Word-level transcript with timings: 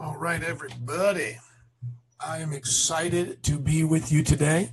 All 0.00 0.16
right, 0.16 0.44
everybody. 0.44 1.38
I 2.24 2.38
am 2.38 2.52
excited 2.52 3.42
to 3.42 3.58
be 3.58 3.82
with 3.82 4.12
you 4.12 4.22
today. 4.22 4.70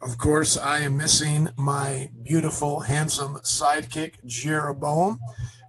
Of 0.00 0.16
course, 0.16 0.56
I 0.56 0.78
am 0.78 0.96
missing 0.96 1.48
my 1.56 2.08
beautiful, 2.22 2.78
handsome 2.78 3.34
sidekick, 3.38 4.24
Jeroboam, 4.26 5.18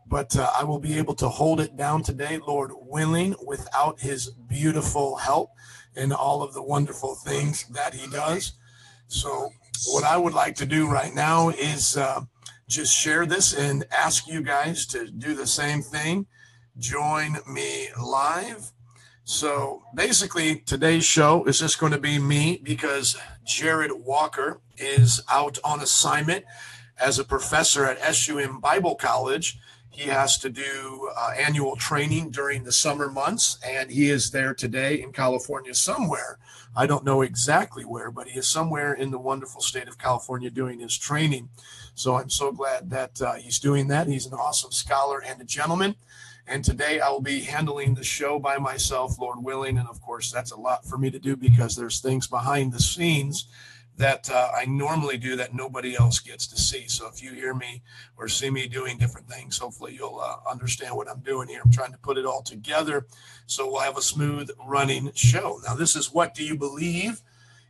but 0.06 0.38
uh, 0.38 0.52
I 0.56 0.66
will 0.66 0.78
be 0.78 1.00
able 1.00 1.16
to 1.16 1.30
hold 1.30 1.60
it 1.60 1.76
down 1.76 2.04
today, 2.04 2.40
Lord 2.46 2.74
willing, 2.76 3.36
without 3.44 4.00
his 4.00 4.30
beautiful 4.30 5.16
help 5.16 5.50
and 5.96 6.14
all 6.14 6.44
of 6.44 6.54
the 6.54 6.62
wonderful 6.62 7.16
things 7.16 7.66
that 7.70 7.96
he 7.96 8.08
does. 8.12 8.54
So, 9.08 9.50
what 9.88 10.04
I 10.04 10.18
would 10.18 10.36
like 10.36 10.54
to 10.58 10.66
do 10.68 10.88
right 10.88 11.16
now 11.16 11.50
is 11.50 11.98
uh, 11.98 12.22
just 12.70 12.96
share 12.96 13.26
this 13.26 13.54
and 13.54 13.84
ask 13.92 14.28
you 14.28 14.44
guys 14.44 14.86
to 14.88 15.10
do 15.10 15.34
the 15.34 15.48
same 15.48 15.82
thing. 15.82 16.28
Join 16.78 17.38
me 17.48 17.88
live 18.00 18.72
so 19.24 19.84
basically, 19.94 20.58
today's 20.60 21.06
show 21.06 21.44
is 21.46 21.60
just 21.60 21.80
going 21.80 21.92
to 21.92 22.00
be 22.00 22.20
me 22.20 22.60
because 22.64 23.16
Jared 23.46 23.92
Walker 23.92 24.60
is 24.78 25.22
out 25.30 25.58
on 25.64 25.80
assignment 25.82 26.46
as 27.00 27.20
a 27.20 27.24
professor 27.24 27.86
at 27.86 28.16
SUM 28.16 28.60
Bible 28.60 28.96
College. 28.96 29.60
He 29.90 30.10
has 30.10 30.38
to 30.40 30.50
do 30.50 31.10
uh, 31.16 31.32
annual 31.38 31.76
training 31.76 32.32
during 32.32 32.64
the 32.64 32.72
summer 32.72 33.10
months, 33.10 33.60
and 33.66 33.92
he 33.92 34.10
is 34.10 34.32
there 34.32 34.54
today 34.54 35.02
in 35.02 35.12
California 35.12 35.76
somewhere. 35.76 36.40
I 36.76 36.88
don't 36.88 37.04
know 37.04 37.22
exactly 37.22 37.84
where, 37.84 38.10
but 38.10 38.30
he 38.30 38.40
is 38.40 38.48
somewhere 38.48 38.94
in 38.94 39.12
the 39.12 39.20
wonderful 39.20 39.62
state 39.62 39.90
of 39.90 39.98
California 39.98 40.50
doing 40.50 40.80
his 40.80 40.98
training. 40.98 41.50
So 41.94 42.16
I'm 42.16 42.30
so 42.30 42.54
glad 42.54 42.90
that 42.90 43.22
uh, 43.22 43.34
he's 43.34 43.60
doing 43.60 43.90
that. 43.90 44.08
He's 44.08 44.26
an 44.26 44.34
awesome 44.34 44.72
scholar 44.72 45.22
and 45.22 45.42
a 45.42 45.46
gentleman. 45.46 45.96
And 46.48 46.64
today 46.64 47.00
I 47.00 47.10
will 47.10 47.22
be 47.22 47.42
handling 47.42 47.96
the 47.96 48.04
show 48.04 48.40
by 48.40 48.58
myself, 48.58 49.20
Lord 49.20 49.44
willing. 49.44 49.78
And 49.78 49.88
of 49.88 50.02
course, 50.02 50.32
that's 50.32 50.52
a 50.52 50.60
lot 50.60 50.86
for 50.86 50.98
me 50.98 51.10
to 51.12 51.20
do 51.20 51.36
because 51.36 51.76
there's 51.76 52.00
things 52.00 52.28
behind 52.28 52.74
the 52.74 52.80
scenes 52.80 53.48
that 53.98 54.30
uh, 54.32 54.50
I 54.56 54.66
normally 54.66 55.18
do 55.18 55.36
that 55.36 55.54
nobody 55.54 55.96
else 55.96 56.20
gets 56.20 56.48
to 56.48 56.58
see. 56.58 56.88
So 56.88 57.08
if 57.08 57.22
you 57.22 57.34
hear 57.34 57.54
me 57.54 57.84
or 58.18 58.28
see 58.28 58.50
me 58.50 58.68
doing 58.68 58.98
different 58.98 59.28
things, 59.30 59.58
hopefully 59.58 59.94
you'll 59.94 60.20
uh, 60.20 60.38
understand 60.50 60.96
what 60.96 61.10
I'm 61.10 61.20
doing 61.20 61.48
here. 61.48 61.62
I'm 61.64 61.72
trying 61.72 61.92
to 61.92 61.98
put 62.00 62.18
it 62.18 62.26
all 62.26 62.42
together 62.42 63.06
so 63.46 63.70
we'll 63.70 63.82
have 63.82 63.98
a 63.98 64.02
smooth 64.02 64.50
running 64.66 65.12
show. 65.14 65.60
Now, 65.68 65.76
this 65.76 65.96
is 65.96 66.12
What 66.12 66.34
Do 66.34 66.44
You 66.44 66.58
Believe? 66.58 67.22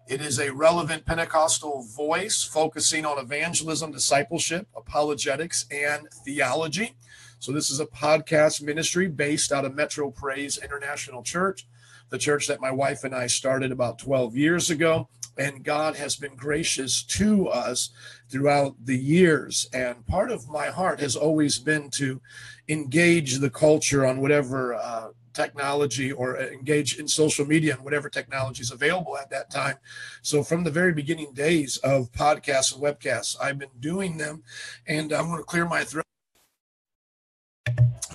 It 0.08 0.22
is 0.22 0.40
a 0.40 0.52
relevant 0.52 1.06
Pentecostal 1.06 1.84
voice 1.84 2.44
focusing 2.44 3.06
on 3.06 3.18
evangelism, 3.18 3.92
discipleship, 3.92 4.68
apologetics, 4.76 5.66
and 5.72 6.08
theology. 6.26 6.96
So, 7.42 7.52
this 7.52 7.72
is 7.72 7.80
a 7.80 7.88
podcast 7.88 8.62
ministry 8.62 9.08
based 9.08 9.52
out 9.52 9.66
of 9.66 9.74
Metro 9.74 10.12
Praise 10.12 10.60
International 10.60 11.24
Church, 11.24 11.68
the 12.10 12.20
church 12.20 12.46
that 12.46 12.62
my 12.62 12.70
wife 12.70 13.04
and 13.04 13.16
I 13.16 13.26
started 13.26 13.72
about 13.72 13.98
12 13.98 14.38
years 14.38 14.70
ago. 14.70 15.10
And 15.40 15.64
God 15.64 15.96
has 15.96 16.16
been 16.16 16.36
gracious 16.36 17.02
to 17.02 17.48
us 17.48 17.90
throughout 18.30 18.76
the 18.86 18.96
years. 18.96 19.68
And 19.74 20.06
part 20.06 20.30
of 20.30 20.50
my 20.50 20.68
heart 20.68 21.00
has 21.00 21.16
always 21.16 21.58
been 21.58 21.90
to 21.92 22.22
engage 22.70 23.40
the 23.40 23.50
culture 23.50 24.06
on 24.06 24.22
whatever 24.22 24.76
uh, 24.76 25.08
technology 25.34 26.12
or 26.12 26.38
engage 26.38 27.00
in 27.00 27.08
social 27.08 27.48
media 27.48 27.74
and 27.74 27.84
whatever 27.84 28.08
technology 28.08 28.62
is 28.62 28.70
available 28.70 29.18
at 29.18 29.32
that 29.32 29.50
time. 29.50 29.78
So 30.22 30.44
from 30.44 30.64
the 30.64 30.70
very 30.70 30.94
beginning 30.94 31.34
days 31.34 31.78
of 31.78 32.12
podcasts 32.12 32.72
and 32.72 32.84
webcasts, 32.84 33.36
I've 33.42 33.58
been 33.58 33.80
doing 33.80 34.18
them 34.18 34.44
and 34.86 35.12
I'm 35.12 35.26
going 35.26 35.40
to 35.40 35.44
clear 35.44 35.66
my 35.66 35.84
throat. 35.84 36.06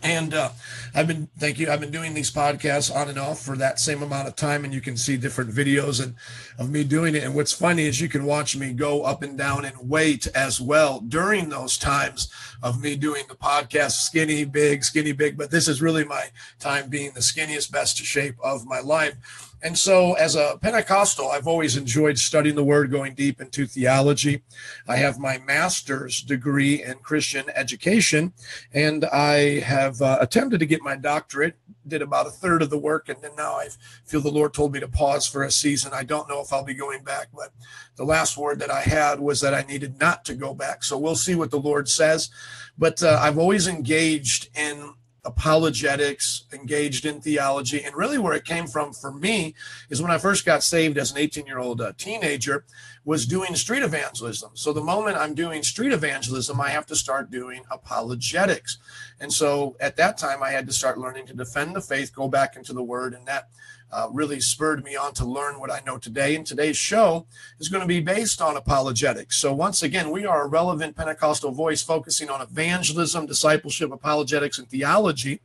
And 0.07 0.35
uh, 0.35 0.51
I've 0.95 1.09
been, 1.09 1.29
thank 1.37 1.59
you. 1.59 1.69
I've 1.69 1.81
been 1.81 1.91
doing 1.91 2.15
these 2.15 2.31
podcasts 2.31 2.95
on 2.95 3.09
and 3.09 3.19
off 3.19 3.43
for 3.43 3.57
that 3.57 3.81
same 3.81 4.05
amount 4.05 4.29
of 4.29 4.37
time, 4.37 4.65
and 4.65 4.73
you 4.73 4.81
can 4.81 4.97
see 4.97 5.17
different 5.17 5.51
videos 5.51 6.01
and 6.01 6.15
of 6.61 6.71
me 6.71 6.85
doing 6.85 7.17
it. 7.17 7.25
And 7.25 7.35
what's 7.35 7.53
funny 7.53 7.87
is 7.87 8.01
you 8.01 8.09
can 8.09 8.25
watch 8.25 8.57
me 8.57 8.73
go 8.73 9.03
up 9.03 9.25
and 9.25 9.37
down 9.37 9.65
in 9.65 9.73
weight 9.83 10.29
as 10.29 10.61
well 10.61 11.01
during 11.01 11.49
those 11.49 11.77
times 11.77 12.33
of 12.63 12.81
me 12.81 12.95
doing 12.95 13.25
the 13.29 13.35
podcast, 13.35 14.03
skinny, 14.03 14.45
big, 14.45 14.85
skinny, 14.85 15.11
big. 15.11 15.37
But 15.37 15.51
this 15.51 15.67
is 15.67 15.83
really 15.83 16.05
my 16.05 16.27
time 16.61 16.89
being 16.89 17.11
the 17.13 17.21
skinniest, 17.21 17.73
best 17.73 17.97
shape 17.97 18.37
of 18.45 18.65
my 18.65 18.79
life. 18.79 19.56
And 19.67 19.77
so, 19.77 20.13
as 20.13 20.37
a 20.37 20.59
Pentecostal, 20.63 21.29
I've 21.29 21.49
always 21.49 21.77
enjoyed 21.77 22.21
studying 22.21 22.55
the 22.55 22.63
Word, 22.63 22.89
going 22.89 23.15
deep 23.15 23.41
into 23.41 23.67
theology. 23.67 24.45
I 24.87 24.95
have 24.95 25.19
my 25.19 25.39
master's 25.39 26.23
degree 26.23 26.85
in 26.85 26.99
Christian 26.99 27.47
education, 27.53 28.33
and 28.73 29.07
I 29.07 29.59
have 29.59 30.01
uh, 30.01 30.19
attempted 30.21 30.61
to 30.61 30.67
get 30.67 30.83
my 30.83 30.95
doctorate. 30.95 31.57
Did 31.85 32.01
about 32.01 32.29
a 32.29 32.31
third 32.31 32.63
of 32.63 32.71
the 32.71 32.79
work, 32.79 33.09
and 33.09 33.21
then 33.21 33.33
now 33.37 33.55
I 33.55 33.71
feel 34.05 34.21
the 34.21 34.31
Lord 34.31 34.55
told 34.55 34.73
me 34.73 34.79
to 34.79 34.87
pause 34.87 35.27
for 35.27 35.43
a 35.43 35.51
season. 35.51 35.91
I 35.93 36.05
don't 36.05 36.29
know 36.29 36.41
if 36.41 36.53
I'll 36.53 36.63
be 36.63 36.73
going 36.73 37.03
back, 37.03 37.27
but 37.35 37.53
the 37.97 38.05
last 38.05 38.37
word 38.37 38.61
that 38.61 38.71
I 38.71 38.83
had 38.83 39.19
was 39.19 39.41
that 39.41 39.53
I 39.53 39.63
needed 39.63 39.99
not 39.99 40.25
to 40.27 40.37
go 40.37 40.55
back. 40.55 40.85
So 40.85 40.97
we'll 40.97 41.17
see 41.17 41.35
what 41.35 41.51
the 41.51 41.59
Lord 41.59 41.89
says. 41.89 42.31
But 42.79 43.03
uh, 43.03 43.19
I've 43.21 43.39
always 43.39 43.67
engaged 43.67 44.49
in 44.57 44.95
apologetics, 45.27 46.45
engaged 46.53 47.05
in 47.05 47.21
theology. 47.21 47.83
And 47.83 47.95
really, 47.95 48.19
where 48.19 48.35
it 48.35 48.45
came 48.45 48.67
from 48.67 48.93
for 48.93 49.13
me 49.13 49.55
is 49.91 50.01
when 50.01 50.11
I 50.11 50.19
first 50.19 50.47
got 50.47 50.63
saved 50.63 50.97
as 50.97 51.11
an 51.11 51.19
18 51.19 51.47
year 51.47 51.59
old 51.59 51.81
uh, 51.81 51.93
teenager, 51.99 52.65
was 53.05 53.27
doing 53.27 53.55
street 53.55 53.83
evangelism. 53.83 54.51
So 54.55 54.73
the 54.73 54.83
moment 54.83 55.17
I'm 55.17 55.35
doing 55.35 55.63
street 55.63 55.93
evangelism, 55.93 56.61
I 56.61 56.71
have 56.71 56.87
to 56.87 56.97
start 56.97 57.31
doing 57.31 57.63
apologetics. 57.71 58.79
And 59.21 59.33
so 59.33 59.77
at 59.81 59.97
that 59.97 60.19
time, 60.19 60.43
I 60.43 60.51
had 60.51 60.67
to 60.67 60.73
start 60.73 60.99
learning 60.99 61.27
to 61.27 61.35
defend 61.35 61.77
the 61.77 61.81
faith, 61.81 62.15
go 62.15 62.29
back 62.29 62.57
into 62.57 62.73
the 62.73 62.83
word, 62.83 63.15
and 63.15 63.27
that 63.27 63.49
uh, 63.93 64.09
really 64.13 64.41
spurred 64.41 64.85
me 64.85 64.97
on 64.97 65.15
to 65.15 65.25
learn 65.25 65.61
what 65.61 65.71
I 65.71 65.81
know 65.87 65.99
today. 65.99 66.35
And 66.35 66.47
today's 66.47 66.77
show 66.77 67.27
is 67.59 67.69
going 67.69 67.83
to 67.83 67.87
be 67.87 68.01
based 68.01 68.43
on 68.43 68.57
apologetics. 68.57 69.37
So, 69.37 69.53
once 69.53 69.83
again, 69.83 70.11
we 70.11 70.27
are 70.27 70.43
a 70.43 70.49
relevant 70.49 70.97
Pentecostal 70.97 71.53
voice 71.53 71.83
focusing 71.83 72.29
on 72.29 72.41
evangelism, 72.41 73.27
discipleship, 73.27 73.93
apologetics, 73.93 74.59
and 74.59 74.69
theology. 74.69 75.41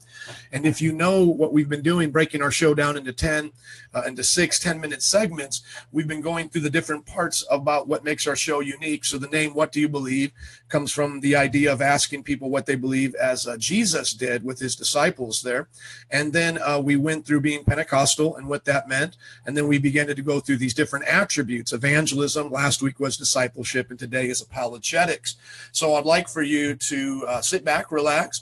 And 0.52 0.66
if 0.66 0.82
you 0.82 0.92
know 0.92 1.26
what 1.26 1.54
we've 1.54 1.70
been 1.70 1.82
doing, 1.82 2.12
breaking 2.12 2.42
our 2.42 2.52
show 2.52 2.74
down 2.74 2.98
into 2.98 3.14
10, 3.14 3.52
uh, 3.94 4.04
into 4.06 4.24
six 4.24 4.60
10 4.60 4.80
minute 4.80 5.02
segments, 5.02 5.62
we've 5.92 6.08
been 6.08 6.22
going 6.22 6.50
through 6.50 6.62
the 6.62 6.70
different 6.70 7.06
parts 7.06 7.46
about 7.50 7.88
what 7.88 8.04
makes 8.04 8.28
our 8.28 8.36
show 8.36 8.60
unique. 8.60 9.06
So, 9.06 9.18
the 9.18 9.28
name, 9.28 9.54
What 9.54 9.72
Do 9.72 9.82
You 9.82 9.90
Believe, 9.90 10.32
comes 10.70 10.92
from 10.92 11.20
the 11.20 11.36
idea 11.36 11.72
of 11.72 11.82
asking 11.82 12.24
people 12.24 12.50
what 12.50 12.66
they 12.66 12.76
believe, 12.76 13.14
as 13.16 13.48
uh, 13.48 13.58
Jesus 13.58 14.14
did 14.14 14.44
with 14.44 14.60
his 14.60 14.76
disciples 14.76 15.42
there. 15.42 15.68
And 16.10 16.32
then 16.34 16.60
uh, 16.62 16.80
we 16.80 16.96
went 16.96 17.26
through 17.26 17.42
being 17.42 17.64
Pentecostal 17.64 18.36
and 18.38 18.48
what 18.48 18.66
that 18.66 18.88
meant. 18.88 19.18
And 19.46 19.56
then 19.56 19.68
we 19.68 19.78
began 19.78 20.08
to 20.08 20.22
go 20.22 20.40
through 20.40 20.58
these 20.58 20.74
different 20.74 21.06
attributes. 21.06 21.74
Evangelism 21.74 22.52
last 22.52 22.82
week 22.82 23.00
was 23.00 23.18
discipleship, 23.18 23.90
and 23.90 24.00
today 24.00 24.28
is 24.28 24.42
apologetics. 24.42 25.36
So 25.72 25.96
I'd 25.96 26.06
like 26.06 26.30
for 26.30 26.42
you 26.42 26.76
to 26.76 27.26
uh, 27.28 27.42
sit 27.42 27.66
back, 27.66 27.92
relax, 27.92 28.42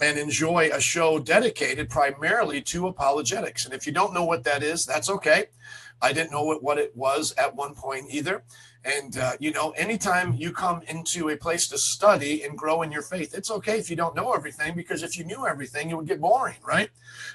and 0.00 0.18
enjoy 0.18 0.70
a 0.72 0.80
show 0.80 1.18
dedicated 1.18 1.88
primarily 1.88 2.60
to 2.62 2.86
apologetics. 2.86 3.64
And 3.64 3.74
if 3.74 3.86
you 3.86 3.92
don't 3.92 4.14
know 4.14 4.24
what 4.24 4.44
that 4.44 4.62
is, 4.62 4.84
that's 4.84 5.10
okay. 5.10 5.46
I 6.02 6.12
didn't 6.12 6.30
know 6.30 6.42
what, 6.42 6.62
what 6.62 6.78
it 6.78 6.94
was 6.94 7.34
at 7.38 7.54
one 7.54 7.74
point 7.74 8.06
either. 8.10 8.42
And, 8.84 9.18
uh, 9.18 9.32
you 9.40 9.50
know, 9.50 9.70
anytime 9.70 10.34
you 10.34 10.52
come 10.52 10.80
into 10.86 11.30
a 11.30 11.36
place 11.36 11.66
to 11.68 11.78
study 11.78 12.44
and 12.44 12.56
grow 12.56 12.82
in 12.82 12.92
your 12.92 13.02
faith, 13.02 13.34
it's 13.34 13.50
okay 13.50 13.78
if 13.78 13.90
you 13.90 13.96
don't 13.96 14.14
know 14.14 14.32
everything, 14.32 14.76
because 14.76 15.02
if 15.02 15.18
you 15.18 15.24
knew 15.24 15.44
everything, 15.44 15.90
it 15.90 15.96
would 15.96 16.06
get 16.06 16.20
boring, 16.20 16.58
right? 16.64 16.90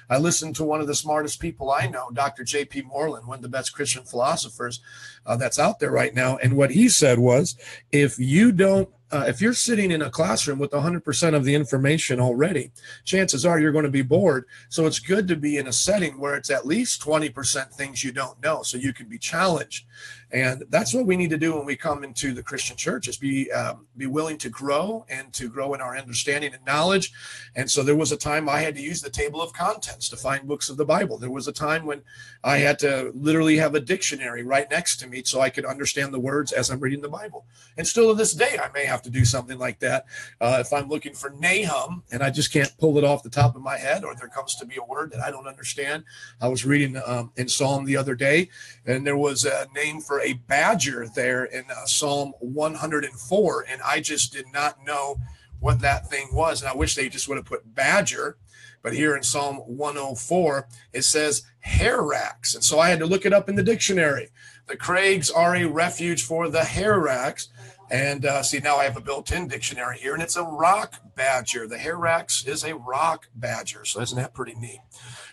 I 0.08 0.16
listened 0.16 0.56
to 0.56 0.64
one 0.64 0.80
of 0.80 0.86
the 0.86 0.94
smartest 0.94 1.40
people 1.40 1.70
I 1.70 1.88
know, 1.88 2.08
Dr. 2.10 2.42
J.P. 2.42 2.82
Moreland, 2.82 3.26
one 3.26 3.38
of 3.38 3.42
the 3.42 3.50
best 3.50 3.74
Christian 3.74 4.04
philosophers 4.04 4.80
uh, 5.26 5.36
that's 5.36 5.58
out 5.58 5.78
there 5.78 5.90
right 5.90 6.14
now. 6.14 6.38
And 6.38 6.56
what 6.56 6.70
he 6.70 6.88
said 6.88 7.18
was 7.18 7.54
if 7.90 8.18
you 8.18 8.50
don't 8.50 8.88
uh, 9.12 9.24
if 9.28 9.42
you're 9.42 9.52
sitting 9.52 9.90
in 9.90 10.00
a 10.00 10.10
classroom 10.10 10.58
with 10.58 10.70
100% 10.70 11.34
of 11.34 11.44
the 11.44 11.54
information 11.54 12.18
already, 12.18 12.70
chances 13.04 13.44
are 13.44 13.60
you're 13.60 13.70
going 13.70 13.84
to 13.84 13.90
be 13.90 14.02
bored. 14.02 14.46
So 14.70 14.86
it's 14.86 14.98
good 14.98 15.28
to 15.28 15.36
be 15.36 15.58
in 15.58 15.66
a 15.66 15.72
setting 15.72 16.18
where 16.18 16.34
it's 16.34 16.50
at 16.50 16.66
least 16.66 17.02
20% 17.02 17.70
things 17.72 18.02
you 18.02 18.10
don't 18.10 18.42
know 18.42 18.62
so 18.62 18.78
you 18.78 18.94
can 18.94 19.08
be 19.08 19.18
challenged. 19.18 19.84
And 20.32 20.64
that's 20.70 20.94
what 20.94 21.04
we 21.04 21.16
need 21.16 21.30
to 21.30 21.36
do 21.36 21.54
when 21.56 21.66
we 21.66 21.76
come 21.76 22.04
into 22.04 22.32
the 22.32 22.42
Christian 22.42 22.76
church 22.76 23.06
is 23.06 23.18
be 23.18 23.52
um, 23.52 23.86
be 23.98 24.06
willing 24.06 24.38
to 24.38 24.48
grow 24.48 25.04
and 25.10 25.30
to 25.34 25.48
grow 25.48 25.74
in 25.74 25.82
our 25.82 25.96
understanding 25.96 26.54
and 26.54 26.64
knowledge. 26.64 27.12
And 27.54 27.70
so 27.70 27.82
there 27.82 27.96
was 27.96 28.12
a 28.12 28.16
time 28.16 28.48
I 28.48 28.60
had 28.60 28.74
to 28.76 28.80
use 28.80 29.02
the 29.02 29.10
table 29.10 29.42
of 29.42 29.52
contents 29.52 30.08
to 30.08 30.16
find 30.16 30.48
books 30.48 30.70
of 30.70 30.78
the 30.78 30.86
Bible. 30.86 31.18
There 31.18 31.30
was 31.30 31.48
a 31.48 31.52
time 31.52 31.84
when 31.84 32.02
I 32.42 32.56
had 32.56 32.78
to 32.78 33.12
literally 33.14 33.58
have 33.58 33.74
a 33.74 33.80
dictionary 33.80 34.42
right 34.42 34.70
next 34.70 34.96
to 35.00 35.06
me 35.06 35.22
so 35.22 35.40
I 35.42 35.50
could 35.50 35.66
understand 35.66 36.14
the 36.14 36.18
words 36.18 36.52
as 36.52 36.70
I'm 36.70 36.80
reading 36.80 37.02
the 37.02 37.10
Bible. 37.10 37.44
And 37.76 37.86
still 37.86 38.08
to 38.08 38.14
this 38.14 38.32
day, 38.32 38.58
I 38.58 38.70
may 38.72 38.86
have 38.86 39.02
to 39.02 39.10
do 39.10 39.26
something 39.26 39.58
like 39.58 39.80
that. 39.80 40.06
Uh, 40.40 40.58
if 40.60 40.72
I'm 40.72 40.88
looking 40.88 41.12
for 41.12 41.30
Nahum 41.30 42.04
and 42.10 42.22
I 42.22 42.30
just 42.30 42.52
can't 42.52 42.72
pull 42.78 42.96
it 42.96 43.04
off 43.04 43.22
the 43.22 43.28
top 43.28 43.54
of 43.54 43.60
my 43.60 43.76
head, 43.76 44.02
or 44.02 44.14
there 44.14 44.28
comes 44.28 44.54
to 44.56 44.66
be 44.66 44.76
a 44.76 44.84
word 44.84 45.12
that 45.12 45.20
I 45.20 45.30
don't 45.30 45.46
understand. 45.46 46.04
I 46.40 46.48
was 46.48 46.64
reading 46.64 47.00
um, 47.04 47.32
in 47.36 47.48
Psalm 47.48 47.84
the 47.84 47.98
other 47.98 48.14
day, 48.14 48.48
and 48.86 49.06
there 49.06 49.16
was 49.16 49.44
a 49.44 49.66
name 49.74 50.00
for 50.00 50.21
a 50.22 50.34
badger 50.34 51.06
there 51.06 51.44
in 51.44 51.64
uh, 51.70 51.84
Psalm 51.86 52.32
104, 52.40 53.66
and 53.68 53.82
I 53.82 54.00
just 54.00 54.32
did 54.32 54.46
not 54.52 54.84
know 54.84 55.16
what 55.60 55.80
that 55.80 56.08
thing 56.08 56.28
was. 56.32 56.60
And 56.60 56.70
I 56.70 56.74
wish 56.74 56.94
they 56.94 57.08
just 57.08 57.28
would 57.28 57.36
have 57.36 57.46
put 57.46 57.74
badger. 57.74 58.36
But 58.82 58.94
here 58.94 59.16
in 59.16 59.22
Psalm 59.22 59.56
104, 59.58 60.66
it 60.92 61.02
says 61.02 61.44
hyrax. 61.64 62.54
And 62.54 62.64
so 62.64 62.80
I 62.80 62.88
had 62.88 62.98
to 62.98 63.06
look 63.06 63.24
it 63.24 63.32
up 63.32 63.48
in 63.48 63.54
the 63.54 63.62
dictionary. 63.62 64.30
The 64.66 64.76
crags 64.76 65.30
are 65.30 65.54
a 65.54 65.66
refuge 65.66 66.24
for 66.24 66.48
the 66.48 66.62
hyrax. 66.62 67.48
And 67.92 68.24
uh, 68.24 68.42
see, 68.42 68.58
now 68.58 68.76
I 68.76 68.84
have 68.84 68.96
a 68.96 69.02
built 69.02 69.30
in 69.32 69.48
dictionary 69.48 69.98
here, 69.98 70.14
and 70.14 70.22
it's 70.22 70.36
a 70.36 70.42
rock 70.42 70.94
badger. 71.14 71.68
The 71.68 71.78
hyrax 71.78 72.46
is 72.46 72.64
a 72.64 72.74
rock 72.74 73.28
badger. 73.34 73.84
So, 73.84 74.00
isn't 74.00 74.16
that 74.16 74.32
pretty 74.32 74.54
neat? 74.54 74.80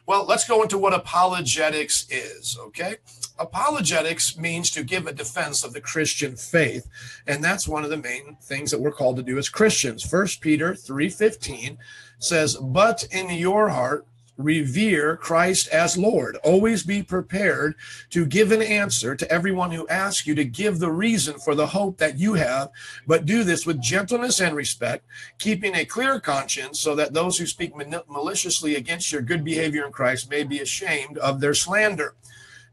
Well, 0.05 0.25
let's 0.25 0.45
go 0.45 0.61
into 0.61 0.77
what 0.77 0.93
apologetics 0.93 2.05
is, 2.09 2.57
okay? 2.59 2.97
Apologetics 3.39 4.37
means 4.37 4.69
to 4.71 4.83
give 4.83 5.07
a 5.07 5.13
defense 5.13 5.63
of 5.63 5.73
the 5.73 5.81
Christian 5.81 6.35
faith, 6.35 6.87
and 7.25 7.43
that's 7.43 7.67
one 7.67 7.83
of 7.83 7.89
the 7.89 7.97
main 7.97 8.37
things 8.41 8.69
that 8.71 8.81
we're 8.81 8.91
called 8.91 9.15
to 9.15 9.23
do 9.23 9.37
as 9.37 9.49
Christians. 9.49 10.03
First 10.03 10.41
Peter 10.41 10.75
3:15 10.75 11.77
says, 12.19 12.57
"But 12.57 13.05
in 13.11 13.29
your 13.29 13.69
heart 13.69 14.05
revere 14.39 15.17
Christ 15.17 15.67
as 15.67 15.97
Lord. 15.97 16.37
Always 16.37 16.83
be 16.83 17.03
prepared 17.03 17.75
to 18.09 18.25
give 18.25 18.53
an 18.53 18.61
answer 18.61 19.13
to 19.15 19.31
everyone 19.31 19.71
who 19.71 19.87
asks 19.89 20.25
you 20.25 20.33
to 20.35 20.45
give 20.45 20.79
the 20.79 20.91
reason 20.91 21.37
for 21.37 21.53
the 21.55 21.67
hope 21.67 21.97
that 21.97 22.17
you 22.17 22.35
have, 22.35 22.69
but 23.05 23.25
do 23.25 23.43
this 23.43 23.65
with 23.65 23.81
gentleness 23.81 24.39
and 24.39 24.55
respect, 24.55 25.05
keeping 25.37 25.75
a 25.75 25.83
clear 25.85 26.21
conscience 26.21 26.79
so 26.79 26.95
that 26.95 27.13
those 27.13 27.37
who 27.37 27.45
speak 27.45 27.73
maliciously 27.75 28.75
against 28.75 29.11
your 29.11 29.21
good 29.21 29.43
behavior 29.43 29.85
in 29.85 29.91
Christ 29.91 30.29
may 30.29 30.43
be 30.43 30.61
ashamed 30.61 31.17
of 31.17 31.41
their 31.41 31.53
slander. 31.53 32.15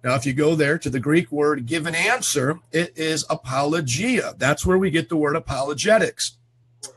Now, 0.06 0.14
if 0.14 0.24
you 0.24 0.34
go 0.34 0.54
there 0.54 0.78
to 0.78 0.88
the 0.88 1.00
Greek 1.00 1.32
word 1.32 1.66
give 1.66 1.84
an 1.84 1.96
answer, 1.96 2.60
it 2.70 2.96
is 2.96 3.26
apologia. 3.28 4.34
That's 4.38 4.64
where 4.64 4.78
we 4.78 4.88
get 4.88 5.08
the 5.08 5.16
word 5.16 5.34
apologetics. 5.34 6.38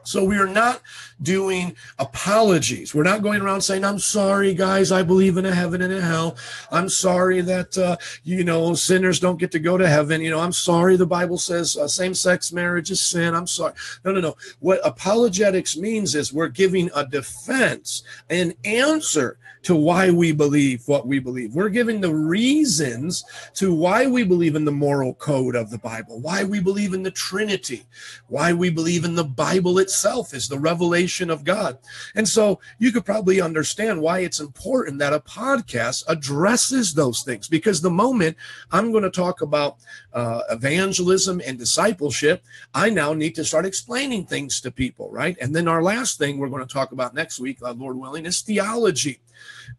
So 0.09 0.23
we 0.23 0.37
are 0.37 0.47
not 0.47 0.81
doing 1.21 1.75
apologies. 1.99 2.95
We're 2.95 3.03
not 3.03 3.21
going 3.21 3.41
around 3.41 3.61
saying, 3.61 3.85
I'm 3.85 3.99
sorry, 3.99 4.55
guys, 4.55 4.91
I 4.91 5.03
believe 5.03 5.37
in 5.37 5.45
a 5.45 5.53
heaven 5.53 5.83
and 5.83 5.93
a 5.93 6.01
hell. 6.01 6.35
I'm 6.71 6.89
sorry 6.89 7.41
that, 7.41 7.77
uh, 7.77 7.97
you 8.23 8.43
know, 8.43 8.73
sinners 8.73 9.19
don't 9.19 9.39
get 9.39 9.51
to 9.51 9.59
go 9.59 9.77
to 9.77 9.87
heaven. 9.87 10.21
You 10.21 10.31
know, 10.31 10.39
I'm 10.39 10.51
sorry 10.51 10.95
the 10.95 11.05
Bible 11.05 11.37
says 11.37 11.77
uh, 11.77 11.87
same 11.87 12.15
sex 12.15 12.51
marriage 12.51 12.89
is 12.89 12.99
sin. 12.99 13.35
I'm 13.35 13.45
sorry. 13.45 13.73
No, 14.03 14.11
no, 14.11 14.19
no. 14.19 14.35
What 14.61 14.79
apologetics 14.83 15.77
means 15.77 16.15
is 16.15 16.33
we're 16.33 16.47
giving 16.47 16.89
a 16.95 17.05
defense, 17.05 18.01
an 18.31 18.53
answer 18.65 19.37
to 19.61 19.75
why 19.75 20.09
we 20.09 20.31
believe 20.31 20.87
what 20.87 21.05
we 21.05 21.19
believe. 21.19 21.53
We're 21.53 21.69
giving 21.69 21.99
the 21.99 22.15
reasons 22.15 23.25
to 23.55 23.73
why 23.73 24.07
we 24.07 24.23
believe 24.23 24.55
in 24.55 24.65
the 24.65 24.71
moral 24.71 25.13
code 25.15 25.55
of 25.55 25.69
the 25.69 25.77
Bible, 25.77 26.19
why 26.21 26.45
we 26.45 26.61
believe 26.61 26.93
in 26.93 27.03
the 27.03 27.11
Trinity, 27.11 27.83
why 28.27 28.53
we 28.53 28.69
believe 28.69 29.03
in 29.03 29.15
the 29.15 29.23
Bible 29.23 29.79
itself 29.79 29.98
is 30.33 30.47
the 30.47 30.59
revelation 30.59 31.29
of 31.29 31.43
God. 31.43 31.77
And 32.15 32.27
so 32.27 32.59
you 32.77 32.91
could 32.91 33.05
probably 33.05 33.41
understand 33.41 34.01
why 34.01 34.19
it's 34.19 34.39
important 34.39 34.99
that 34.99 35.13
a 35.13 35.19
podcast 35.19 36.03
addresses 36.07 36.93
those 36.93 37.21
things 37.21 37.47
because 37.47 37.81
the 37.81 37.89
moment 37.89 38.37
I'm 38.71 38.91
going 38.91 39.03
to 39.03 39.09
talk 39.09 39.41
about 39.41 39.77
uh, 40.13 40.41
evangelism 40.49 41.41
and 41.45 41.57
discipleship, 41.57 42.43
I 42.73 42.89
now 42.89 43.13
need 43.13 43.35
to 43.35 43.45
start 43.45 43.65
explaining 43.65 44.25
things 44.25 44.61
to 44.61 44.71
people, 44.71 45.09
right? 45.11 45.37
And 45.41 45.55
then 45.55 45.67
our 45.67 45.83
last 45.83 46.17
thing 46.17 46.37
we're 46.37 46.49
going 46.49 46.65
to 46.65 46.73
talk 46.73 46.91
about 46.91 47.13
next 47.13 47.39
week, 47.39 47.59
uh, 47.63 47.73
Lord 47.73 47.97
willing, 47.97 48.25
is 48.25 48.41
theology. 48.41 49.19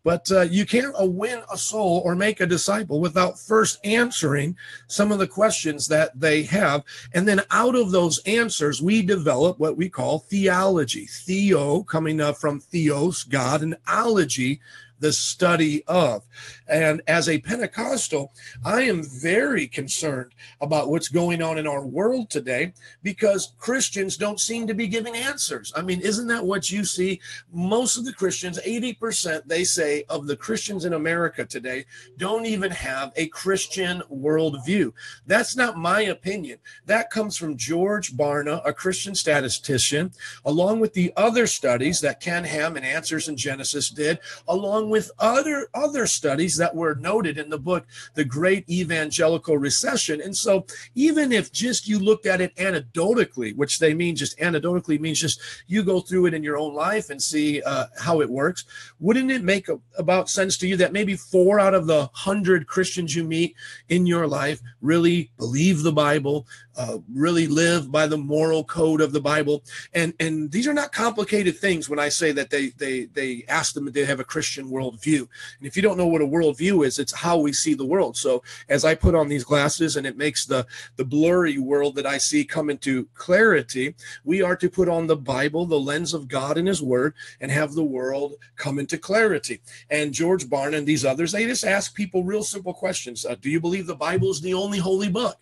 But 0.02 0.30
uh, 0.30 0.42
you 0.42 0.64
can't 0.64 0.94
uh, 1.00 1.04
win 1.06 1.42
a 1.52 1.56
soul 1.56 2.02
or 2.04 2.14
make 2.14 2.40
a 2.40 2.46
disciple 2.46 3.00
without 3.00 3.38
first 3.38 3.78
answering 3.84 4.56
some 4.86 5.12
of 5.12 5.18
the 5.18 5.26
questions 5.26 5.88
that 5.88 6.18
they 6.18 6.42
have. 6.44 6.84
And 7.12 7.28
then 7.28 7.42
out 7.50 7.74
of 7.74 7.90
those 7.90 8.18
answers, 8.20 8.80
we 8.80 9.02
develop 9.02 9.58
what 9.58 9.76
we 9.76 9.88
call 9.88 10.20
theology. 10.20 11.06
Theo 11.06 11.82
coming 11.82 12.20
up 12.20 12.36
from 12.38 12.60
theos, 12.60 13.24
God, 13.24 13.62
and 13.62 13.76
ology, 13.86 14.60
the 15.00 15.12
study 15.12 15.82
of. 15.86 16.22
And 16.70 17.02
as 17.08 17.28
a 17.28 17.40
Pentecostal, 17.40 18.32
I 18.64 18.82
am 18.82 19.02
very 19.02 19.66
concerned 19.66 20.34
about 20.60 20.88
what's 20.88 21.08
going 21.08 21.42
on 21.42 21.58
in 21.58 21.66
our 21.66 21.84
world 21.84 22.30
today 22.30 22.72
because 23.02 23.54
Christians 23.58 24.16
don't 24.16 24.38
seem 24.38 24.66
to 24.68 24.74
be 24.74 24.86
giving 24.86 25.16
answers. 25.16 25.72
I 25.74 25.82
mean, 25.82 26.00
isn't 26.00 26.28
that 26.28 26.44
what 26.44 26.70
you 26.70 26.84
see? 26.84 27.20
Most 27.52 27.96
of 27.96 28.04
the 28.04 28.12
Christians, 28.12 28.60
80%, 28.64 29.42
they 29.46 29.64
say, 29.64 30.04
of 30.08 30.26
the 30.26 30.36
Christians 30.36 30.84
in 30.84 30.92
America 30.92 31.44
today 31.44 31.86
don't 32.16 32.46
even 32.46 32.70
have 32.70 33.12
a 33.16 33.26
Christian 33.28 34.02
worldview. 34.12 34.92
That's 35.26 35.56
not 35.56 35.76
my 35.76 36.02
opinion. 36.02 36.58
That 36.86 37.10
comes 37.10 37.36
from 37.36 37.56
George 37.56 38.16
Barna, 38.16 38.62
a 38.64 38.72
Christian 38.72 39.14
statistician, 39.14 40.12
along 40.44 40.80
with 40.80 40.94
the 40.94 41.12
other 41.16 41.46
studies 41.48 42.00
that 42.00 42.20
Ken 42.20 42.44
Ham 42.44 42.76
and 42.76 42.86
Answers 42.86 43.28
in 43.28 43.36
Genesis 43.36 43.90
did, 43.90 44.20
along 44.46 44.90
with 44.90 45.10
other 45.18 45.68
other 45.74 46.06
studies 46.06 46.59
that 46.60 46.74
were 46.74 46.94
noted 46.94 47.38
in 47.38 47.50
the 47.50 47.58
book 47.58 47.86
the 48.14 48.24
great 48.24 48.68
evangelical 48.70 49.58
recession. 49.58 50.20
And 50.20 50.36
so 50.36 50.66
even 50.94 51.32
if 51.32 51.52
just 51.52 51.88
you 51.88 51.98
looked 51.98 52.26
at 52.26 52.40
it 52.40 52.54
anecdotally 52.56 53.56
which 53.56 53.78
they 53.78 53.94
mean 53.94 54.16
just 54.16 54.38
anecdotally 54.38 55.00
means 55.00 55.20
just 55.20 55.40
you 55.66 55.82
go 55.82 56.00
through 56.00 56.26
it 56.26 56.34
in 56.34 56.42
your 56.42 56.56
own 56.56 56.74
life 56.74 57.10
and 57.10 57.22
see 57.22 57.62
uh, 57.62 57.86
how 57.98 58.20
it 58.20 58.28
works 58.28 58.64
wouldn't 58.98 59.30
it 59.30 59.42
make 59.42 59.68
a, 59.68 59.78
about 59.98 60.28
sense 60.28 60.56
to 60.58 60.66
you 60.66 60.76
that 60.76 60.92
maybe 60.92 61.16
four 61.16 61.60
out 61.60 61.74
of 61.74 61.86
the 61.86 62.08
hundred 62.12 62.66
christians 62.66 63.14
you 63.14 63.24
meet 63.24 63.54
in 63.88 64.06
your 64.06 64.26
life 64.26 64.60
really 64.80 65.30
believe 65.38 65.82
the 65.82 65.92
bible 65.92 66.46
uh, 66.76 66.98
really 67.12 67.46
live 67.46 67.90
by 67.90 68.06
the 68.06 68.16
moral 68.16 68.64
code 68.64 69.00
of 69.00 69.12
the 69.12 69.20
Bible. 69.20 69.62
And 69.92 70.14
and 70.20 70.50
these 70.50 70.68
are 70.68 70.74
not 70.74 70.92
complicated 70.92 71.58
things 71.58 71.88
when 71.88 71.98
I 71.98 72.08
say 72.08 72.32
that 72.32 72.50
they 72.50 72.68
they 72.70 73.06
they 73.06 73.44
ask 73.48 73.74
them 73.74 73.88
if 73.88 73.94
they 73.94 74.04
have 74.04 74.20
a 74.20 74.24
Christian 74.24 74.70
worldview. 74.70 75.20
And 75.58 75.66
if 75.66 75.76
you 75.76 75.82
don't 75.82 75.98
know 75.98 76.06
what 76.06 76.22
a 76.22 76.26
worldview 76.26 76.86
is, 76.86 76.98
it's 76.98 77.12
how 77.12 77.38
we 77.38 77.52
see 77.52 77.74
the 77.74 77.84
world. 77.84 78.16
So 78.16 78.42
as 78.68 78.84
I 78.84 78.94
put 78.94 79.14
on 79.14 79.28
these 79.28 79.44
glasses 79.44 79.96
and 79.96 80.06
it 80.06 80.16
makes 80.16 80.46
the 80.46 80.66
the 80.96 81.04
blurry 81.04 81.58
world 81.58 81.96
that 81.96 82.06
I 82.06 82.18
see 82.18 82.44
come 82.44 82.70
into 82.70 83.08
clarity, 83.14 83.94
we 84.24 84.42
are 84.42 84.56
to 84.56 84.70
put 84.70 84.88
on 84.88 85.06
the 85.06 85.16
Bible, 85.16 85.66
the 85.66 85.78
lens 85.78 86.14
of 86.14 86.28
God 86.28 86.56
and 86.56 86.68
His 86.68 86.82
Word, 86.82 87.14
and 87.40 87.50
have 87.50 87.74
the 87.74 87.84
world 87.84 88.34
come 88.56 88.78
into 88.78 88.98
clarity. 88.98 89.60
And 89.90 90.14
George 90.14 90.46
Barna 90.46 90.76
and 90.76 90.86
these 90.86 91.04
others, 91.04 91.32
they 91.32 91.46
just 91.46 91.64
ask 91.64 91.94
people 91.94 92.24
real 92.24 92.42
simple 92.42 92.74
questions. 92.74 93.26
Uh, 93.26 93.34
do 93.40 93.50
you 93.50 93.60
believe 93.60 93.86
the 93.86 93.94
Bible 93.94 94.30
is 94.30 94.40
the 94.40 94.54
only 94.54 94.78
holy 94.78 95.08
book? 95.08 95.36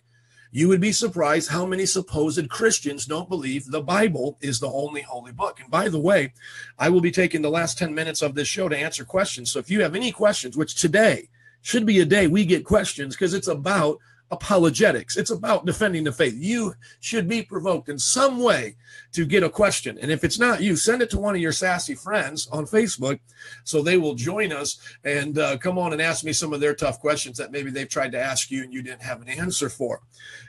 You 0.51 0.67
would 0.67 0.81
be 0.81 0.91
surprised 0.91 1.49
how 1.49 1.65
many 1.65 1.85
supposed 1.85 2.49
Christians 2.49 3.05
don't 3.05 3.29
believe 3.29 3.65
the 3.65 3.81
Bible 3.81 4.37
is 4.41 4.59
the 4.59 4.71
only 4.71 5.01
holy 5.01 5.31
book. 5.31 5.59
And 5.59 5.69
by 5.69 5.89
the 5.89 5.99
way, 5.99 6.33
I 6.79 6.89
will 6.89 7.01
be 7.01 7.11
taking 7.11 7.43
the 7.43 7.51
last 7.51 7.77
10 7.77 7.93
minutes 7.93 8.23
of 8.23 8.33
this 8.33 8.47
show 8.47 8.67
to 8.67 8.77
answer 8.77 9.05
questions. 9.05 9.51
So 9.51 9.59
if 9.59 9.69
you 9.69 9.81
have 9.81 9.93
any 9.93 10.11
questions, 10.11 10.57
which 10.57 10.75
today 10.75 11.29
should 11.61 11.85
be 11.85 11.99
a 11.99 12.05
day 12.05 12.25
we 12.27 12.45
get 12.45 12.65
questions 12.65 13.15
because 13.15 13.33
it's 13.33 13.47
about 13.47 13.99
apologetics. 14.31 15.17
It's 15.17 15.31
about 15.31 15.65
defending 15.65 16.03
the 16.03 16.11
faith. 16.11 16.35
You 16.37 16.75
should 16.99 17.27
be 17.27 17.41
provoked 17.41 17.89
in 17.89 17.97
some 17.97 18.39
way 18.39 18.75
to 19.13 19.25
get 19.25 19.43
a 19.43 19.49
question. 19.49 19.97
And 19.99 20.11
if 20.11 20.23
it's 20.23 20.39
not 20.39 20.61
you, 20.61 20.75
send 20.75 21.01
it 21.01 21.09
to 21.11 21.19
one 21.19 21.35
of 21.35 21.41
your 21.41 21.51
sassy 21.51 21.95
friends 21.95 22.47
on 22.51 22.65
Facebook 22.65 23.19
so 23.63 23.81
they 23.81 23.97
will 23.97 24.15
join 24.15 24.51
us 24.51 24.79
and 25.03 25.37
uh, 25.37 25.57
come 25.57 25.79
on 25.79 25.93
and 25.93 26.01
ask 26.01 26.23
me 26.23 26.33
some 26.33 26.53
of 26.53 26.59
their 26.59 26.75
tough 26.75 26.99
questions 26.99 27.37
that 27.37 27.51
maybe 27.51 27.71
they've 27.71 27.89
tried 27.89 28.11
to 28.11 28.19
ask 28.19 28.51
you 28.51 28.63
and 28.63 28.73
you 28.73 28.83
didn't 28.83 29.01
have 29.01 29.21
an 29.21 29.29
answer 29.29 29.69
for. 29.69 30.01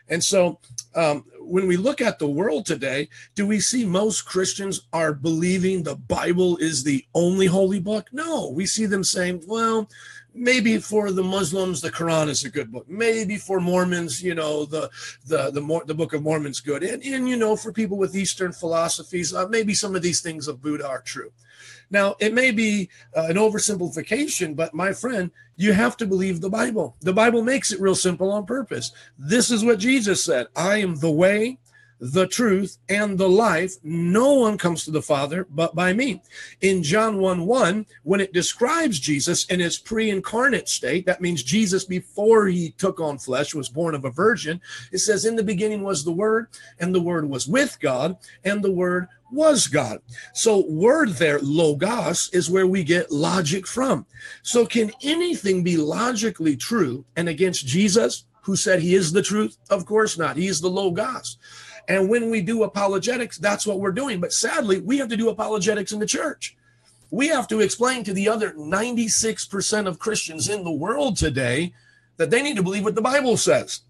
And 0.08 0.22
so 0.22 0.58
um, 0.94 1.24
when 1.40 1.66
we 1.66 1.76
look 1.76 2.00
at 2.00 2.18
the 2.18 2.28
world 2.28 2.66
today, 2.66 3.08
do 3.34 3.46
we 3.46 3.60
see 3.60 3.84
most 3.84 4.22
Christians 4.22 4.82
are 4.92 5.12
believing 5.12 5.82
the 5.82 5.96
Bible 5.96 6.56
is 6.58 6.84
the 6.84 7.04
only 7.14 7.46
holy 7.46 7.80
book? 7.80 8.08
No, 8.12 8.50
we 8.50 8.66
see 8.66 8.86
them 8.86 9.04
saying, 9.04 9.42
well, 9.46 9.88
maybe 10.34 10.78
for 10.78 11.10
the 11.10 11.22
Muslims, 11.22 11.80
the 11.80 11.90
Quran 11.90 12.28
is 12.28 12.44
a 12.44 12.50
good 12.50 12.70
book. 12.70 12.88
Maybe 12.88 13.36
for 13.36 13.60
Mormons, 13.60 14.22
you 14.22 14.34
know, 14.34 14.64
the 14.64 14.90
the 15.26 15.50
the, 15.50 15.82
the 15.86 15.94
Book 15.94 16.12
of 16.12 16.22
Mormon's 16.22 16.60
good. 16.60 16.82
And, 16.82 17.02
and 17.02 17.28
you 17.28 17.36
know, 17.36 17.56
for 17.56 17.72
people 17.72 17.96
with 17.96 18.16
Eastern 18.16 18.52
philosophies, 18.52 19.34
uh, 19.34 19.48
maybe 19.48 19.74
some 19.74 19.96
of 19.96 20.02
these 20.02 20.20
things 20.20 20.48
of 20.48 20.62
Buddha 20.62 20.86
are 20.86 21.02
true. 21.02 21.32
Now, 21.90 22.14
it 22.20 22.32
may 22.32 22.52
be 22.52 22.88
uh, 23.16 23.26
an 23.26 23.36
oversimplification, 23.36 24.54
but 24.54 24.74
my 24.74 24.92
friend, 24.92 25.30
you 25.56 25.72
have 25.72 25.96
to 25.98 26.06
believe 26.06 26.40
the 26.40 26.48
Bible. 26.48 26.96
The 27.00 27.12
Bible 27.12 27.42
makes 27.42 27.72
it 27.72 27.80
real 27.80 27.94
simple 27.94 28.30
on 28.30 28.46
purpose. 28.46 28.92
This 29.18 29.50
is 29.50 29.64
what 29.64 29.78
Jesus 29.78 30.24
said 30.24 30.46
I 30.54 30.76
am 30.76 30.94
the 30.96 31.10
way, 31.10 31.58
the 31.98 32.26
truth, 32.26 32.78
and 32.88 33.18
the 33.18 33.28
life. 33.28 33.74
No 33.82 34.34
one 34.34 34.56
comes 34.56 34.84
to 34.84 34.90
the 34.90 35.02
Father 35.02 35.46
but 35.50 35.74
by 35.74 35.92
me. 35.92 36.22
In 36.60 36.82
John 36.82 37.18
1 37.18 37.44
1, 37.44 37.86
when 38.04 38.20
it 38.20 38.32
describes 38.32 39.00
Jesus 39.00 39.44
in 39.46 39.60
his 39.60 39.76
pre 39.76 40.10
incarnate 40.10 40.68
state, 40.68 41.06
that 41.06 41.20
means 41.20 41.42
Jesus 41.42 41.84
before 41.84 42.46
he 42.46 42.70
took 42.70 43.00
on 43.00 43.18
flesh 43.18 43.54
was 43.54 43.68
born 43.68 43.94
of 43.94 44.04
a 44.04 44.10
virgin. 44.10 44.60
It 44.92 44.98
says, 44.98 45.24
In 45.24 45.36
the 45.36 45.42
beginning 45.42 45.82
was 45.82 46.04
the 46.04 46.12
Word, 46.12 46.46
and 46.78 46.94
the 46.94 47.02
Word 47.02 47.28
was 47.28 47.48
with 47.48 47.78
God, 47.80 48.16
and 48.44 48.62
the 48.62 48.72
Word 48.72 49.08
was 49.32 49.66
God. 49.66 50.00
So, 50.34 50.64
word 50.68 51.10
there, 51.10 51.40
logos, 51.40 52.30
is 52.32 52.50
where 52.50 52.66
we 52.66 52.84
get 52.84 53.10
logic 53.10 53.66
from. 53.66 54.06
So, 54.42 54.66
can 54.66 54.90
anything 55.02 55.62
be 55.62 55.76
logically 55.76 56.56
true 56.56 57.04
and 57.16 57.28
against 57.28 57.66
Jesus, 57.66 58.24
who 58.42 58.56
said 58.56 58.80
he 58.80 58.94
is 58.94 59.12
the 59.12 59.22
truth? 59.22 59.56
Of 59.68 59.86
course 59.86 60.18
not. 60.18 60.36
He 60.36 60.46
is 60.46 60.60
the 60.60 60.70
logos. 60.70 61.38
And 61.88 62.08
when 62.08 62.30
we 62.30 62.40
do 62.40 62.62
apologetics, 62.62 63.38
that's 63.38 63.66
what 63.66 63.80
we're 63.80 63.92
doing. 63.92 64.20
But 64.20 64.32
sadly, 64.32 64.80
we 64.80 64.98
have 64.98 65.08
to 65.08 65.16
do 65.16 65.28
apologetics 65.28 65.92
in 65.92 65.98
the 65.98 66.06
church. 66.06 66.56
We 67.10 67.28
have 67.28 67.48
to 67.48 67.60
explain 67.60 68.04
to 68.04 68.12
the 68.12 68.28
other 68.28 68.52
96% 68.52 69.86
of 69.86 69.98
Christians 69.98 70.48
in 70.48 70.62
the 70.62 70.70
world 70.70 71.16
today 71.16 71.74
that 72.16 72.30
they 72.30 72.42
need 72.42 72.56
to 72.56 72.62
believe 72.62 72.84
what 72.84 72.94
the 72.94 73.02
Bible 73.02 73.36
says. 73.36 73.80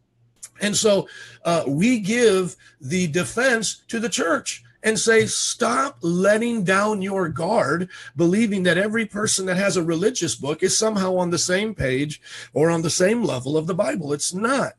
And 0.60 0.76
so 0.76 1.08
uh, 1.44 1.64
we 1.66 2.00
give 2.00 2.56
the 2.80 3.06
defense 3.08 3.82
to 3.88 3.98
the 3.98 4.08
church 4.08 4.62
and 4.82 4.98
say, 4.98 5.26
stop 5.26 5.98
letting 6.00 6.64
down 6.64 7.02
your 7.02 7.28
guard, 7.28 7.88
believing 8.16 8.62
that 8.62 8.78
every 8.78 9.06
person 9.06 9.46
that 9.46 9.56
has 9.56 9.76
a 9.76 9.84
religious 9.84 10.34
book 10.34 10.62
is 10.62 10.76
somehow 10.76 11.16
on 11.16 11.30
the 11.30 11.38
same 11.38 11.74
page 11.74 12.20
or 12.52 12.70
on 12.70 12.82
the 12.82 12.90
same 12.90 13.22
level 13.22 13.56
of 13.56 13.66
the 13.66 13.74
Bible. 13.74 14.12
It's 14.12 14.32
not. 14.32 14.74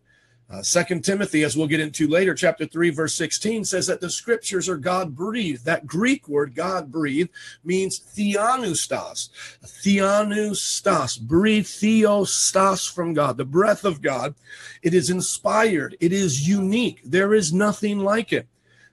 Uh, 0.51 0.61
Second 0.61 1.05
Timothy, 1.05 1.43
as 1.43 1.55
we'll 1.55 1.67
get 1.67 1.79
into 1.79 2.09
later, 2.09 2.33
chapter 2.33 2.65
3, 2.65 2.89
verse 2.89 3.13
16, 3.13 3.63
says 3.63 3.87
that 3.87 4.01
the 4.01 4.09
scriptures 4.09 4.67
are 4.67 4.75
God 4.75 5.15
breathed. 5.15 5.63
That 5.63 5.87
Greek 5.87 6.27
word, 6.27 6.55
God 6.55 6.91
breathed, 6.91 7.29
means 7.63 8.01
theanustas. 8.01 9.29
Theopneustos, 9.63 11.21
breathe 11.21 11.65
theostos 11.65 12.91
from 12.91 13.13
God, 13.13 13.37
the 13.37 13.45
breath 13.45 13.85
of 13.85 14.01
God. 14.01 14.35
It 14.81 14.93
is 14.93 15.09
inspired, 15.09 15.95
it 16.01 16.11
is 16.11 16.45
unique. 16.49 16.99
There 17.05 17.33
is 17.33 17.53
nothing 17.53 17.99
like 17.99 18.33
it. 18.33 18.47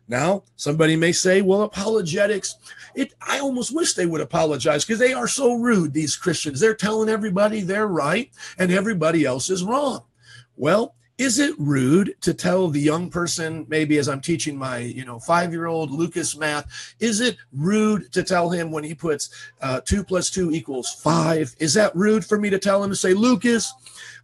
Now, 0.09 0.45
somebody 0.57 0.97
may 0.97 1.13
say, 1.13 1.43
well, 1.43 1.63
apologetics, 1.63 2.57
it 2.95 3.15
I 3.21 3.39
almost 3.41 3.75
wish 3.75 3.93
they 3.93 4.07
would 4.07 4.23
apologize 4.23 4.85
because 4.85 4.99
they 4.99 5.13
are 5.13 5.29
so 5.29 5.55
rude, 5.55 5.93
these 5.93 6.17
Christians. 6.17 6.61
They're 6.61 6.75
telling 6.75 7.11
everybody 7.11 7.61
they're 7.61 7.87
right 7.87 8.31
and 8.59 8.73
everybody 8.73 9.25
else 9.25 9.51
is 9.51 9.63
wrong. 9.63 10.05
Well, 10.57 10.95
is 11.19 11.41
it 11.41 11.55
rude 11.59 12.15
to 12.21 12.33
tell 12.33 12.69
the 12.69 12.81
young 12.81 13.11
person 13.11 13.67
maybe 13.69 13.99
as 13.99 14.09
i'm 14.09 14.21
teaching 14.21 14.57
my 14.57 14.79
you 14.79 15.05
know 15.05 15.19
five 15.19 15.53
year 15.53 15.67
old 15.67 15.91
lucas 15.91 16.37
math 16.37 16.95
is 17.01 17.21
it 17.21 17.37
rude 17.53 18.11
to 18.13 18.23
tell 18.23 18.49
him 18.49 18.71
when 18.71 18.85
he 18.85 18.95
puts 18.95 19.31
uh, 19.61 19.81
two 19.85 20.05
plus 20.05 20.31
two 20.31 20.53
equals 20.53 20.95
five 21.03 21.55
is 21.59 21.75
that 21.75 21.95
rude 21.97 22.25
for 22.25 22.39
me 22.39 22.49
to 22.49 22.59
tell 22.59 22.83
him 22.83 22.91
to 22.91 22.97
say 22.97 23.13
lucas 23.13 23.75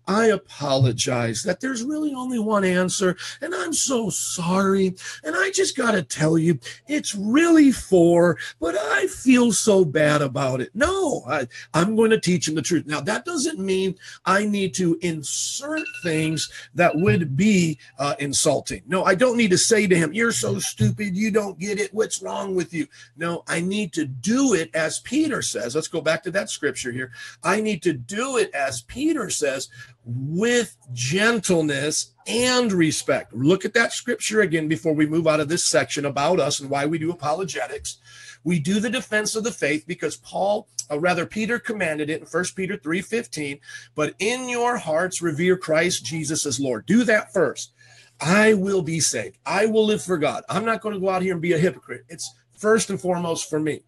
I 0.06 0.26
apologize 0.26 1.42
that 1.44 1.60
there's 1.60 1.82
really 1.82 2.14
only 2.14 2.38
one 2.38 2.64
answer, 2.64 3.16
and 3.40 3.54
I'm 3.54 3.72
so 3.72 4.10
sorry. 4.10 4.94
And 5.22 5.34
I 5.36 5.50
just 5.50 5.76
got 5.76 5.92
to 5.92 6.02
tell 6.02 6.38
you, 6.38 6.58
it's 6.86 7.14
really 7.14 7.72
four, 7.72 8.38
but 8.60 8.76
I 8.76 9.06
feel 9.06 9.52
so 9.52 9.84
bad 9.84 10.22
about 10.22 10.60
it. 10.60 10.70
No, 10.74 11.22
I, 11.26 11.48
I'm 11.72 11.96
going 11.96 12.10
to 12.10 12.20
teach 12.20 12.48
him 12.48 12.54
the 12.54 12.62
truth. 12.62 12.86
Now, 12.86 13.00
that 13.00 13.24
doesn't 13.24 13.58
mean 13.58 13.96
I 14.24 14.44
need 14.44 14.74
to 14.74 14.98
insert 15.02 15.86
things 16.02 16.50
that 16.74 16.96
would 16.96 17.36
be 17.36 17.78
uh, 17.98 18.14
insulting. 18.18 18.82
No, 18.86 19.04
I 19.04 19.14
don't 19.14 19.36
need 19.36 19.50
to 19.50 19.58
say 19.58 19.86
to 19.86 19.96
him, 19.96 20.12
You're 20.12 20.32
so 20.32 20.58
stupid. 20.58 21.16
You 21.16 21.30
don't 21.30 21.58
get 21.58 21.78
it. 21.78 21.94
What's 21.94 22.22
wrong 22.22 22.54
with 22.54 22.74
you? 22.74 22.86
No, 23.16 23.42
I 23.46 23.60
need 23.60 23.92
to 23.94 24.04
do 24.04 24.54
it 24.54 24.70
as 24.74 24.98
Peter 25.00 25.42
says. 25.42 25.74
Let's 25.74 25.88
go 25.88 26.00
back 26.00 26.22
to 26.24 26.30
that 26.32 26.50
scripture 26.50 26.92
here. 26.92 27.12
I 27.42 27.60
need 27.60 27.82
to 27.82 27.92
do 27.92 28.36
it 28.36 28.52
as 28.54 28.82
Peter 28.82 29.30
says 29.30 29.68
with 30.04 30.76
gentleness 30.92 32.12
and 32.26 32.72
respect. 32.72 33.34
Look 33.34 33.64
at 33.64 33.74
that 33.74 33.92
scripture 33.92 34.40
again 34.40 34.68
before 34.68 34.92
we 34.92 35.06
move 35.06 35.26
out 35.26 35.40
of 35.40 35.48
this 35.48 35.64
section 35.64 36.04
about 36.04 36.40
us 36.40 36.60
and 36.60 36.70
why 36.70 36.86
we 36.86 36.98
do 36.98 37.10
apologetics. 37.10 37.98
We 38.44 38.58
do 38.58 38.80
the 38.80 38.90
defense 38.90 39.34
of 39.34 39.44
the 39.44 39.52
faith 39.52 39.84
because 39.86 40.16
Paul, 40.16 40.68
or 40.90 41.00
rather 41.00 41.24
Peter 41.24 41.58
commanded 41.58 42.10
it 42.10 42.20
in 42.20 42.26
1 42.26 42.44
Peter 42.54 42.76
3:15, 42.76 43.60
but 43.94 44.14
in 44.18 44.48
your 44.48 44.76
hearts 44.76 45.22
revere 45.22 45.56
Christ 45.56 46.04
Jesus 46.04 46.44
as 46.44 46.60
Lord. 46.60 46.84
Do 46.84 47.04
that 47.04 47.32
first. 47.32 47.72
I 48.20 48.54
will 48.54 48.82
be 48.82 49.00
saved. 49.00 49.38
I 49.46 49.66
will 49.66 49.86
live 49.86 50.02
for 50.02 50.18
God. 50.18 50.44
I'm 50.48 50.64
not 50.64 50.82
going 50.82 50.94
to 50.94 51.00
go 51.00 51.08
out 51.08 51.22
here 51.22 51.32
and 51.32 51.42
be 51.42 51.54
a 51.54 51.58
hypocrite. 51.58 52.04
It's 52.08 52.32
first 52.56 52.90
and 52.90 53.00
foremost 53.00 53.50
for 53.50 53.58
me. 53.58 53.80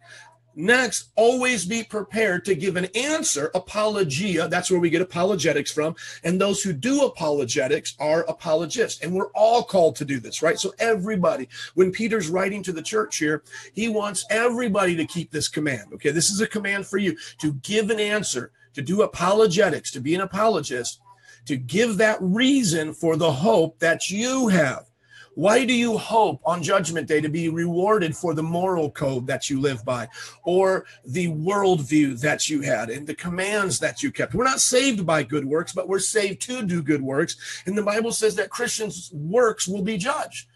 Next, 0.59 1.11
always 1.15 1.65
be 1.65 1.83
prepared 1.83 2.43
to 2.45 2.55
give 2.55 2.77
an 2.77 2.85
answer, 2.95 3.51
apologia. 3.53 4.47
That's 4.47 4.71
where 4.71 4.79
we 4.79 4.89
get 4.89 5.03
apologetics 5.03 5.71
from. 5.71 5.95
And 6.23 6.41
those 6.41 6.63
who 6.63 6.73
do 6.73 7.05
apologetics 7.05 7.93
are 7.99 8.23
apologists. 8.23 9.03
And 9.03 9.13
we're 9.13 9.29
all 9.35 9.61
called 9.61 9.95
to 9.97 10.05
do 10.05 10.19
this, 10.19 10.41
right? 10.41 10.57
So, 10.59 10.73
everybody, 10.79 11.47
when 11.75 11.91
Peter's 11.91 12.27
writing 12.27 12.63
to 12.63 12.71
the 12.71 12.81
church 12.81 13.17
here, 13.17 13.43
he 13.73 13.87
wants 13.87 14.25
everybody 14.31 14.95
to 14.95 15.05
keep 15.05 15.29
this 15.29 15.47
command. 15.47 15.93
Okay, 15.93 16.09
this 16.09 16.31
is 16.31 16.41
a 16.41 16.47
command 16.47 16.87
for 16.87 16.97
you 16.97 17.15
to 17.37 17.53
give 17.61 17.91
an 17.91 17.99
answer, 17.99 18.51
to 18.73 18.81
do 18.81 19.03
apologetics, 19.03 19.91
to 19.91 19.99
be 19.99 20.15
an 20.15 20.21
apologist, 20.21 21.01
to 21.45 21.55
give 21.55 21.97
that 21.97 22.17
reason 22.19 22.95
for 22.95 23.15
the 23.15 23.31
hope 23.31 23.77
that 23.77 24.09
you 24.09 24.47
have. 24.47 24.89
Why 25.37 25.65
do 25.65 25.73
you 25.73 25.99
hope 25.99 26.41
on 26.43 26.63
Judgment 26.63 27.07
Day 27.07 27.21
to 27.21 27.29
be 27.29 27.47
rewarded 27.47 28.17
for 28.17 28.33
the 28.33 28.41
moral 28.41 28.89
code 28.89 29.27
that 29.27 29.51
you 29.51 29.61
live 29.61 29.85
by 29.85 30.07
or 30.43 30.87
the 31.05 31.27
worldview 31.27 32.19
that 32.21 32.49
you 32.49 32.61
had 32.61 32.89
and 32.89 33.05
the 33.05 33.13
commands 33.13 33.77
that 33.77 34.01
you 34.01 34.11
kept? 34.11 34.33
We're 34.33 34.45
not 34.45 34.61
saved 34.61 35.05
by 35.05 35.21
good 35.21 35.45
works, 35.45 35.73
but 35.73 35.87
we're 35.87 35.99
saved 35.99 36.41
to 36.41 36.63
do 36.63 36.81
good 36.81 37.03
works. 37.03 37.61
And 37.67 37.77
the 37.77 37.83
Bible 37.83 38.11
says 38.11 38.33
that 38.37 38.49
Christians' 38.49 39.11
works 39.13 39.67
will 39.67 39.83
be 39.83 39.95
judged. 39.99 40.47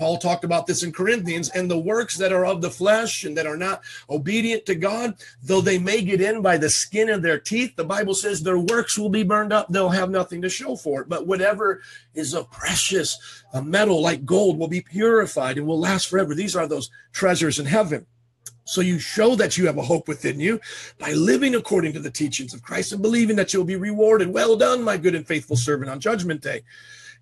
Paul 0.00 0.16
talked 0.16 0.44
about 0.44 0.66
this 0.66 0.82
in 0.82 0.92
Corinthians, 0.92 1.50
and 1.50 1.70
the 1.70 1.78
works 1.78 2.16
that 2.16 2.32
are 2.32 2.46
of 2.46 2.62
the 2.62 2.70
flesh 2.70 3.24
and 3.24 3.36
that 3.36 3.46
are 3.46 3.58
not 3.58 3.82
obedient 4.08 4.64
to 4.64 4.74
God, 4.74 5.16
though 5.42 5.60
they 5.60 5.78
may 5.78 6.00
get 6.00 6.22
in 6.22 6.40
by 6.40 6.56
the 6.56 6.70
skin 6.70 7.10
of 7.10 7.20
their 7.20 7.38
teeth, 7.38 7.76
the 7.76 7.84
Bible 7.84 8.14
says 8.14 8.42
their 8.42 8.58
works 8.58 8.96
will 8.96 9.10
be 9.10 9.24
burned 9.24 9.52
up. 9.52 9.68
They'll 9.68 9.90
have 9.90 10.08
nothing 10.08 10.40
to 10.40 10.48
show 10.48 10.74
for 10.74 11.02
it. 11.02 11.10
But 11.10 11.26
whatever 11.26 11.82
is 12.14 12.32
of 12.32 12.50
precious 12.50 13.18
a 13.52 13.60
metal 13.60 14.00
like 14.00 14.24
gold 14.24 14.58
will 14.58 14.68
be 14.68 14.80
purified 14.80 15.58
and 15.58 15.66
will 15.66 15.78
last 15.78 16.08
forever. 16.08 16.34
These 16.34 16.56
are 16.56 16.66
those 16.66 16.90
treasures 17.12 17.58
in 17.58 17.66
heaven. 17.66 18.06
So 18.64 18.80
you 18.80 18.98
show 18.98 19.34
that 19.34 19.58
you 19.58 19.66
have 19.66 19.76
a 19.76 19.82
hope 19.82 20.08
within 20.08 20.40
you 20.40 20.62
by 20.98 21.12
living 21.12 21.54
according 21.54 21.92
to 21.92 22.00
the 22.00 22.10
teachings 22.10 22.54
of 22.54 22.62
Christ 22.62 22.92
and 22.92 23.02
believing 23.02 23.36
that 23.36 23.52
you'll 23.52 23.64
be 23.64 23.76
rewarded. 23.76 24.32
Well 24.32 24.56
done, 24.56 24.82
my 24.82 24.96
good 24.96 25.14
and 25.14 25.26
faithful 25.26 25.56
servant 25.56 25.90
on 25.90 26.00
judgment 26.00 26.40
day. 26.40 26.62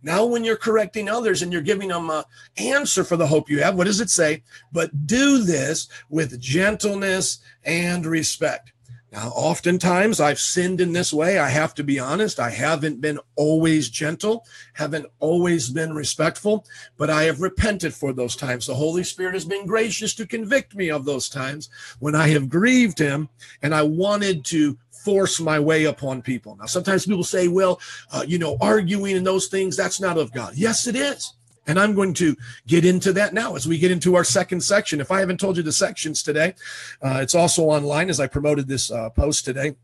Now, 0.02 0.24
when 0.24 0.44
you're 0.44 0.56
correcting 0.56 1.08
others 1.08 1.42
and 1.42 1.52
you're 1.52 1.62
giving 1.62 1.88
them 1.88 2.10
an 2.10 2.24
answer 2.56 3.02
for 3.02 3.16
the 3.16 3.26
hope 3.26 3.50
you 3.50 3.62
have, 3.62 3.74
what 3.74 3.86
does 3.86 4.00
it 4.00 4.10
say? 4.10 4.44
But 4.72 5.06
do 5.06 5.42
this 5.42 5.88
with 6.08 6.40
gentleness 6.40 7.38
and 7.64 8.06
respect. 8.06 8.72
Now, 9.10 9.28
oftentimes 9.28 10.20
I've 10.20 10.38
sinned 10.38 10.82
in 10.82 10.92
this 10.92 11.14
way. 11.14 11.38
I 11.38 11.48
have 11.48 11.74
to 11.76 11.82
be 11.82 11.98
honest. 11.98 12.38
I 12.38 12.50
haven't 12.50 13.00
been 13.00 13.18
always 13.36 13.88
gentle, 13.88 14.44
haven't 14.74 15.06
always 15.18 15.70
been 15.70 15.94
respectful, 15.94 16.66
but 16.98 17.08
I 17.08 17.22
have 17.22 17.40
repented 17.40 17.94
for 17.94 18.12
those 18.12 18.36
times. 18.36 18.66
The 18.66 18.74
Holy 18.74 19.02
Spirit 19.02 19.32
has 19.32 19.46
been 19.46 19.64
gracious 19.66 20.14
to 20.16 20.26
convict 20.26 20.74
me 20.74 20.90
of 20.90 21.06
those 21.06 21.30
times 21.30 21.70
when 22.00 22.14
I 22.14 22.28
have 22.28 22.50
grieved 22.50 22.98
Him 22.98 23.30
and 23.62 23.74
I 23.74 23.82
wanted 23.82 24.44
to 24.46 24.76
force 25.08 25.40
my 25.40 25.58
way 25.58 25.84
upon 25.84 26.20
people. 26.20 26.54
Now, 26.56 26.66
sometimes 26.66 27.06
people 27.06 27.24
say, 27.24 27.48
well, 27.48 27.80
uh, 28.12 28.24
you 28.28 28.38
know, 28.38 28.58
arguing 28.60 29.16
and 29.16 29.26
those 29.26 29.46
things, 29.46 29.74
that's 29.74 30.02
not 30.02 30.18
of 30.18 30.32
God. 30.32 30.52
Yes, 30.54 30.86
it 30.86 30.94
is. 30.94 31.32
And 31.66 31.80
I'm 31.80 31.94
going 31.94 32.12
to 32.14 32.36
get 32.66 32.84
into 32.84 33.14
that 33.14 33.32
now 33.32 33.56
as 33.56 33.66
we 33.66 33.78
get 33.78 33.90
into 33.90 34.16
our 34.16 34.24
second 34.24 34.62
section. 34.62 35.00
If 35.00 35.10
I 35.10 35.20
haven't 35.20 35.40
told 35.40 35.56
you 35.56 35.62
the 35.62 35.72
sections 35.72 36.22
today, 36.22 36.52
uh, 37.00 37.20
it's 37.22 37.34
also 37.34 37.62
online 37.62 38.10
as 38.10 38.20
I 38.20 38.26
promoted 38.26 38.68
this 38.68 38.90
uh, 38.90 39.08
post 39.08 39.46
today 39.46 39.76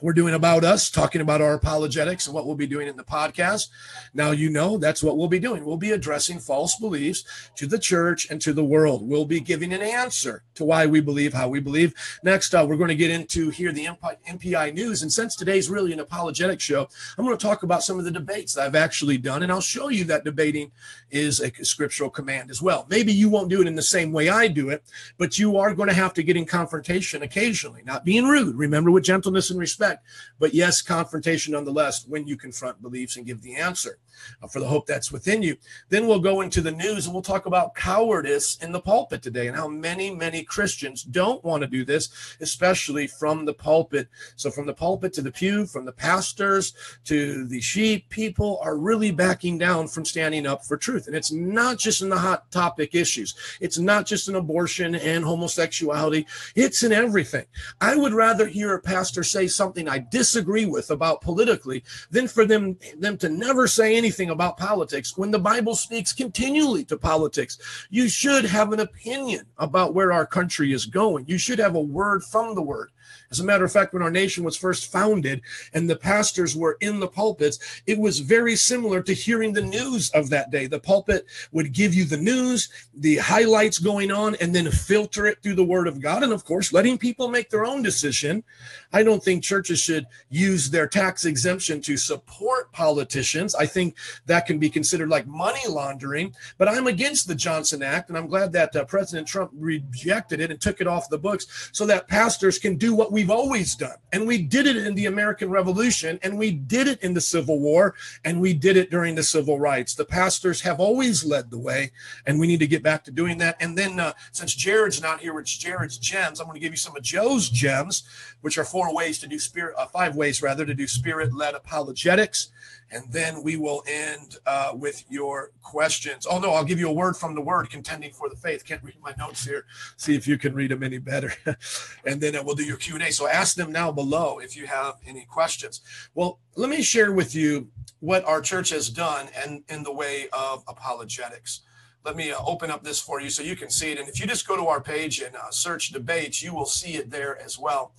we're 0.00 0.12
doing 0.12 0.34
about 0.34 0.62
us, 0.62 0.90
talking 0.90 1.20
about 1.22 1.40
our 1.40 1.54
apologetics 1.54 2.26
and 2.26 2.34
what 2.34 2.46
we'll 2.46 2.54
be 2.54 2.66
doing 2.66 2.86
in 2.86 2.96
the 2.96 3.04
podcast. 3.04 3.68
Now, 4.12 4.30
you 4.30 4.50
know, 4.50 4.76
that's 4.76 5.02
what 5.02 5.16
we'll 5.16 5.28
be 5.28 5.38
doing. 5.38 5.64
We'll 5.64 5.78
be 5.78 5.92
addressing 5.92 6.38
false 6.38 6.76
beliefs 6.76 7.24
to 7.56 7.66
the 7.66 7.78
church 7.78 8.28
and 8.30 8.40
to 8.42 8.52
the 8.52 8.64
world. 8.64 9.08
We'll 9.08 9.24
be 9.24 9.40
giving 9.40 9.72
an 9.72 9.80
answer 9.80 10.42
to 10.56 10.64
why 10.64 10.84
we 10.84 11.00
believe 11.00 11.32
how 11.32 11.48
we 11.48 11.60
believe. 11.60 11.94
Next, 12.22 12.54
uh, 12.54 12.66
we're 12.68 12.76
going 12.76 12.88
to 12.88 12.94
get 12.94 13.10
into 13.10 13.48
here 13.48 13.72
the 13.72 13.86
MPI 13.86 14.74
news. 14.74 15.02
And 15.02 15.12
since 15.12 15.34
today's 15.34 15.70
really 15.70 15.92
an 15.92 16.00
apologetic 16.00 16.60
show, 16.60 16.88
I'm 17.16 17.24
going 17.24 17.36
to 17.36 17.42
talk 17.42 17.62
about 17.62 17.82
some 17.82 17.98
of 17.98 18.04
the 18.04 18.10
debates 18.10 18.52
that 18.54 18.66
I've 18.66 18.74
actually 18.74 19.16
done. 19.16 19.42
And 19.42 19.50
I'll 19.50 19.60
show 19.62 19.88
you 19.88 20.04
that 20.04 20.24
debating 20.24 20.72
is 21.10 21.40
a 21.40 21.50
scriptural 21.64 22.10
command 22.10 22.50
as 22.50 22.60
well. 22.60 22.86
Maybe 22.90 23.12
you 23.12 23.30
won't 23.30 23.48
do 23.48 23.62
it 23.62 23.66
in 23.66 23.74
the 23.74 23.82
same 23.82 24.12
way 24.12 24.28
I 24.28 24.48
do 24.48 24.68
it, 24.68 24.84
but 25.16 25.38
you 25.38 25.56
are 25.56 25.74
going 25.74 25.88
to 25.88 25.94
have 25.94 26.12
to 26.14 26.22
get 26.22 26.36
in 26.36 26.44
confrontation 26.44 27.22
occasionally, 27.22 27.82
not 27.84 28.04
being 28.04 28.24
rude. 28.24 28.56
Remember, 28.56 28.90
with 28.90 29.04
gentleness 29.04 29.50
and 29.50 29.58
respect 29.58 29.75
respect. 29.76 30.04
But 30.38 30.54
yes, 30.54 30.82
confrontation 30.82 31.52
nonetheless 31.52 32.06
when 32.06 32.26
you 32.26 32.36
confront 32.36 32.82
beliefs 32.82 33.16
and 33.16 33.26
give 33.26 33.42
the 33.42 33.56
answer 33.56 33.98
Uh, 34.42 34.46
for 34.46 34.60
the 34.60 34.66
hope 34.66 34.86
that's 34.86 35.12
within 35.12 35.42
you. 35.42 35.56
Then 35.88 36.06
we'll 36.06 36.20
go 36.20 36.40
into 36.40 36.60
the 36.60 36.72
news 36.72 37.06
and 37.06 37.14
we'll 37.14 37.22
talk 37.22 37.46
about 37.46 37.74
cowardice 37.74 38.56
in 38.62 38.72
the 38.72 38.80
pulpit 38.80 39.22
today 39.22 39.46
and 39.46 39.56
how 39.56 39.68
many, 39.68 40.10
many 40.10 40.42
Christians 40.42 41.02
don't 41.02 41.44
want 41.44 41.62
to 41.62 41.66
do 41.66 41.84
this, 41.84 42.36
especially 42.40 43.06
from 43.06 43.44
the 43.44 43.54
pulpit. 43.54 44.08
So, 44.36 44.50
from 44.50 44.66
the 44.66 44.74
pulpit 44.74 45.12
to 45.14 45.22
the 45.22 45.32
pew, 45.32 45.66
from 45.66 45.84
the 45.84 45.92
pastors 45.92 46.74
to 47.04 47.46
the 47.46 47.60
sheep, 47.60 48.08
people 48.08 48.58
are 48.62 48.76
really 48.76 49.10
backing 49.10 49.58
down 49.58 49.88
from 49.88 50.04
standing 50.04 50.46
up 50.46 50.64
for 50.64 50.76
truth. 50.76 51.06
And 51.06 51.16
it's 51.16 51.32
not 51.32 51.78
just 51.78 52.02
in 52.02 52.08
the 52.08 52.18
hot 52.18 52.50
topic 52.50 52.94
issues, 52.94 53.34
it's 53.60 53.78
not 53.78 54.06
just 54.06 54.28
in 54.28 54.34
abortion 54.34 54.94
and 54.94 55.24
homosexuality, 55.24 56.26
it's 56.54 56.82
in 56.82 56.92
everything. 56.92 57.46
I 57.80 57.96
would 57.96 58.12
rather 58.12 58.46
hear 58.46 58.74
a 58.74 58.80
pastor 58.80 59.22
say 59.22 59.46
something 59.46 59.66
something 59.66 59.88
I 59.88 60.06
disagree 60.10 60.66
with 60.66 60.90
about 60.90 61.20
politically 61.20 61.82
than 62.10 62.28
for 62.28 62.44
them 62.44 62.78
them 62.98 63.16
to 63.18 63.28
never 63.28 63.66
say 63.66 63.96
anything 63.96 64.05
about 64.30 64.56
politics 64.56 65.18
when 65.18 65.30
the 65.30 65.38
Bible 65.38 65.74
speaks 65.74 66.12
continually 66.12 66.84
to 66.84 66.96
politics. 66.96 67.58
You 67.90 68.08
should 68.08 68.44
have 68.44 68.72
an 68.72 68.80
opinion 68.80 69.46
about 69.58 69.94
where 69.94 70.12
our 70.12 70.26
country 70.26 70.72
is 70.72 70.86
going. 70.86 71.24
You 71.26 71.38
should 71.38 71.58
have 71.58 71.74
a 71.74 71.80
word 71.80 72.22
from 72.22 72.54
the 72.54 72.62
word. 72.62 72.90
As 73.30 73.40
a 73.40 73.44
matter 73.44 73.64
of 73.64 73.72
fact, 73.72 73.92
when 73.92 74.02
our 74.02 74.10
nation 74.10 74.44
was 74.44 74.56
first 74.56 74.90
founded 74.92 75.42
and 75.74 75.88
the 75.90 75.96
pastors 75.96 76.54
were 76.54 76.76
in 76.80 77.00
the 77.00 77.08
pulpits, 77.08 77.82
it 77.86 77.98
was 77.98 78.20
very 78.20 78.54
similar 78.54 79.02
to 79.02 79.12
hearing 79.12 79.52
the 79.52 79.62
news 79.62 80.10
of 80.10 80.30
that 80.30 80.50
day. 80.50 80.66
The 80.66 80.80
pulpit 80.80 81.26
would 81.52 81.72
give 81.72 81.94
you 81.94 82.04
the 82.04 82.16
news, 82.16 82.68
the 82.94 83.16
highlights 83.16 83.78
going 83.78 84.10
on, 84.10 84.36
and 84.36 84.54
then 84.54 84.70
filter 84.70 85.26
it 85.26 85.42
through 85.42 85.56
the 85.56 85.64
word 85.64 85.88
of 85.88 86.00
God. 86.00 86.22
And 86.22 86.32
of 86.32 86.44
course, 86.44 86.72
letting 86.72 86.98
people 86.98 87.28
make 87.28 87.50
their 87.50 87.66
own 87.66 87.82
decision. 87.82 88.44
I 88.92 89.02
don't 89.02 89.22
think 89.22 89.42
churches 89.42 89.80
should 89.80 90.06
use 90.30 90.70
their 90.70 90.86
tax 90.86 91.24
exemption 91.24 91.80
to 91.82 91.96
support 91.96 92.72
politicians. 92.72 93.54
I 93.54 93.66
think 93.66 93.95
that 94.26 94.46
can 94.46 94.58
be 94.58 94.70
considered 94.70 95.08
like 95.08 95.26
money 95.26 95.60
laundering. 95.68 96.34
But 96.58 96.68
I'm 96.68 96.86
against 96.86 97.28
the 97.28 97.34
Johnson 97.34 97.82
Act, 97.82 98.08
and 98.08 98.18
I'm 98.18 98.26
glad 98.26 98.52
that 98.52 98.74
uh, 98.74 98.84
President 98.84 99.26
Trump 99.26 99.50
rejected 99.54 100.40
it 100.40 100.50
and 100.50 100.60
took 100.60 100.80
it 100.80 100.86
off 100.86 101.08
the 101.08 101.18
books 101.18 101.70
so 101.72 101.86
that 101.86 102.08
pastors 102.08 102.58
can 102.58 102.76
do 102.76 102.94
what 102.94 103.12
we've 103.12 103.30
always 103.30 103.74
done. 103.74 103.96
And 104.12 104.26
we 104.26 104.42
did 104.42 104.66
it 104.66 104.76
in 104.76 104.94
the 104.94 105.06
American 105.06 105.50
Revolution, 105.50 106.18
and 106.22 106.38
we 106.38 106.52
did 106.52 106.88
it 106.88 107.02
in 107.02 107.14
the 107.14 107.20
Civil 107.20 107.60
War, 107.60 107.94
and 108.24 108.40
we 108.40 108.54
did 108.54 108.76
it 108.76 108.90
during 108.90 109.14
the 109.14 109.22
Civil 109.22 109.58
Rights. 109.58 109.94
The 109.94 110.04
pastors 110.04 110.60
have 110.62 110.80
always 110.80 111.24
led 111.24 111.50
the 111.50 111.58
way, 111.58 111.92
and 112.26 112.38
we 112.38 112.46
need 112.46 112.60
to 112.60 112.66
get 112.66 112.82
back 112.82 113.04
to 113.04 113.10
doing 113.10 113.38
that. 113.38 113.56
And 113.60 113.76
then, 113.76 114.00
uh, 114.00 114.12
since 114.32 114.54
Jared's 114.54 115.02
not 115.02 115.20
here, 115.20 115.38
it's 115.38 115.56
Jared's 115.56 115.98
gems. 115.98 116.40
I'm 116.40 116.46
going 116.46 116.54
to 116.54 116.60
give 116.60 116.72
you 116.72 116.78
some 116.78 116.96
of 116.96 117.02
Joe's 117.02 117.48
gems, 117.48 118.04
which 118.40 118.58
are 118.58 118.64
four 118.64 118.94
ways 118.94 119.18
to 119.20 119.26
do 119.26 119.38
spirit, 119.38 119.74
uh, 119.78 119.86
five 119.86 120.16
ways 120.16 120.42
rather, 120.42 120.64
to 120.64 120.74
do 120.74 120.86
spirit 120.86 121.34
led 121.34 121.54
apologetics 121.54 122.50
and 122.90 123.04
then 123.12 123.42
we 123.42 123.56
will 123.56 123.82
end 123.86 124.36
uh, 124.46 124.72
with 124.74 125.04
your 125.08 125.52
questions. 125.62 126.26
Oh 126.28 126.38
no, 126.38 126.52
I'll 126.52 126.64
give 126.64 126.78
you 126.78 126.88
a 126.88 126.92
word 126.92 127.16
from 127.16 127.34
the 127.34 127.40
word 127.40 127.70
contending 127.70 128.12
for 128.12 128.28
the 128.28 128.36
faith. 128.36 128.64
Can't 128.64 128.82
read 128.82 128.96
my 129.02 129.14
notes 129.18 129.44
here. 129.44 129.66
See 129.96 130.14
if 130.14 130.26
you 130.26 130.38
can 130.38 130.54
read 130.54 130.70
them 130.70 130.82
any 130.82 130.98
better, 130.98 131.32
and 132.04 132.20
then 132.20 132.32
we'll 132.44 132.54
do 132.54 132.64
your 132.64 132.76
Q 132.76 132.94
and 132.94 133.04
A. 133.04 133.12
So 133.12 133.26
ask 133.26 133.56
them 133.56 133.72
now 133.72 133.90
below 133.90 134.38
if 134.38 134.56
you 134.56 134.66
have 134.66 134.94
any 135.06 135.24
questions. 135.24 135.80
Well, 136.14 136.40
let 136.54 136.70
me 136.70 136.82
share 136.82 137.12
with 137.12 137.34
you 137.34 137.68
what 138.00 138.24
our 138.24 138.40
church 138.40 138.70
has 138.70 138.88
done 138.88 139.28
and 139.36 139.62
in 139.68 139.82
the 139.82 139.92
way 139.92 140.28
of 140.32 140.62
apologetics. 140.68 141.62
Let 142.04 142.14
me 142.14 142.30
uh, 142.30 142.38
open 142.46 142.70
up 142.70 142.84
this 142.84 143.00
for 143.00 143.20
you 143.20 143.30
so 143.30 143.42
you 143.42 143.56
can 143.56 143.68
see 143.68 143.90
it. 143.90 143.98
And 143.98 144.08
if 144.08 144.20
you 144.20 144.28
just 144.28 144.46
go 144.46 144.56
to 144.56 144.68
our 144.68 144.80
page 144.80 145.20
and 145.20 145.34
uh, 145.34 145.50
search 145.50 145.88
debates, 145.88 146.40
you 146.40 146.54
will 146.54 146.66
see 146.66 146.94
it 146.94 147.10
there 147.10 147.36
as 147.42 147.58
well 147.58 147.92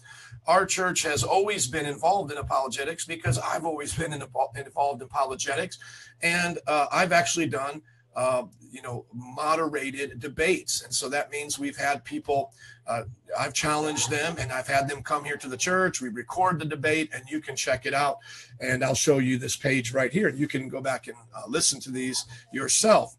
our 0.48 0.66
church 0.66 1.04
has 1.04 1.24
always 1.24 1.68
been 1.68 1.86
involved 1.86 2.32
in 2.32 2.38
apologetics 2.38 3.06
because 3.06 3.38
I've 3.40 3.66
always 3.66 3.94
been 3.94 4.14
in, 4.14 4.22
involved 4.22 5.02
in 5.02 5.08
apologetics, 5.08 5.78
and 6.22 6.60
uh, 6.68 6.88
I've 6.92 7.12
actually 7.12 7.48
done. 7.48 7.82
Uh, 8.16 8.46
you 8.72 8.82
know, 8.82 9.06
moderated 9.14 10.20
debates. 10.20 10.84
And 10.84 10.94
so 10.94 11.10
that 11.10 11.32
means 11.32 11.60
we've 11.60 11.78
had 11.78 12.04
people, 12.04 12.52
uh, 12.88 13.04
I've 13.38 13.54
challenged 13.54 14.10
them 14.10 14.36
and 14.40 14.52
I've 14.52 14.68
had 14.68 14.88
them 14.88 15.04
come 15.04 15.24
here 15.24 15.38
to 15.38 15.48
the 15.48 15.58
church. 15.58 16.02
We 16.02 16.10
record 16.10 16.60
the 16.60 16.66
debate 16.66 17.10
and 17.14 17.24
you 17.30 17.40
can 17.40 17.56
check 17.56 17.86
it 17.86 17.94
out. 17.94 18.18
And 18.60 18.84
I'll 18.84 18.96
show 18.96 19.20
you 19.20 19.38
this 19.38 19.56
page 19.56 19.94
right 19.94 20.12
here. 20.12 20.30
You 20.30 20.48
can 20.48 20.68
go 20.68 20.82
back 20.82 21.08
and 21.08 21.16
uh, 21.36 21.44
listen 21.48 21.80
to 21.82 21.92
these 21.92 22.26
yourself. 22.52 23.16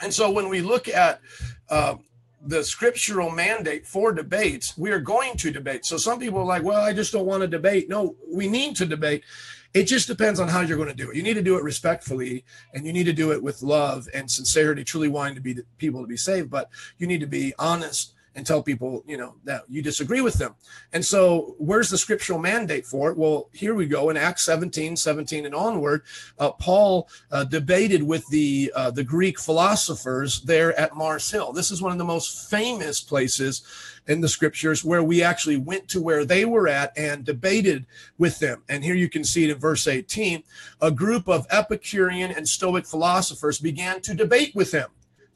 And 0.00 0.12
so 0.12 0.30
when 0.30 0.48
we 0.48 0.60
look 0.60 0.88
at 0.88 1.20
uh, 1.68 1.96
the 2.42 2.64
scriptural 2.64 3.30
mandate 3.30 3.86
for 3.86 4.12
debates, 4.12 4.76
we 4.78 4.90
are 4.90 5.00
going 5.00 5.36
to 5.36 5.50
debate. 5.50 5.84
So 5.84 5.96
some 5.96 6.18
people 6.18 6.40
are 6.40 6.46
like, 6.46 6.62
well, 6.62 6.82
I 6.82 6.92
just 6.92 7.12
don't 7.12 7.26
want 7.26 7.42
to 7.42 7.48
debate. 7.48 7.88
No, 7.88 8.16
we 8.26 8.48
need 8.48 8.76
to 8.76 8.86
debate. 8.86 9.24
It 9.72 9.84
just 9.84 10.08
depends 10.08 10.40
on 10.40 10.48
how 10.48 10.62
you're 10.62 10.76
going 10.76 10.88
to 10.88 10.94
do 10.94 11.10
it. 11.10 11.16
You 11.16 11.22
need 11.22 11.34
to 11.34 11.42
do 11.42 11.56
it 11.56 11.62
respectfully 11.62 12.44
and 12.74 12.86
you 12.86 12.92
need 12.92 13.04
to 13.04 13.12
do 13.12 13.30
it 13.32 13.42
with 13.42 13.62
love 13.62 14.08
and 14.14 14.28
sincerity, 14.30 14.84
truly 14.84 15.08
wanting 15.08 15.36
to 15.36 15.40
be 15.40 15.58
people 15.78 16.00
to 16.00 16.08
be 16.08 16.16
saved, 16.16 16.50
but 16.50 16.70
you 16.98 17.06
need 17.06 17.20
to 17.20 17.26
be 17.26 17.52
honest 17.58 18.14
and 18.34 18.46
tell 18.46 18.62
people, 18.62 19.02
you 19.06 19.16
know, 19.16 19.34
that 19.44 19.62
you 19.68 19.82
disagree 19.82 20.20
with 20.20 20.34
them. 20.34 20.54
And 20.92 21.04
so, 21.04 21.56
where's 21.58 21.90
the 21.90 21.98
scriptural 21.98 22.38
mandate 22.38 22.86
for 22.86 23.10
it? 23.10 23.18
Well, 23.18 23.48
here 23.52 23.74
we 23.74 23.86
go 23.86 24.10
in 24.10 24.16
Acts 24.16 24.42
17, 24.42 24.96
17 24.96 25.46
and 25.46 25.54
onward. 25.54 26.02
Uh, 26.38 26.52
Paul 26.52 27.08
uh, 27.32 27.44
debated 27.44 28.02
with 28.02 28.26
the 28.28 28.72
uh, 28.74 28.90
the 28.90 29.04
Greek 29.04 29.38
philosophers 29.38 30.42
there 30.42 30.78
at 30.78 30.94
Mars 30.94 31.30
Hill. 31.30 31.52
This 31.52 31.70
is 31.70 31.82
one 31.82 31.92
of 31.92 31.98
the 31.98 32.04
most 32.04 32.48
famous 32.50 33.00
places 33.00 33.62
in 34.06 34.20
the 34.20 34.28
scriptures 34.28 34.84
where 34.84 35.02
we 35.02 35.22
actually 35.22 35.56
went 35.56 35.88
to 35.88 36.00
where 36.00 36.24
they 36.24 36.44
were 36.44 36.68
at 36.68 36.96
and 36.96 37.24
debated 37.24 37.86
with 38.18 38.38
them. 38.38 38.62
And 38.68 38.82
here 38.82 38.94
you 38.94 39.08
can 39.08 39.24
see 39.24 39.44
it 39.44 39.50
in 39.50 39.58
verse 39.58 39.86
18. 39.86 40.42
A 40.80 40.90
group 40.90 41.28
of 41.28 41.46
Epicurean 41.50 42.30
and 42.30 42.48
Stoic 42.48 42.86
philosophers 42.86 43.58
began 43.58 44.00
to 44.02 44.14
debate 44.14 44.54
with 44.54 44.72
him. 44.72 44.88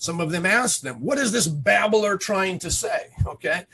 Some 0.04 0.20
of 0.20 0.30
them 0.30 0.44
asked 0.44 0.82
them, 0.82 0.96
"What 1.00 1.18
is 1.18 1.32
this 1.32 1.46
babbler 1.46 2.18
trying 2.18 2.58
to 2.58 2.70
say?" 2.70 3.08
Okay, 3.26 3.64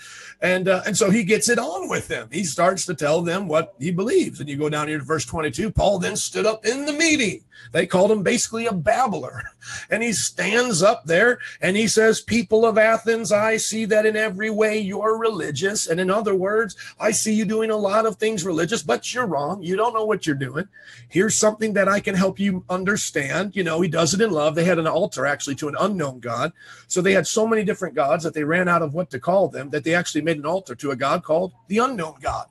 and 0.41 0.69
uh, 0.69 0.83
and 0.87 0.97
so 0.97 1.11
he 1.11 1.25
gets 1.25 1.49
it 1.49 1.59
on 1.59 1.89
with 1.89 2.07
them. 2.07 2.29
He 2.31 2.45
starts 2.45 2.87
to 2.87 2.95
tell 2.95 3.21
them 3.21 3.49
what 3.49 3.75
he 3.81 3.91
believes. 3.91 4.39
And 4.39 4.49
you 4.49 4.57
go 4.57 4.69
down 4.69 4.87
here 4.87 4.99
to 4.99 5.05
verse 5.05 5.25
twenty-two. 5.25 5.73
Paul 5.73 5.99
then 5.99 6.15
stood 6.15 6.47
up 6.47 6.65
in 6.65 6.87
the 6.87 6.93
meeting. 6.93 7.43
They 7.73 7.87
called 7.87 8.11
him 8.11 8.23
basically 8.23 8.67
a 8.67 8.73
babbler, 8.73 9.43
and 9.91 10.03
he 10.03 10.13
stands 10.13 10.83
up 10.83 11.05
there 11.05 11.39
and 11.61 11.77
he 11.77 11.87
says, 11.89 12.21
"People 12.21 12.67
of 12.67 12.79
Athens, 12.79 13.33
I 13.33 13.57
see 13.57 13.85
that 13.87 14.07
in 14.07 14.17
every 14.17 14.51
way 14.51 14.79
you're 14.79 15.17
religious, 15.17 15.87
and 15.87 16.01
in 16.01 16.11
other 16.11 16.35
words, 16.35 16.77
I 16.99 17.11
see 17.11 17.35
you 17.35 17.45
doing 17.45 17.71
a 17.71 17.77
lot 17.77 18.07
of 18.07 18.17
things 18.17 18.45
religious, 18.45 18.83
but 18.83 19.13
you're 19.15 19.27
wrong. 19.27 19.63
You 19.63 19.77
don't 19.77 19.95
know 19.95 20.05
what 20.05 20.27
you're 20.27 20.37
doing. 20.37 20.69
Here's 21.09 21.35
something 21.35 21.73
that 21.75 21.89
I 21.89 22.01
can 22.01 22.15
help 22.15 22.39
you 22.39 22.65
understand. 22.69 23.57
You 23.57 23.65
know, 23.65 23.81
he 23.81 23.89
does 23.89 24.15
it 24.15 24.21
in 24.21 24.31
love. 24.31 24.55
They 24.55 24.65
had 24.65 24.79
an 24.79 24.87
altar 24.87 25.27
actually 25.27 25.57
to 25.57 25.69
an 25.69 25.77
unknown 25.79 26.21
God. 26.21 26.53
So 26.87 27.01
they 27.01 27.13
had 27.13 27.27
so 27.27 27.47
many 27.47 27.65
different 27.65 27.95
gods 27.95 28.25
that 28.25 28.35
they 28.35 28.45
ran 28.45 28.69
out 28.69 28.83
of 28.83 28.95
what 28.95 29.11
to 29.11 29.21
call 29.21 29.49
them 29.49 29.71
that 29.71 29.85
they 29.85 29.95
actually 29.95 30.23
made 30.23 30.39
an 30.39 30.47
altar 30.47 30.75
to 30.75 30.91
a 30.91 30.97
God 30.97 31.23
called 31.23 31.53
the 31.69 31.79
unknown 31.79 32.15
God. 32.21 32.47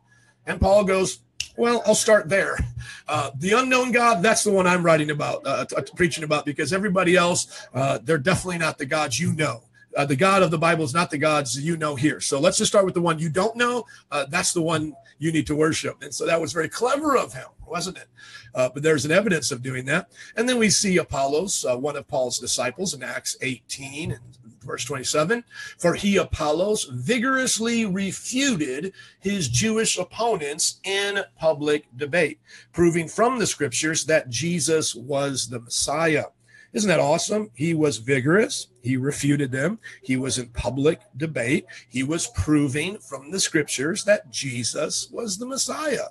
And 0.46 0.60
Paul 0.60 0.84
goes, 0.84 1.20
well, 1.60 1.84
I'll 1.86 1.94
start 1.94 2.30
there. 2.30 2.58
Uh, 3.06 3.32
the 3.36 3.52
unknown 3.52 3.92
God, 3.92 4.24
that's 4.24 4.46
the 4.46 4.52
one 4.52 4.66
I'm 4.66 4.82
writing 4.82 5.12
about, 5.12 5.46
uh, 5.46 5.66
t- 5.66 5.76
preaching 5.94 6.24
about, 6.24 6.46
because 6.46 6.72
everybody 6.72 7.18
else, 7.18 7.68
uh, 7.74 8.00
they're 8.02 8.18
definitely 8.18 8.60
not 8.60 8.78
the 8.78 8.86
gods 8.86 9.20
you 9.20 9.34
know. 9.34 9.64
Uh, 9.98 10.06
the 10.06 10.16
God 10.16 10.42
of 10.42 10.52
the 10.52 10.58
Bible 10.58 10.86
is 10.86 10.94
not 10.94 11.12
the 11.12 11.18
gods 11.18 11.60
you 11.60 11.76
know 11.76 11.96
here. 11.96 12.22
So 12.22 12.40
let's 12.40 12.58
just 12.58 12.72
start 12.72 12.86
with 12.86 12.94
the 12.94 13.02
one 13.02 13.20
you 13.20 13.30
don't 13.30 13.58
know. 13.58 13.86
Uh, 14.10 14.26
that's 14.30 14.54
the 14.54 14.62
one 14.62 14.96
you 15.18 15.34
need 15.34 15.48
to 15.48 15.56
worship. 15.56 16.02
And 16.02 16.14
so 16.14 16.26
that 16.26 16.40
was 16.40 16.54
very 16.54 16.70
clever 16.70 17.18
of 17.18 17.34
him, 17.34 17.48
wasn't 17.68 17.98
it? 17.98 18.08
Uh, 18.56 18.70
but 18.74 18.82
there's 18.82 19.04
an 19.04 19.12
evidence 19.12 19.52
of 19.52 19.62
doing 19.62 19.84
that. 19.86 20.10
And 20.38 20.48
then 20.48 20.60
we 20.60 20.70
see 20.70 20.98
Apollos, 20.98 21.66
one 21.68 21.98
of 21.98 22.08
Paul's 22.08 22.40
disciples 22.40 22.94
in 22.94 23.04
Acts 23.04 23.36
18 23.42 24.14
and 24.14 24.22
verse 24.70 24.86
27 24.86 25.44
For 25.80 25.96
he, 25.96 26.18
Apollos, 26.18 26.84
vigorously 26.86 27.86
refuted 27.86 28.94
his 29.20 29.48
Jewish 29.48 29.98
opponents 29.98 30.80
in 30.84 31.24
public 31.40 31.88
debate, 31.98 32.40
proving 32.72 33.08
from 33.08 33.40
the 33.40 33.48
scriptures 33.48 34.06
that 34.06 34.30
Jesus 34.30 34.94
was 34.94 35.50
the 35.50 35.60
Messiah. 35.60 36.26
Isn't 36.72 36.90
that 36.90 37.00
awesome? 37.00 37.50
He 37.56 37.74
was 37.74 37.98
vigorous. 37.98 38.68
He 38.84 38.96
refuted 38.96 39.52
them. 39.52 39.80
He 40.04 40.18
was 40.18 40.38
in 40.38 40.50
public 40.50 41.00
debate. 41.18 41.66
He 41.90 42.04
was 42.04 42.28
proving 42.28 43.00
from 43.00 43.32
the 43.32 43.40
scriptures 43.40 44.04
that 44.04 44.30
Jesus 44.30 45.10
was 45.12 45.40
the 45.40 45.48
Messiah. 45.48 46.10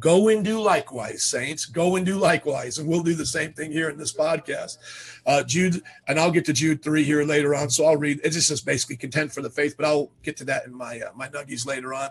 Go 0.00 0.28
and 0.28 0.42
do 0.42 0.58
likewise, 0.58 1.22
saints. 1.22 1.66
Go 1.66 1.96
and 1.96 2.06
do 2.06 2.16
likewise. 2.16 2.78
And 2.78 2.88
we'll 2.88 3.02
do 3.02 3.14
the 3.14 3.26
same 3.26 3.52
thing 3.52 3.70
here 3.70 3.90
in 3.90 3.98
this 3.98 4.14
podcast. 4.14 4.78
Uh, 5.26 5.42
Jude, 5.42 5.82
and 6.08 6.18
I'll 6.18 6.30
get 6.30 6.46
to 6.46 6.54
Jude 6.54 6.82
3 6.82 7.04
here 7.04 7.22
later 7.22 7.54
on. 7.54 7.68
So 7.68 7.84
I'll 7.84 7.98
read. 7.98 8.18
It's 8.24 8.48
just 8.48 8.64
basically 8.64 8.96
content 8.96 9.30
for 9.32 9.42
the 9.42 9.50
faith, 9.50 9.76
but 9.76 9.84
I'll 9.84 10.10
get 10.22 10.38
to 10.38 10.44
that 10.46 10.64
in 10.64 10.74
my 10.74 11.00
uh, 11.00 11.10
my 11.14 11.28
nuggies 11.28 11.66
later 11.66 11.92
on. 11.92 12.08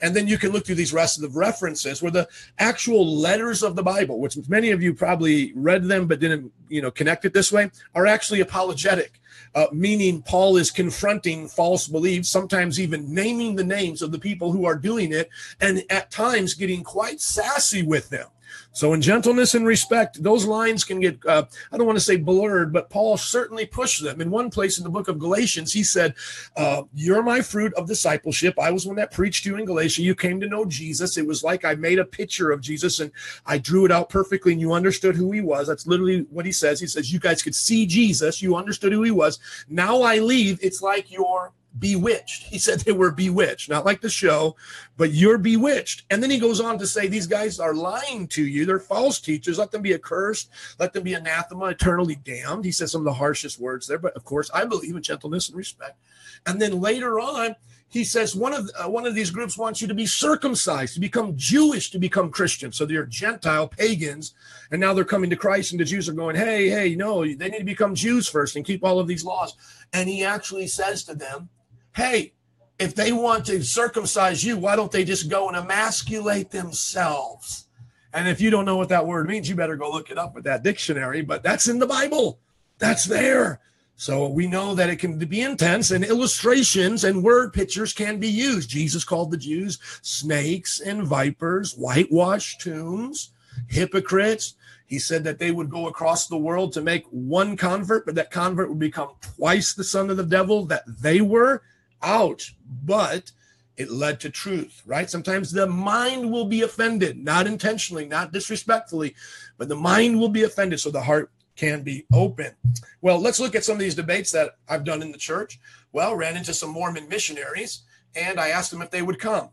And 0.00 0.14
then 0.14 0.28
you 0.28 0.38
can 0.38 0.52
look 0.52 0.64
through 0.64 0.76
these 0.76 0.92
rest 0.92 1.18
of 1.18 1.22
the 1.22 1.36
references 1.36 2.00
where 2.00 2.12
the 2.12 2.28
actual 2.60 3.04
letters 3.04 3.64
of 3.64 3.74
the 3.74 3.82
Bible, 3.82 4.20
which 4.20 4.36
many 4.48 4.70
of 4.70 4.80
you 4.80 4.94
probably 4.94 5.52
read 5.56 5.84
them 5.84 6.06
but 6.06 6.20
didn't, 6.20 6.52
you 6.68 6.80
know, 6.80 6.92
connect 6.92 7.24
it 7.24 7.34
this 7.34 7.50
way, 7.50 7.70
are 7.94 8.06
actually 8.06 8.40
apologetic 8.40 9.20
uh, 9.54 9.66
meaning 9.72 10.22
Paul 10.22 10.56
is 10.56 10.70
confronting 10.70 11.48
false 11.48 11.86
beliefs, 11.86 12.28
sometimes 12.28 12.80
even 12.80 13.12
naming 13.12 13.56
the 13.56 13.64
names 13.64 14.02
of 14.02 14.12
the 14.12 14.18
people 14.18 14.52
who 14.52 14.64
are 14.64 14.76
doing 14.76 15.12
it, 15.12 15.30
and 15.60 15.82
at 15.90 16.10
times 16.10 16.54
getting 16.54 16.82
quite 16.82 17.20
sassy 17.20 17.82
with 17.82 18.10
them. 18.10 18.28
So, 18.74 18.94
in 18.94 19.02
gentleness 19.02 19.54
and 19.54 19.66
respect, 19.66 20.22
those 20.22 20.46
lines 20.46 20.82
can 20.82 20.98
get, 20.98 21.24
uh, 21.26 21.44
I 21.70 21.76
don't 21.76 21.86
want 21.86 21.98
to 21.98 22.04
say 22.04 22.16
blurred, 22.16 22.72
but 22.72 22.88
Paul 22.88 23.18
certainly 23.18 23.66
pushed 23.66 24.02
them. 24.02 24.20
In 24.22 24.30
one 24.30 24.50
place 24.50 24.78
in 24.78 24.84
the 24.84 24.90
book 24.90 25.08
of 25.08 25.18
Galatians, 25.18 25.72
he 25.72 25.82
said, 25.82 26.14
uh, 26.56 26.84
You're 26.94 27.22
my 27.22 27.42
fruit 27.42 27.74
of 27.74 27.86
discipleship. 27.86 28.58
I 28.58 28.70
was 28.70 28.86
one 28.86 28.96
that 28.96 29.12
preached 29.12 29.44
you 29.44 29.56
in 29.56 29.66
Galatia. 29.66 30.02
You 30.02 30.14
came 30.14 30.40
to 30.40 30.48
know 30.48 30.64
Jesus. 30.64 31.18
It 31.18 31.26
was 31.26 31.44
like 31.44 31.66
I 31.66 31.74
made 31.74 31.98
a 31.98 32.04
picture 32.04 32.50
of 32.50 32.62
Jesus 32.62 33.00
and 33.00 33.12
I 33.44 33.58
drew 33.58 33.84
it 33.84 33.92
out 33.92 34.08
perfectly 34.08 34.52
and 34.52 34.60
you 34.60 34.72
understood 34.72 35.16
who 35.16 35.30
he 35.32 35.42
was. 35.42 35.68
That's 35.68 35.86
literally 35.86 36.26
what 36.30 36.46
he 36.46 36.52
says. 36.52 36.80
He 36.80 36.86
says, 36.86 37.12
You 37.12 37.20
guys 37.20 37.42
could 37.42 37.54
see 37.54 37.86
Jesus. 37.86 38.40
You 38.40 38.56
understood 38.56 38.92
who 38.92 39.02
he 39.02 39.10
was. 39.10 39.38
Now 39.68 40.00
I 40.00 40.18
leave. 40.18 40.58
It's 40.62 40.80
like 40.80 41.10
you're 41.10 41.52
bewitched. 41.78 42.44
He 42.44 42.58
said 42.58 42.80
they 42.80 42.92
were 42.92 43.10
bewitched, 43.10 43.68
not 43.68 43.84
like 43.84 44.00
the 44.00 44.10
show, 44.10 44.56
but 44.96 45.12
you're 45.12 45.38
bewitched. 45.38 46.04
And 46.10 46.22
then 46.22 46.30
he 46.30 46.38
goes 46.38 46.60
on 46.60 46.78
to 46.78 46.86
say 46.86 47.06
these 47.06 47.26
guys 47.26 47.58
are 47.58 47.74
lying 47.74 48.28
to 48.28 48.46
you. 48.46 48.66
They're 48.66 48.78
false 48.78 49.20
teachers. 49.20 49.58
Let 49.58 49.70
them 49.70 49.82
be 49.82 49.94
accursed. 49.94 50.50
Let 50.78 50.92
them 50.92 51.02
be 51.04 51.14
anathema, 51.14 51.66
eternally 51.66 52.16
damned. 52.16 52.64
He 52.64 52.72
says 52.72 52.92
some 52.92 53.00
of 53.00 53.06
the 53.06 53.14
harshest 53.14 53.58
words 53.58 53.86
there, 53.86 53.98
but 53.98 54.14
of 54.14 54.24
course, 54.24 54.50
I 54.52 54.64
believe 54.64 54.96
in 54.96 55.02
gentleness 55.02 55.48
and 55.48 55.56
respect. 55.56 55.98
And 56.46 56.60
then 56.60 56.80
later 56.80 57.20
on, 57.20 57.56
he 57.92 58.04
says 58.04 58.34
one 58.34 58.54
of 58.54 58.70
uh, 58.78 58.88
one 58.88 59.06
of 59.06 59.14
these 59.14 59.30
groups 59.30 59.58
wants 59.58 59.82
you 59.82 59.88
to 59.88 59.94
be 59.94 60.06
circumcised, 60.06 60.94
to 60.94 61.00
become 61.00 61.36
Jewish, 61.36 61.90
to 61.90 61.98
become 61.98 62.30
Christian. 62.30 62.72
So 62.72 62.86
they're 62.86 63.04
Gentile 63.04 63.68
pagans, 63.68 64.32
and 64.70 64.80
now 64.80 64.94
they're 64.94 65.04
coming 65.04 65.28
to 65.28 65.36
Christ, 65.36 65.72
and 65.72 65.80
the 65.80 65.84
Jews 65.84 66.08
are 66.08 66.14
going, 66.14 66.34
"Hey, 66.34 66.70
hey, 66.70 66.94
no, 66.94 67.22
they 67.22 67.50
need 67.50 67.58
to 67.58 67.64
become 67.64 67.94
Jews 67.94 68.26
first 68.26 68.56
and 68.56 68.64
keep 68.64 68.82
all 68.82 68.98
of 68.98 69.08
these 69.08 69.26
laws." 69.26 69.54
And 69.92 70.08
he 70.08 70.24
actually 70.24 70.68
says 70.68 71.04
to 71.04 71.14
them, 71.14 71.50
"Hey, 71.94 72.32
if 72.78 72.94
they 72.94 73.12
want 73.12 73.46
to 73.46 73.62
circumcise 73.62 74.44
you, 74.44 74.56
why 74.56 74.76
don't 74.76 74.92
they 74.92 75.04
just 75.04 75.28
go 75.28 75.48
and 75.48 75.56
emasculate 75.56 76.50
themselves?" 76.50 77.66
And 78.12 78.28
if 78.28 78.40
you 78.40 78.50
don't 78.50 78.66
know 78.66 78.76
what 78.76 78.90
that 78.90 79.06
word 79.06 79.28
means, 79.28 79.48
you 79.48 79.54
better 79.54 79.76
go 79.76 79.90
look 79.90 80.10
it 80.10 80.18
up 80.18 80.34
with 80.34 80.44
that 80.44 80.62
dictionary. 80.62 81.22
But 81.22 81.42
that's 81.42 81.68
in 81.68 81.78
the 81.78 81.86
Bible. 81.86 82.40
That's 82.78 83.04
there. 83.04 83.60
So 83.96 84.28
we 84.28 84.46
know 84.46 84.74
that 84.74 84.90
it 84.90 84.96
can 84.96 85.18
be 85.18 85.40
intense 85.40 85.90
and 85.92 86.04
illustrations 86.04 87.04
and 87.04 87.22
word 87.22 87.52
pictures 87.52 87.92
can 87.92 88.18
be 88.18 88.28
used. 88.28 88.68
Jesus 88.68 89.04
called 89.04 89.30
the 89.30 89.36
Jews 89.36 89.78
snakes 90.02 90.80
and 90.80 91.04
vipers, 91.04 91.74
whitewashed 91.74 92.62
tombs, 92.62 93.30
hypocrites. 93.68 94.54
He 94.86 94.98
said 94.98 95.24
that 95.24 95.38
they 95.38 95.52
would 95.52 95.70
go 95.70 95.86
across 95.86 96.26
the 96.26 96.36
world 96.36 96.72
to 96.72 96.82
make 96.82 97.06
one 97.10 97.56
convert, 97.56 98.04
but 98.04 98.14
that 98.16 98.30
convert 98.30 98.68
would 98.68 98.78
become 98.78 99.10
twice 99.20 99.72
the 99.72 99.84
son 99.84 100.10
of 100.10 100.16
the 100.16 100.24
devil 100.24 100.66
that 100.66 100.84
they 100.86 101.20
were. 101.20 101.62
Ouch. 102.02 102.56
But 102.84 103.32
it 103.76 103.90
led 103.90 104.20
to 104.20 104.30
truth, 104.30 104.82
right? 104.86 105.08
Sometimes 105.08 105.50
the 105.50 105.66
mind 105.66 106.30
will 106.30 106.44
be 106.44 106.62
offended, 106.62 107.18
not 107.18 107.46
intentionally, 107.46 108.06
not 108.06 108.32
disrespectfully, 108.32 109.14
but 109.56 109.68
the 109.68 109.76
mind 109.76 110.18
will 110.18 110.28
be 110.28 110.42
offended. 110.42 110.80
So 110.80 110.90
the 110.90 111.02
heart 111.02 111.30
can 111.56 111.82
be 111.82 112.06
open. 112.12 112.52
Well, 113.00 113.18
let's 113.18 113.40
look 113.40 113.54
at 113.54 113.64
some 113.64 113.74
of 113.74 113.80
these 113.80 113.94
debates 113.94 114.30
that 114.32 114.56
I've 114.68 114.84
done 114.84 115.02
in 115.02 115.12
the 115.12 115.18
church. 115.18 115.58
Well, 115.92 116.14
ran 116.14 116.36
into 116.36 116.54
some 116.54 116.70
Mormon 116.70 117.08
missionaries 117.08 117.82
and 118.14 118.38
I 118.38 118.48
asked 118.48 118.70
them 118.70 118.82
if 118.82 118.90
they 118.90 119.02
would 119.02 119.18
come. 119.18 119.50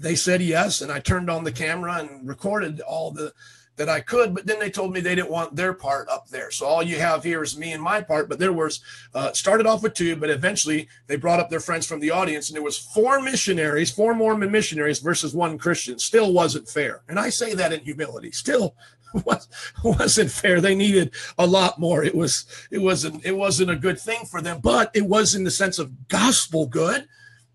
They 0.00 0.16
said 0.16 0.42
yes, 0.42 0.80
and 0.80 0.90
I 0.90 0.98
turned 0.98 1.30
on 1.30 1.44
the 1.44 1.52
camera 1.52 1.98
and 2.00 2.26
recorded 2.26 2.80
all 2.80 3.12
the 3.12 3.32
that 3.76 3.88
I 3.88 4.00
could, 4.00 4.34
but 4.34 4.46
then 4.46 4.58
they 4.58 4.70
told 4.70 4.92
me 4.92 5.00
they 5.00 5.14
didn't 5.14 5.30
want 5.30 5.56
their 5.56 5.72
part 5.72 6.08
up 6.08 6.28
there. 6.28 6.50
So 6.50 6.66
all 6.66 6.82
you 6.82 6.98
have 6.98 7.24
here 7.24 7.42
is 7.42 7.58
me 7.58 7.72
and 7.72 7.82
my 7.82 8.00
part, 8.00 8.28
but 8.28 8.38
there 8.38 8.52
was 8.52 8.80
uh, 9.14 9.32
started 9.32 9.66
off 9.66 9.82
with 9.82 9.94
two, 9.94 10.16
but 10.16 10.30
eventually 10.30 10.88
they 11.06 11.16
brought 11.16 11.40
up 11.40 11.50
their 11.50 11.60
friends 11.60 11.86
from 11.86 12.00
the 12.00 12.10
audience, 12.10 12.48
and 12.48 12.56
there 12.56 12.62
was 12.62 12.78
four 12.78 13.20
missionaries, 13.20 13.90
four 13.90 14.14
Mormon 14.14 14.50
missionaries 14.50 15.00
versus 15.00 15.34
one 15.34 15.58
Christian. 15.58 15.98
Still 15.98 16.32
wasn't 16.32 16.68
fair, 16.68 17.02
and 17.08 17.18
I 17.18 17.30
say 17.30 17.54
that 17.54 17.72
in 17.72 17.80
humility. 17.80 18.30
Still 18.30 18.76
was, 19.24 19.48
wasn't 19.82 20.30
fair. 20.30 20.60
They 20.60 20.74
needed 20.74 21.12
a 21.38 21.46
lot 21.46 21.78
more. 21.78 22.04
It 22.04 22.14
was 22.14 22.46
it 22.70 22.78
wasn't 22.78 23.24
it 23.24 23.36
wasn't 23.36 23.70
a 23.70 23.76
good 23.76 24.00
thing 24.00 24.24
for 24.24 24.40
them, 24.40 24.60
but 24.62 24.90
it 24.94 25.06
was 25.06 25.34
in 25.34 25.44
the 25.44 25.50
sense 25.50 25.78
of 25.78 26.08
gospel 26.08 26.66
good. 26.66 27.06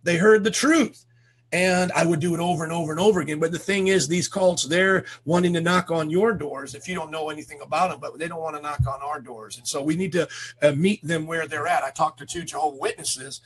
They 0.03 0.17
heard 0.17 0.43
the 0.43 0.51
truth 0.51 1.05
and 1.51 1.91
I 1.93 2.05
would 2.05 2.19
do 2.19 2.33
it 2.33 2.39
over 2.39 2.63
and 2.63 2.71
over 2.71 2.91
and 2.91 2.99
over 2.99 3.21
again. 3.21 3.39
But 3.39 3.51
the 3.51 3.59
thing 3.59 3.87
is, 3.87 4.07
these 4.07 4.27
cults, 4.27 4.63
they're 4.65 5.05
wanting 5.25 5.53
to 5.53 5.61
knock 5.61 5.89
on 5.89 6.09
your 6.09 6.33
doors 6.33 6.75
if 6.75 6.87
you 6.87 6.93
don't 6.93 7.11
know 7.11 7.29
anything 7.29 7.61
about 7.61 7.89
them, 7.89 7.99
but 7.99 8.17
they 8.19 8.27
don't 8.27 8.41
want 8.41 8.55
to 8.55 8.61
knock 8.61 8.85
on 8.87 9.01
our 9.01 9.19
doors. 9.19 9.57
And 9.57 9.67
so 9.67 9.81
we 9.81 9.95
need 9.95 10.11
to 10.11 10.27
uh, 10.61 10.73
meet 10.73 11.03
them 11.03 11.25
where 11.25 11.47
they're 11.47 11.67
at. 11.67 11.83
I 11.83 11.89
talked 11.89 12.19
to 12.19 12.25
two 12.25 12.43
Jehovah 12.43 12.77
Witnesses 12.77 13.41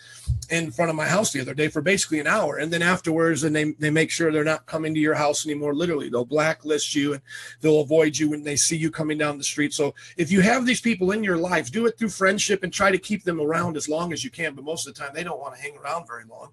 in 0.50 0.72
front 0.72 0.90
of 0.90 0.96
my 0.96 1.08
house 1.08 1.32
the 1.32 1.40
other 1.40 1.54
day 1.54 1.70
for 1.70 1.82
basically 1.82 2.20
an 2.20 2.28
hour. 2.28 2.58
And 2.58 2.74
then 2.74 2.82
afterwards, 2.82 3.44
and 3.44 3.56
they, 3.56 3.72
they 3.72 3.90
make 3.90 4.12
sure 4.12 4.32
they're 4.32 4.44
not 4.44 4.66
coming 4.66 4.94
to 4.94 5.00
your 5.00 5.16
house 5.16 5.46
anymore. 5.46 5.74
Literally, 5.74 6.10
they'll 6.10 6.26
blacklist 6.26 6.96
you 6.96 7.14
and 7.14 7.22
they'll 7.62 7.82
avoid 7.82 8.18
you 8.18 8.30
when 8.30 8.44
they 8.44 8.58
see 8.58 8.78
you 8.78 8.92
coming 8.92 9.18
down 9.18 9.38
the 9.38 9.44
street. 9.44 9.74
So 9.74 9.96
if 10.18 10.32
you 10.32 10.42
have 10.42 10.66
these 10.66 10.82
people 10.82 11.12
in 11.12 11.24
your 11.24 11.38
life, 11.38 11.72
do 11.72 11.86
it 11.86 11.98
through 11.98 12.10
friendship 12.10 12.64
and 12.64 12.74
try 12.74 12.92
to 12.92 12.98
keep 12.98 13.24
them 13.24 13.40
around 13.40 13.78
as 13.78 13.88
long 13.88 14.12
as 14.12 14.24
you 14.24 14.30
can. 14.30 14.56
But 14.56 14.66
most 14.66 14.88
of 14.88 14.94
the 14.94 15.00
time, 15.00 15.12
they 15.14 15.24
don't 15.24 15.40
want 15.40 15.56
to 15.56 15.62
hang 15.62 15.78
around 15.78 16.06
very 16.08 16.26
long 16.26 16.52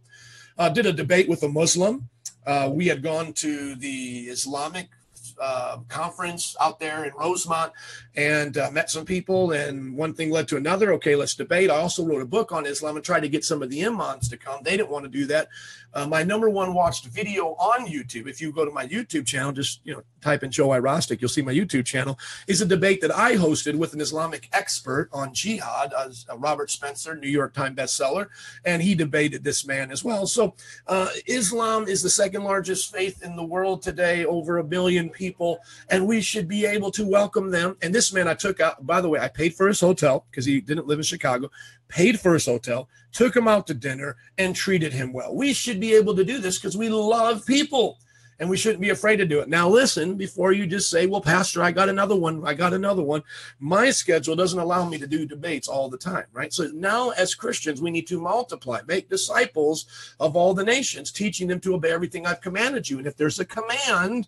uh, 0.60 0.68
did 0.68 0.84
a 0.84 0.92
debate 0.92 1.26
with 1.26 1.42
a 1.42 1.48
Muslim. 1.48 2.10
Uh, 2.46 2.70
we 2.70 2.86
had 2.86 3.02
gone 3.02 3.32
to 3.32 3.74
the 3.76 4.28
Islamic 4.28 4.88
uh, 5.40 5.78
conference 5.88 6.54
out 6.60 6.78
there 6.78 7.06
in 7.06 7.12
Rosemont 7.14 7.72
and 8.16 8.58
uh, 8.58 8.70
met 8.70 8.90
some 8.90 9.04
people, 9.04 9.52
and 9.52 9.96
one 9.96 10.14
thing 10.14 10.30
led 10.30 10.48
to 10.48 10.56
another. 10.56 10.92
Okay, 10.94 11.14
let's 11.14 11.34
debate. 11.34 11.70
I 11.70 11.76
also 11.76 12.04
wrote 12.04 12.22
a 12.22 12.26
book 12.26 12.52
on 12.52 12.66
Islam 12.66 12.96
and 12.96 13.04
tried 13.04 13.20
to 13.20 13.28
get 13.28 13.44
some 13.44 13.62
of 13.62 13.70
the 13.70 13.84
imams 13.84 14.28
to 14.28 14.36
come. 14.36 14.60
They 14.62 14.76
didn't 14.76 14.90
want 14.90 15.04
to 15.04 15.10
do 15.10 15.26
that. 15.26 15.48
Uh, 15.92 16.06
my 16.06 16.22
number 16.22 16.48
one 16.48 16.72
watched 16.72 17.06
video 17.06 17.48
on 17.58 17.86
YouTube, 17.86 18.28
if 18.28 18.40
you 18.40 18.52
go 18.52 18.64
to 18.64 18.70
my 18.70 18.86
YouTube 18.86 19.26
channel, 19.26 19.52
just 19.52 19.80
you 19.84 19.92
know 19.92 20.02
type 20.20 20.42
in 20.42 20.50
Joe 20.50 20.68
Irostic, 20.68 21.20
you'll 21.20 21.28
see 21.28 21.42
my 21.42 21.52
YouTube 21.52 21.84
channel, 21.84 22.18
is 22.46 22.60
a 22.60 22.66
debate 22.66 23.00
that 23.00 23.14
I 23.14 23.34
hosted 23.34 23.74
with 23.74 23.94
an 23.94 24.00
Islamic 24.00 24.48
expert 24.52 25.08
on 25.12 25.34
jihad, 25.34 25.92
uh, 25.96 26.08
Robert 26.36 26.70
Spencer, 26.70 27.16
New 27.16 27.28
York 27.28 27.54
Times 27.54 27.76
bestseller, 27.76 28.28
and 28.64 28.82
he 28.82 28.94
debated 28.94 29.42
this 29.42 29.66
man 29.66 29.90
as 29.90 30.04
well. 30.04 30.26
So 30.26 30.54
uh, 30.86 31.08
Islam 31.26 31.88
is 31.88 32.02
the 32.02 32.10
second 32.10 32.44
largest 32.44 32.92
faith 32.92 33.22
in 33.22 33.34
the 33.34 33.44
world 33.44 33.82
today, 33.82 34.24
over 34.24 34.58
a 34.58 34.64
billion 34.64 35.10
people, 35.10 35.58
and 35.88 36.06
we 36.06 36.20
should 36.20 36.46
be 36.46 36.66
able 36.66 36.90
to 36.92 37.04
welcome 37.04 37.50
them. 37.50 37.76
And 37.82 37.92
this 37.92 37.99
man 38.12 38.28
I 38.28 38.34
took 38.34 38.60
out, 38.60 38.86
by 38.86 39.00
the 39.00 39.08
way, 39.08 39.20
I 39.20 39.28
paid 39.28 39.54
for 39.54 39.68
his 39.68 39.80
hotel 39.80 40.26
because 40.30 40.44
he 40.44 40.60
didn't 40.60 40.86
live 40.86 40.98
in 40.98 41.04
Chicago, 41.04 41.50
paid 41.88 42.18
for 42.18 42.34
his 42.34 42.46
hotel, 42.46 42.88
took 43.12 43.36
him 43.36 43.48
out 43.48 43.66
to 43.66 43.74
dinner, 43.74 44.16
and 44.38 44.54
treated 44.54 44.92
him 44.92 45.12
well. 45.12 45.34
We 45.34 45.52
should 45.52 45.80
be 45.80 45.94
able 45.94 46.14
to 46.16 46.24
do 46.24 46.38
this 46.38 46.58
because 46.58 46.76
we 46.76 46.88
love 46.88 47.44
people 47.46 47.98
and 48.40 48.48
we 48.48 48.56
shouldn't 48.56 48.80
be 48.80 48.88
afraid 48.88 49.18
to 49.18 49.26
do 49.26 49.40
it. 49.40 49.50
Now, 49.50 49.68
listen, 49.68 50.16
before 50.16 50.52
you 50.52 50.66
just 50.66 50.88
say, 50.88 51.06
well, 51.06 51.20
Pastor, 51.20 51.62
I 51.62 51.72
got 51.72 51.90
another 51.90 52.16
one, 52.16 52.42
I 52.46 52.54
got 52.54 52.72
another 52.72 53.02
one. 53.02 53.22
My 53.58 53.90
schedule 53.90 54.34
doesn't 54.34 54.58
allow 54.58 54.88
me 54.88 54.96
to 54.98 55.06
do 55.06 55.26
debates 55.26 55.68
all 55.68 55.90
the 55.90 55.98
time, 55.98 56.24
right? 56.32 56.52
So 56.52 56.70
now, 56.72 57.10
as 57.10 57.34
Christians, 57.34 57.82
we 57.82 57.90
need 57.90 58.06
to 58.06 58.20
multiply, 58.20 58.80
make 58.86 59.10
disciples 59.10 60.14
of 60.18 60.36
all 60.36 60.54
the 60.54 60.64
nations, 60.64 61.12
teaching 61.12 61.48
them 61.48 61.60
to 61.60 61.74
obey 61.74 61.92
everything 61.92 62.26
I've 62.26 62.40
commanded 62.40 62.88
you. 62.88 62.96
And 62.96 63.06
if 63.06 63.16
there's 63.16 63.40
a 63.40 63.44
command 63.44 64.26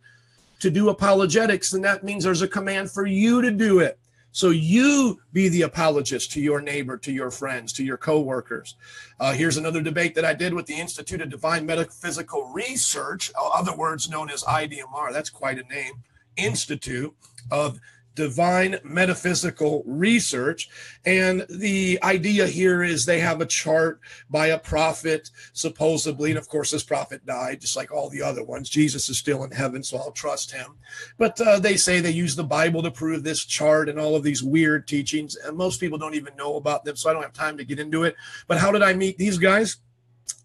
to 0.62 0.70
do 0.70 0.90
apologetics, 0.90 1.72
then 1.72 1.83
that 1.83 2.05
means 2.05 2.22
there's 2.22 2.40
a 2.40 2.48
command 2.48 2.88
for 2.88 3.05
you 3.05 3.42
to 3.42 3.51
do 3.51 3.81
it. 3.81 3.98
So 4.31 4.51
you 4.51 5.20
be 5.33 5.48
the 5.48 5.62
apologist 5.62 6.31
to 6.33 6.40
your 6.40 6.61
neighbor, 6.61 6.96
to 6.98 7.12
your 7.12 7.33
friends, 7.33 7.72
to 7.75 7.85
your 7.85 7.96
coworkers. 7.96 8.77
Uh, 9.18 9.33
here's 9.33 9.57
another 9.57 9.83
debate 9.83 10.14
that 10.14 10.25
I 10.25 10.35
did 10.35 10.55
with 10.55 10.66
the 10.66 10.79
Institute 10.79 11.20
of 11.20 11.31
Divine 11.31 11.66
Metaphysical 11.66 12.44
Research, 12.53 13.33
other 13.37 13.75
words 13.75 14.09
known 14.09 14.31
as 14.31 14.44
IDMR. 14.44 15.12
That's 15.12 15.31
quite 15.31 15.59
a 15.59 15.64
name. 15.64 15.94
Institute 16.37 17.12
of 17.51 17.81
divine 18.14 18.79
metaphysical 18.85 19.83
research. 19.87 20.68
And 21.05 21.46
the 21.48 21.98
idea 22.03 22.46
here 22.46 22.83
is 22.83 23.05
they 23.05 23.20
have 23.20 23.40
a 23.40 23.46
chart 23.46 24.01
by 24.31 24.48
a 24.48 24.59
prophet, 24.59 25.31
supposedly. 25.53 26.31
And 26.31 26.38
of 26.38 26.48
course, 26.48 26.70
this 26.70 26.83
prophet 26.83 27.25
died, 27.27 27.61
just 27.61 27.77
like 27.77 27.92
all 27.92 28.09
the 28.09 28.22
other 28.22 28.44
ones. 28.44 28.68
Jesus 28.68 29.09
is 29.09 29.18
still 29.18 29.44
in 29.44 29.51
heaven, 29.51 29.83
so 29.83 29.98
I'll 29.98 30.12
trust 30.12 30.53
him. 30.53 30.75
But 31.18 31.40
uh, 31.40 31.59
they 31.59 31.77
say 31.77 32.01
they 32.01 32.11
use 32.11 32.37
the 32.37 32.44
Bible 32.44 32.83
to 32.83 32.90
prove 32.90 33.22
this 33.25 33.44
chart 33.44 33.88
and 33.88 33.98
all 33.98 34.16
of 34.16 34.22
these 34.22 34.42
weird 34.42 34.87
teachings. 34.87 35.37
And 35.37 35.57
most 35.57 35.81
people 35.81 35.98
don't 35.98 36.14
even 36.14 36.37
know 36.37 36.57
about 36.57 36.85
them, 36.85 36.96
so 36.96 37.11
I 37.11 37.12
don't 37.12 37.22
have 37.22 37.33
time 37.33 37.57
to 37.59 37.64
get 37.64 37.79
into 37.79 38.05
it. 38.05 38.16
But 38.46 38.59
how 38.59 38.70
did 38.70 38.83
I 38.83 38.92
meet 38.92 39.18
these 39.18 39.38
guys? 39.38 39.79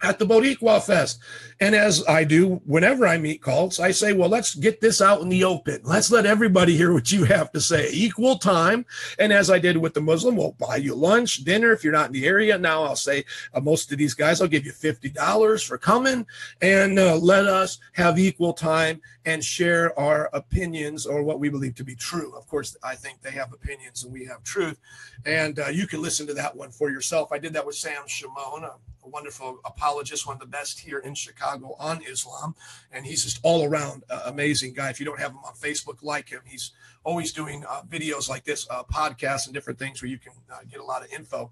At 0.02 0.20
the 0.20 0.26
Boricua 0.26 0.84
Fest. 0.84 1.20
And 1.60 1.74
as 1.74 2.04
I 2.08 2.24
do 2.24 2.62
whenever 2.66 3.08
I 3.08 3.18
meet 3.18 3.42
cults, 3.42 3.80
I 3.80 3.92
say, 3.92 4.14
well, 4.14 4.30
let's 4.30 4.56
get 4.56 4.80
this 4.80 5.02
out 5.02 5.22
in 5.22 5.30
the 5.30 5.44
open. 5.44 5.82
Let's 5.84 6.12
let 6.12 6.26
everybody 6.26 6.78
hear 6.78 6.94
what 6.94 7.12
you 7.12 7.24
have 7.26 7.52
to 7.52 7.62
say. 7.62 7.90
Equal 7.92 8.38
time. 8.38 8.86
And 9.18 9.34
as 9.34 9.50
I 9.50 9.60
did 9.60 9.78
with 9.78 9.94
the 9.94 10.02
Muslim, 10.02 10.36
we'll 10.36 10.52
buy 10.54 10.78
you 10.78 10.94
lunch, 10.94 11.44
dinner 11.44 11.72
if 11.72 11.84
you're 11.84 11.94
not 11.94 12.08
in 12.08 12.14
the 12.14 12.28
area. 12.28 12.58
Now 12.58 12.84
I'll 12.84 12.96
say, 12.96 13.26
uh, 13.54 13.60
most 13.60 13.92
of 13.92 13.98
these 13.98 14.14
guys, 14.14 14.42
I'll 14.42 14.48
give 14.48 14.66
you 14.66 14.72
$50 14.72 15.68
for 15.68 15.78
coming 15.78 16.26
and 16.62 17.00
uh, 17.00 17.16
let 17.16 17.46
us 17.46 17.80
have 17.94 18.20
equal 18.20 18.54
time 18.54 19.02
and 19.26 19.44
share 19.44 19.98
our 20.00 20.30
opinions 20.32 21.06
or 21.06 21.22
what 21.22 21.40
we 21.40 21.50
believe 21.50 21.76
to 21.76 21.84
be 21.84 21.96
true. 21.96 22.34
Of 22.36 22.48
course, 22.48 22.78
I 22.84 22.96
think 22.96 23.22
they 23.22 23.32
have 23.32 23.52
opinions 23.52 24.04
and 24.04 24.14
we 24.14 24.26
have 24.26 24.44
truth. 24.44 24.80
And 25.26 25.60
uh, 25.60 25.68
you 25.68 25.88
can 25.88 26.02
listen 26.02 26.28
to 26.28 26.34
that 26.36 26.56
one 26.56 26.72
for 26.72 26.90
yourself. 26.90 27.32
I 27.32 27.38
did 27.38 27.54
that 27.54 27.66
with 27.66 27.76
Sam 27.76 28.04
Shamoun, 28.08 28.70
a, 29.08 29.10
wonderful 29.10 29.60
apologist, 29.66 30.28
one 30.28 30.36
of 30.36 30.40
the 30.40 30.46
best 30.46 30.80
here 30.80 31.00
in 31.00 31.16
Chicago 31.16 31.76
on 31.80 32.02
Islam. 32.04 32.56
And 32.92 33.06
he's 33.06 33.24
just 33.24 33.40
all 33.44 33.66
around 33.66 34.04
uh, 34.10 34.22
amazing 34.26 34.74
guy. 34.74 34.90
If 34.90 35.00
you 35.00 35.06
don't 35.06 35.20
have 35.20 35.32
him 35.32 35.40
on 35.46 35.54
Facebook, 35.54 36.04
like 36.04 36.30
him. 36.30 36.42
He's 36.46 36.72
always 37.08 37.32
doing 37.32 37.64
uh, 37.68 37.82
videos 37.88 38.28
like 38.28 38.44
this, 38.44 38.68
uh, 38.70 38.84
podcasts 38.84 39.46
and 39.46 39.54
different 39.54 39.80
things 39.80 40.02
where 40.02 40.10
you 40.10 40.18
can 40.18 40.34
uh, 40.52 40.58
get 40.70 40.82
a 40.82 40.84
lot 40.84 41.02
of 41.02 41.12
info. 41.14 41.50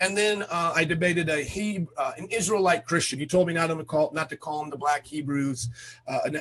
And 0.00 0.16
then 0.16 0.42
uh, 0.44 0.72
I 0.74 0.84
debated 0.84 1.28
a 1.28 1.42
he, 1.42 1.86
uh, 1.98 2.12
an 2.16 2.26
Israelite 2.30 2.86
Christian. 2.86 3.18
He 3.18 3.26
told 3.26 3.46
me 3.46 3.52
not 3.52 3.66
to 3.66 3.84
call 3.84 4.10
not 4.12 4.28
to 4.30 4.36
call 4.36 4.62
him 4.62 4.70
the 4.70 4.76
Black 4.76 5.06
Hebrews. 5.06 5.68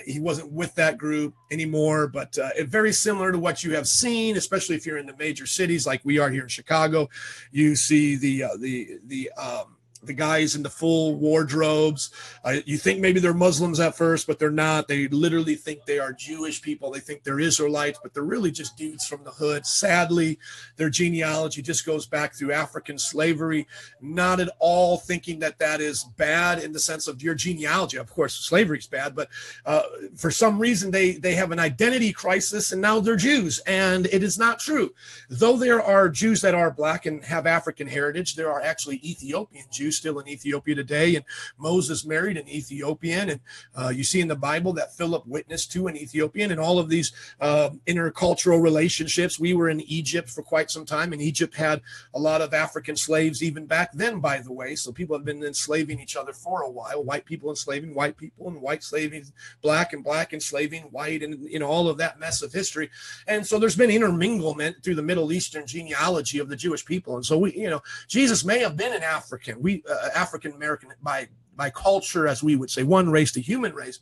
He 0.05 0.19
wasn't 0.19 0.51
with 0.51 0.73
that 0.75 0.97
group 0.97 1.35
anymore, 1.51 2.07
but 2.07 2.37
uh, 2.37 2.49
very 2.65 2.93
similar 2.93 3.31
to 3.31 3.37
what 3.37 3.63
you 3.63 3.75
have 3.75 3.87
seen, 3.87 4.37
especially 4.37 4.75
if 4.75 4.85
you're 4.85 4.97
in 4.97 5.05
the 5.05 5.17
major 5.17 5.45
cities 5.45 5.85
like 5.85 6.01
we 6.03 6.17
are 6.17 6.31
here 6.31 6.43
in 6.43 6.47
Chicago. 6.47 7.09
You 7.51 7.75
see 7.75 8.15
the 8.15 8.45
the 8.59 8.99
the 9.05 9.31
um, 9.33 9.75
the 10.05 10.13
guys 10.13 10.55
in 10.55 10.63
the 10.63 10.69
full 10.69 11.15
wardrobes. 11.15 12.11
Uh, 12.43 12.57
you 12.65 12.77
think 12.77 12.99
maybe 12.99 13.19
they're 13.19 13.33
Muslims 13.33 13.79
at 13.79 13.95
first, 13.95 14.27
but 14.27 14.39
they're 14.39 14.49
not. 14.49 14.87
They 14.87 15.07
literally 15.07 15.55
think 15.55 15.85
they 15.85 15.99
are 15.99 16.13
Jewish 16.13 16.61
people. 16.61 16.91
They 16.91 16.99
think 16.99 17.23
they're 17.23 17.39
Israelites, 17.39 17.99
but 18.01 18.13
they're 18.13 18.23
really 18.23 18.51
just 18.51 18.77
dudes 18.77 19.05
from 19.07 19.23
the 19.23 19.31
hood. 19.31 19.65
Sadly, 19.65 20.39
their 20.77 20.89
genealogy 20.89 21.61
just 21.61 21.85
goes 21.85 22.05
back 22.05 22.35
through 22.35 22.51
African 22.51 22.97
slavery. 22.97 23.67
Not 24.01 24.39
at 24.39 24.49
all 24.59 24.97
thinking 24.97 25.39
that 25.39 25.59
that 25.59 25.81
is 25.81 26.03
bad 26.03 26.61
in 26.61 26.71
the 26.71 26.79
sense 26.79 27.07
of 27.07 27.21
your 27.21 27.35
genealogy. 27.35 27.97
Of 27.97 28.09
course, 28.09 28.33
slavery 28.33 28.79
is 28.79 28.87
bad, 28.87 29.15
but 29.15 29.29
uh, 29.65 29.83
for 30.15 30.31
some 30.31 30.59
reason 30.59 30.91
they 30.91 31.13
they 31.13 31.35
have 31.35 31.51
an 31.51 31.59
identity 31.59 32.11
crisis, 32.11 32.71
and 32.71 32.81
now 32.81 32.99
they're 32.99 33.15
Jews, 33.15 33.59
and 33.65 34.07
it 34.07 34.23
is 34.23 34.37
not 34.37 34.59
true. 34.59 34.93
Though 35.29 35.57
there 35.57 35.81
are 35.81 36.09
Jews 36.09 36.41
that 36.41 36.55
are 36.55 36.71
black 36.71 37.05
and 37.05 37.23
have 37.23 37.47
African 37.47 37.87
heritage, 37.87 38.35
there 38.35 38.51
are 38.51 38.61
actually 38.61 38.99
Ethiopian 39.03 39.65
Jews 39.71 39.92
still 39.97 40.19
in 40.19 40.27
Ethiopia 40.27 40.75
today, 40.75 41.15
and 41.15 41.25
Moses 41.57 42.05
married 42.05 42.37
an 42.37 42.47
Ethiopian, 42.47 43.29
and 43.29 43.39
uh, 43.75 43.89
you 43.89 44.03
see 44.03 44.21
in 44.21 44.27
the 44.27 44.35
Bible 44.35 44.73
that 44.73 44.95
Philip 44.95 45.25
witnessed 45.25 45.71
to 45.73 45.87
an 45.87 45.97
Ethiopian, 45.97 46.51
and 46.51 46.59
all 46.59 46.79
of 46.79 46.89
these 46.89 47.11
uh, 47.39 47.69
intercultural 47.87 48.61
relationships. 48.61 49.39
We 49.39 49.53
were 49.53 49.69
in 49.69 49.81
Egypt 49.81 50.29
for 50.29 50.41
quite 50.41 50.71
some 50.71 50.85
time, 50.85 51.13
and 51.13 51.21
Egypt 51.21 51.55
had 51.55 51.81
a 52.13 52.19
lot 52.19 52.41
of 52.41 52.53
African 52.53 52.95
slaves 52.95 53.43
even 53.43 53.65
back 53.65 53.91
then, 53.93 54.19
by 54.19 54.39
the 54.39 54.51
way. 54.51 54.75
So 54.75 54.91
people 54.91 55.15
have 55.15 55.25
been 55.25 55.43
enslaving 55.43 55.99
each 55.99 56.15
other 56.15 56.33
for 56.33 56.61
a 56.61 56.69
while. 56.69 57.03
White 57.03 57.25
people 57.25 57.49
enslaving 57.49 57.93
white 57.93 58.17
people, 58.17 58.47
and 58.47 58.61
white 58.61 58.83
slaving 58.83 59.25
black, 59.61 59.93
and 59.93 60.03
black 60.03 60.33
enslaving 60.33 60.83
white, 60.83 61.23
and 61.23 61.49
you 61.49 61.59
know 61.59 61.67
all 61.67 61.87
of 61.89 61.97
that 61.97 62.19
mess 62.19 62.41
of 62.41 62.53
history. 62.53 62.89
And 63.27 63.45
so 63.45 63.59
there's 63.59 63.75
been 63.75 63.89
interminglement 63.89 64.83
through 64.83 64.95
the 64.95 65.01
Middle 65.01 65.31
Eastern 65.31 65.65
genealogy 65.65 66.39
of 66.39 66.49
the 66.49 66.55
Jewish 66.55 66.85
people, 66.85 67.15
and 67.15 67.25
so 67.25 67.37
we, 67.37 67.53
you 67.53 67.69
know, 67.69 67.81
Jesus 68.07 68.43
may 68.45 68.59
have 68.59 68.77
been 68.77 68.93
an 68.93 69.03
African. 69.03 69.61
We 69.61 69.82
uh, 69.89 70.09
African 70.15 70.51
American 70.53 70.89
by 71.01 71.27
by 71.55 71.69
culture, 71.69 72.27
as 72.27 72.43
we 72.43 72.55
would 72.55 72.69
say, 72.69 72.83
one 72.83 73.09
race 73.09 73.31
to 73.33 73.41
human 73.41 73.73
race. 73.73 73.99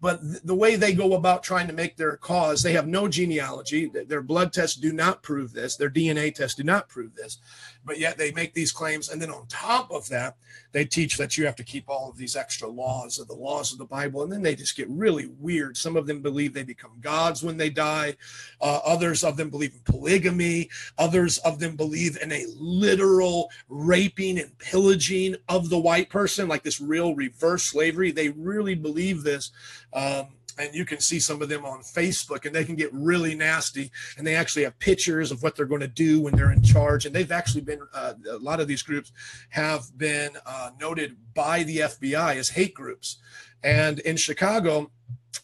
But 0.00 0.20
th- 0.22 0.42
the 0.42 0.54
way 0.54 0.76
they 0.76 0.92
go 0.94 1.14
about 1.14 1.42
trying 1.42 1.66
to 1.66 1.72
make 1.72 1.96
their 1.96 2.16
cause, 2.16 2.62
they 2.62 2.72
have 2.72 2.86
no 2.86 3.08
genealogy. 3.08 3.90
Their 4.06 4.22
blood 4.22 4.52
tests 4.52 4.76
do 4.76 4.92
not 4.92 5.22
prove 5.22 5.52
this. 5.52 5.76
Their 5.76 5.90
DNA 5.90 6.34
tests 6.34 6.56
do 6.56 6.64
not 6.64 6.88
prove 6.88 7.14
this 7.14 7.38
but 7.84 7.98
yet 7.98 8.16
they 8.16 8.32
make 8.32 8.54
these 8.54 8.72
claims. 8.72 9.08
And 9.08 9.20
then 9.20 9.30
on 9.30 9.46
top 9.46 9.90
of 9.90 10.08
that, 10.08 10.36
they 10.72 10.84
teach 10.84 11.16
that 11.18 11.36
you 11.36 11.46
have 11.46 11.56
to 11.56 11.64
keep 11.64 11.88
all 11.88 12.10
of 12.10 12.16
these 12.16 12.36
extra 12.36 12.68
laws 12.68 13.18
of 13.18 13.28
the 13.28 13.34
laws 13.34 13.72
of 13.72 13.78
the 13.78 13.84
Bible. 13.84 14.22
And 14.22 14.32
then 14.32 14.42
they 14.42 14.54
just 14.54 14.76
get 14.76 14.88
really 14.88 15.30
weird. 15.38 15.76
Some 15.76 15.96
of 15.96 16.06
them 16.06 16.20
believe 16.20 16.52
they 16.52 16.62
become 16.62 16.92
gods 17.00 17.42
when 17.42 17.56
they 17.56 17.70
die. 17.70 18.16
Uh, 18.60 18.80
others 18.84 19.22
of 19.22 19.36
them 19.36 19.50
believe 19.50 19.74
in 19.74 19.92
polygamy. 19.92 20.70
Others 20.98 21.38
of 21.38 21.58
them 21.58 21.76
believe 21.76 22.18
in 22.20 22.32
a 22.32 22.46
literal 22.56 23.50
raping 23.68 24.38
and 24.38 24.56
pillaging 24.58 25.36
of 25.48 25.68
the 25.68 25.78
white 25.78 26.10
person, 26.10 26.48
like 26.48 26.62
this 26.62 26.80
real 26.80 27.14
reverse 27.14 27.64
slavery. 27.64 28.10
They 28.10 28.30
really 28.30 28.74
believe 28.74 29.22
this. 29.22 29.50
Um, 29.92 30.28
and 30.58 30.74
you 30.74 30.84
can 30.84 31.00
see 31.00 31.20
some 31.20 31.42
of 31.42 31.48
them 31.48 31.64
on 31.64 31.80
Facebook, 31.80 32.44
and 32.44 32.54
they 32.54 32.64
can 32.64 32.76
get 32.76 32.92
really 32.92 33.34
nasty. 33.34 33.90
And 34.16 34.26
they 34.26 34.34
actually 34.34 34.64
have 34.64 34.78
pictures 34.78 35.30
of 35.30 35.42
what 35.42 35.56
they're 35.56 35.66
going 35.66 35.80
to 35.80 35.88
do 35.88 36.20
when 36.20 36.34
they're 36.34 36.52
in 36.52 36.62
charge. 36.62 37.06
And 37.06 37.14
they've 37.14 37.32
actually 37.32 37.62
been 37.62 37.80
uh, 37.92 38.14
a 38.30 38.38
lot 38.38 38.60
of 38.60 38.68
these 38.68 38.82
groups 38.82 39.12
have 39.50 39.96
been 39.96 40.30
uh, 40.46 40.70
noted 40.80 41.16
by 41.34 41.62
the 41.62 41.78
FBI 41.78 42.36
as 42.36 42.50
hate 42.50 42.74
groups. 42.74 43.18
And 43.62 43.98
in 44.00 44.16
Chicago, 44.16 44.90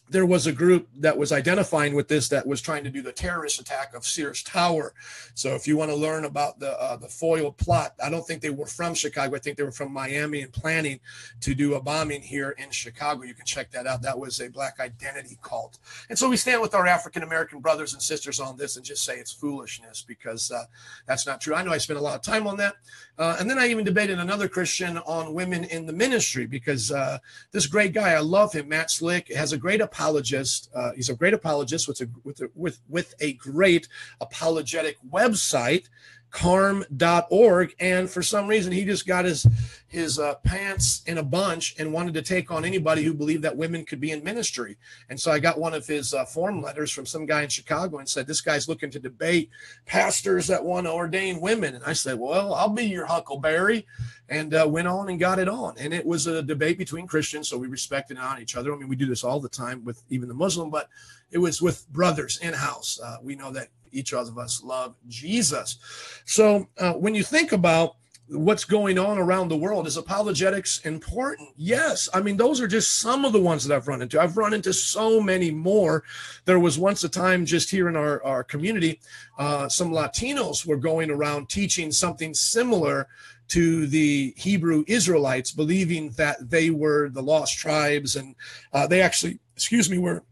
there 0.09 0.25
was 0.25 0.47
a 0.47 0.51
group 0.51 0.87
that 0.97 1.17
was 1.17 1.31
identifying 1.31 1.95
with 1.95 2.07
this 2.07 2.29
that 2.29 2.45
was 2.45 2.61
trying 2.61 2.83
to 2.83 2.89
do 2.89 3.01
the 3.01 3.11
terrorist 3.11 3.59
attack 3.59 3.93
of 3.93 4.05
Sears 4.05 4.43
Tower. 4.43 4.93
So 5.33 5.55
if 5.55 5.67
you 5.67 5.77
want 5.77 5.91
to 5.91 5.95
learn 5.95 6.25
about 6.25 6.59
the 6.59 6.79
uh, 6.81 6.97
the 6.97 7.07
foil 7.07 7.51
plot, 7.51 7.93
I 8.03 8.09
don't 8.09 8.25
think 8.25 8.41
they 8.41 8.49
were 8.49 8.65
from 8.65 8.93
Chicago. 8.93 9.35
I 9.35 9.39
think 9.39 9.57
they 9.57 9.63
were 9.63 9.71
from 9.71 9.91
Miami 9.91 10.41
and 10.41 10.51
planning 10.51 10.99
to 11.41 11.55
do 11.55 11.75
a 11.75 11.81
bombing 11.81 12.21
here 12.21 12.51
in 12.51 12.71
Chicago. 12.71 13.23
You 13.23 13.33
can 13.33 13.45
check 13.45 13.71
that 13.71 13.87
out. 13.87 14.01
That 14.01 14.19
was 14.19 14.39
a 14.39 14.49
black 14.49 14.79
identity 14.79 15.37
cult. 15.41 15.79
And 16.09 16.17
so 16.17 16.29
we 16.29 16.37
stand 16.37 16.61
with 16.61 16.75
our 16.75 16.87
African 16.87 17.23
American 17.23 17.59
brothers 17.59 17.93
and 17.93 18.01
sisters 18.01 18.39
on 18.39 18.57
this 18.57 18.75
and 18.75 18.85
just 18.85 19.03
say 19.03 19.15
it's 19.15 19.31
foolishness 19.31 20.03
because 20.07 20.51
uh, 20.51 20.63
that's 21.05 21.25
not 21.25 21.41
true. 21.41 21.55
I 21.55 21.63
know 21.63 21.71
I 21.71 21.77
spent 21.77 21.99
a 21.99 22.03
lot 22.03 22.15
of 22.15 22.21
time 22.21 22.47
on 22.47 22.57
that. 22.57 22.75
Uh, 23.17 23.35
and 23.39 23.49
then 23.49 23.59
I 23.59 23.67
even 23.67 23.85
debated 23.85 24.19
another 24.19 24.47
Christian 24.47 24.97
on 24.99 25.33
women 25.33 25.65
in 25.65 25.85
the 25.85 25.93
ministry 25.93 26.47
because 26.47 26.91
uh, 26.91 27.19
this 27.51 27.67
great 27.67 27.93
guy, 27.93 28.11
I 28.11 28.19
love 28.19 28.53
him, 28.53 28.69
Matt 28.69 28.89
Slick, 28.89 29.31
has 29.33 29.53
a 29.53 29.57
great 29.57 29.80
apologist. 29.81 30.69
Uh, 30.73 30.91
he's 30.93 31.09
a 31.09 31.15
great 31.15 31.33
apologist 31.33 31.87
with 31.87 32.01
a, 32.01 32.09
with 32.23 32.41
a, 32.41 32.49
with 32.55 32.79
with 32.89 33.13
a 33.19 33.33
great 33.33 33.87
apologetic 34.19 34.97
website 35.09 35.87
carm.org 36.31 37.75
and 37.79 38.09
for 38.09 38.23
some 38.23 38.47
reason 38.47 38.71
he 38.71 38.85
just 38.85 39.05
got 39.05 39.25
his 39.25 39.45
his 39.87 40.17
uh, 40.17 40.33
pants 40.35 41.03
in 41.05 41.17
a 41.17 41.23
bunch 41.23 41.75
and 41.77 41.91
wanted 41.91 42.13
to 42.13 42.21
take 42.21 42.49
on 42.49 42.63
anybody 42.63 43.03
who 43.03 43.13
believed 43.13 43.43
that 43.43 43.57
women 43.57 43.83
could 43.83 43.99
be 43.99 44.11
in 44.11 44.23
ministry 44.23 44.77
and 45.09 45.19
so 45.19 45.29
i 45.29 45.37
got 45.37 45.59
one 45.59 45.73
of 45.73 45.85
his 45.85 46.13
uh, 46.13 46.23
form 46.23 46.61
letters 46.61 46.89
from 46.89 47.05
some 47.05 47.25
guy 47.25 47.43
in 47.43 47.49
chicago 47.49 47.97
and 47.97 48.07
said 48.07 48.25
this 48.25 48.39
guy's 48.39 48.69
looking 48.69 48.89
to 48.89 48.97
debate 48.97 49.49
pastors 49.85 50.47
that 50.47 50.63
want 50.63 50.87
to 50.87 50.91
ordain 50.91 51.41
women 51.41 51.75
and 51.75 51.83
i 51.83 51.91
said 51.91 52.17
well 52.17 52.53
i'll 52.53 52.69
be 52.69 52.85
your 52.85 53.05
huckleberry 53.05 53.85
and 54.31 54.55
uh, 54.55 54.65
went 54.67 54.87
on 54.87 55.09
and 55.09 55.19
got 55.19 55.37
it 55.37 55.47
on 55.47 55.75
and 55.77 55.93
it 55.93 56.05
was 56.05 56.25
a 56.25 56.41
debate 56.41 56.79
between 56.79 57.05
christians 57.05 57.47
so 57.47 57.57
we 57.57 57.67
respected 57.67 58.17
on 58.17 58.41
each 58.41 58.55
other 58.55 58.73
i 58.73 58.77
mean 58.77 58.87
we 58.87 58.95
do 58.95 59.05
this 59.05 59.23
all 59.23 59.39
the 59.39 59.49
time 59.49 59.85
with 59.85 60.01
even 60.09 60.27
the 60.27 60.33
muslim 60.33 60.71
but 60.71 60.89
it 61.29 61.37
was 61.37 61.61
with 61.61 61.87
brothers 61.89 62.39
in 62.41 62.53
house 62.53 62.99
uh, 63.03 63.17
we 63.21 63.35
know 63.35 63.51
that 63.51 63.67
each 63.91 64.13
of 64.13 64.37
us 64.37 64.63
love 64.63 64.95
Jesus. 65.07 65.77
So 66.25 66.67
uh, 66.77 66.93
when 66.93 67.15
you 67.15 67.23
think 67.23 67.51
about 67.51 67.95
what's 68.27 68.63
going 68.63 68.97
on 68.97 69.17
around 69.17 69.49
the 69.49 69.57
world, 69.57 69.87
is 69.87 69.97
apologetics 69.97 70.79
important? 70.85 71.49
Yes. 71.57 72.07
I 72.13 72.21
mean, 72.21 72.37
those 72.37 72.61
are 72.61 72.67
just 72.67 72.99
some 73.01 73.25
of 73.25 73.33
the 73.33 73.41
ones 73.41 73.65
that 73.65 73.75
I've 73.75 73.89
run 73.89 74.01
into. 74.01 74.21
I've 74.21 74.37
run 74.37 74.53
into 74.53 74.71
so 74.71 75.19
many 75.19 75.51
more. 75.51 76.03
There 76.45 76.59
was 76.59 76.79
once 76.79 77.03
a 77.03 77.09
time 77.09 77.45
just 77.45 77.69
here 77.69 77.89
in 77.89 77.97
our, 77.97 78.23
our 78.23 78.43
community, 78.43 79.01
uh, 79.37 79.67
some 79.67 79.91
Latinos 79.91 80.65
were 80.65 80.77
going 80.77 81.11
around 81.11 81.49
teaching 81.49 81.91
something 81.91 82.33
similar 82.33 83.09
to 83.51 83.85
the 83.85 84.33
Hebrew 84.37 84.85
Israelites, 84.87 85.51
believing 85.51 86.11
that 86.11 86.49
they 86.49 86.69
were 86.69 87.09
the 87.09 87.21
lost 87.21 87.57
tribes. 87.57 88.15
And 88.15 88.35
uh, 88.71 88.87
they 88.87 89.01
actually, 89.01 89.39
excuse 89.55 89.89
me, 89.89 89.97
were 89.97 90.23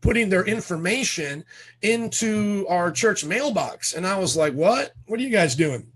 putting 0.00 0.28
their 0.28 0.44
information 0.44 1.44
into 1.82 2.66
our 2.68 2.90
church 2.90 3.24
mailbox. 3.24 3.92
And 3.94 4.04
I 4.04 4.18
was 4.18 4.36
like, 4.36 4.54
what? 4.54 4.92
What 5.06 5.20
are 5.20 5.22
you 5.22 5.30
guys 5.30 5.54
doing? 5.54 5.86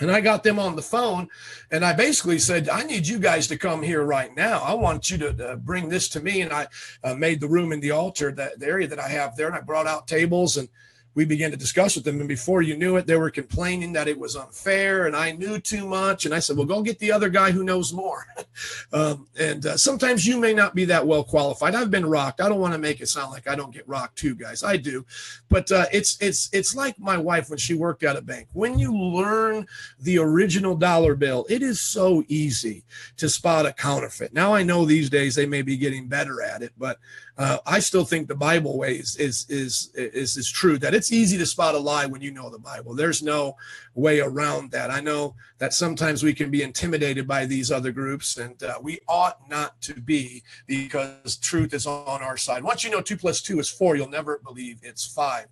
And 0.00 0.10
I 0.10 0.20
got 0.20 0.42
them 0.42 0.58
on 0.58 0.76
the 0.76 0.82
phone 0.82 1.28
and 1.70 1.84
I 1.84 1.92
basically 1.92 2.38
said, 2.38 2.68
I 2.68 2.82
need 2.82 3.06
you 3.06 3.18
guys 3.18 3.46
to 3.48 3.58
come 3.58 3.82
here 3.82 4.02
right 4.02 4.34
now. 4.34 4.62
I 4.62 4.72
want 4.74 5.10
you 5.10 5.18
to 5.18 5.50
uh, 5.50 5.56
bring 5.56 5.88
this 5.88 6.08
to 6.10 6.20
me. 6.20 6.40
And 6.40 6.52
I 6.52 6.66
uh, 7.04 7.14
made 7.14 7.38
the 7.38 7.48
room 7.48 7.70
in 7.70 7.80
the 7.80 7.90
altar, 7.90 8.32
that 8.32 8.58
the 8.58 8.66
area 8.66 8.88
that 8.88 8.98
I 8.98 9.08
have 9.08 9.36
there, 9.36 9.46
and 9.46 9.54
I 9.54 9.60
brought 9.60 9.86
out 9.86 10.08
tables 10.08 10.56
and 10.56 10.68
we 11.14 11.24
began 11.24 11.50
to 11.50 11.56
discuss 11.56 11.96
with 11.96 12.04
them. 12.04 12.20
And 12.20 12.28
before 12.28 12.62
you 12.62 12.76
knew 12.76 12.96
it, 12.96 13.06
they 13.06 13.16
were 13.16 13.30
complaining 13.30 13.92
that 13.94 14.08
it 14.08 14.18
was 14.18 14.36
unfair 14.36 15.06
and 15.06 15.16
I 15.16 15.32
knew 15.32 15.58
too 15.58 15.86
much. 15.86 16.24
And 16.24 16.34
I 16.34 16.38
said, 16.38 16.56
well, 16.56 16.66
go 16.66 16.82
get 16.82 16.98
the 16.98 17.12
other 17.12 17.28
guy 17.28 17.50
who 17.50 17.64
knows 17.64 17.92
more. 17.92 18.26
um, 18.92 19.26
and 19.38 19.66
uh, 19.66 19.76
sometimes 19.76 20.26
you 20.26 20.38
may 20.38 20.54
not 20.54 20.74
be 20.74 20.84
that 20.86 21.06
well 21.06 21.24
qualified. 21.24 21.74
I've 21.74 21.90
been 21.90 22.06
rocked. 22.06 22.40
I 22.40 22.48
don't 22.48 22.60
want 22.60 22.74
to 22.74 22.78
make 22.78 23.00
it 23.00 23.08
sound 23.08 23.32
like 23.32 23.48
I 23.48 23.56
don't 23.56 23.74
get 23.74 23.88
rocked 23.88 24.16
too, 24.16 24.34
guys. 24.34 24.62
I 24.62 24.76
do. 24.76 25.04
But 25.48 25.70
uh, 25.72 25.86
it's, 25.92 26.20
it's, 26.20 26.48
it's 26.52 26.74
like 26.76 26.98
my 26.98 27.18
wife 27.18 27.50
when 27.50 27.58
she 27.58 27.74
worked 27.74 28.04
at 28.04 28.16
a 28.16 28.22
bank. 28.22 28.48
When 28.52 28.78
you 28.78 28.96
learn 28.96 29.66
the 29.98 30.18
original 30.18 30.76
dollar 30.76 31.16
bill, 31.16 31.44
it 31.48 31.62
is 31.62 31.80
so 31.80 32.24
easy 32.28 32.84
to 33.16 33.28
spot 33.28 33.66
a 33.66 33.72
counterfeit. 33.72 34.32
Now 34.32 34.54
I 34.54 34.62
know 34.62 34.84
these 34.84 35.10
days 35.10 35.34
they 35.34 35.46
may 35.46 35.62
be 35.62 35.76
getting 35.76 36.06
better 36.06 36.40
at 36.42 36.62
it, 36.62 36.72
but 36.78 36.98
uh, 37.40 37.56
I 37.64 37.78
still 37.78 38.04
think 38.04 38.28
the 38.28 38.34
Bible 38.34 38.76
way 38.76 38.96
is, 38.96 39.16
is 39.16 39.46
is 39.48 39.90
is 39.94 40.36
is 40.36 40.50
true. 40.50 40.76
That 40.76 40.92
it's 40.92 41.10
easy 41.10 41.38
to 41.38 41.46
spot 41.46 41.74
a 41.74 41.78
lie 41.78 42.04
when 42.04 42.20
you 42.20 42.30
know 42.30 42.50
the 42.50 42.58
Bible. 42.58 42.94
There's 42.94 43.22
no 43.22 43.56
way 43.94 44.20
around 44.20 44.72
that. 44.72 44.90
I 44.90 45.00
know 45.00 45.34
that 45.56 45.72
sometimes 45.72 46.22
we 46.22 46.34
can 46.34 46.50
be 46.50 46.62
intimidated 46.62 47.26
by 47.26 47.46
these 47.46 47.72
other 47.72 47.92
groups, 47.92 48.36
and 48.36 48.62
uh, 48.62 48.74
we 48.82 49.00
ought 49.08 49.48
not 49.48 49.80
to 49.80 49.94
be 49.94 50.42
because 50.66 51.38
truth 51.38 51.72
is 51.72 51.86
on 51.86 52.22
our 52.22 52.36
side. 52.36 52.62
Once 52.62 52.84
you 52.84 52.90
know 52.90 53.00
two 53.00 53.16
plus 53.16 53.40
two 53.40 53.58
is 53.58 53.70
four, 53.70 53.96
you'll 53.96 54.10
never 54.10 54.38
believe 54.44 54.78
it's 54.82 55.06
five. 55.06 55.46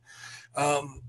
Um, 0.56 1.00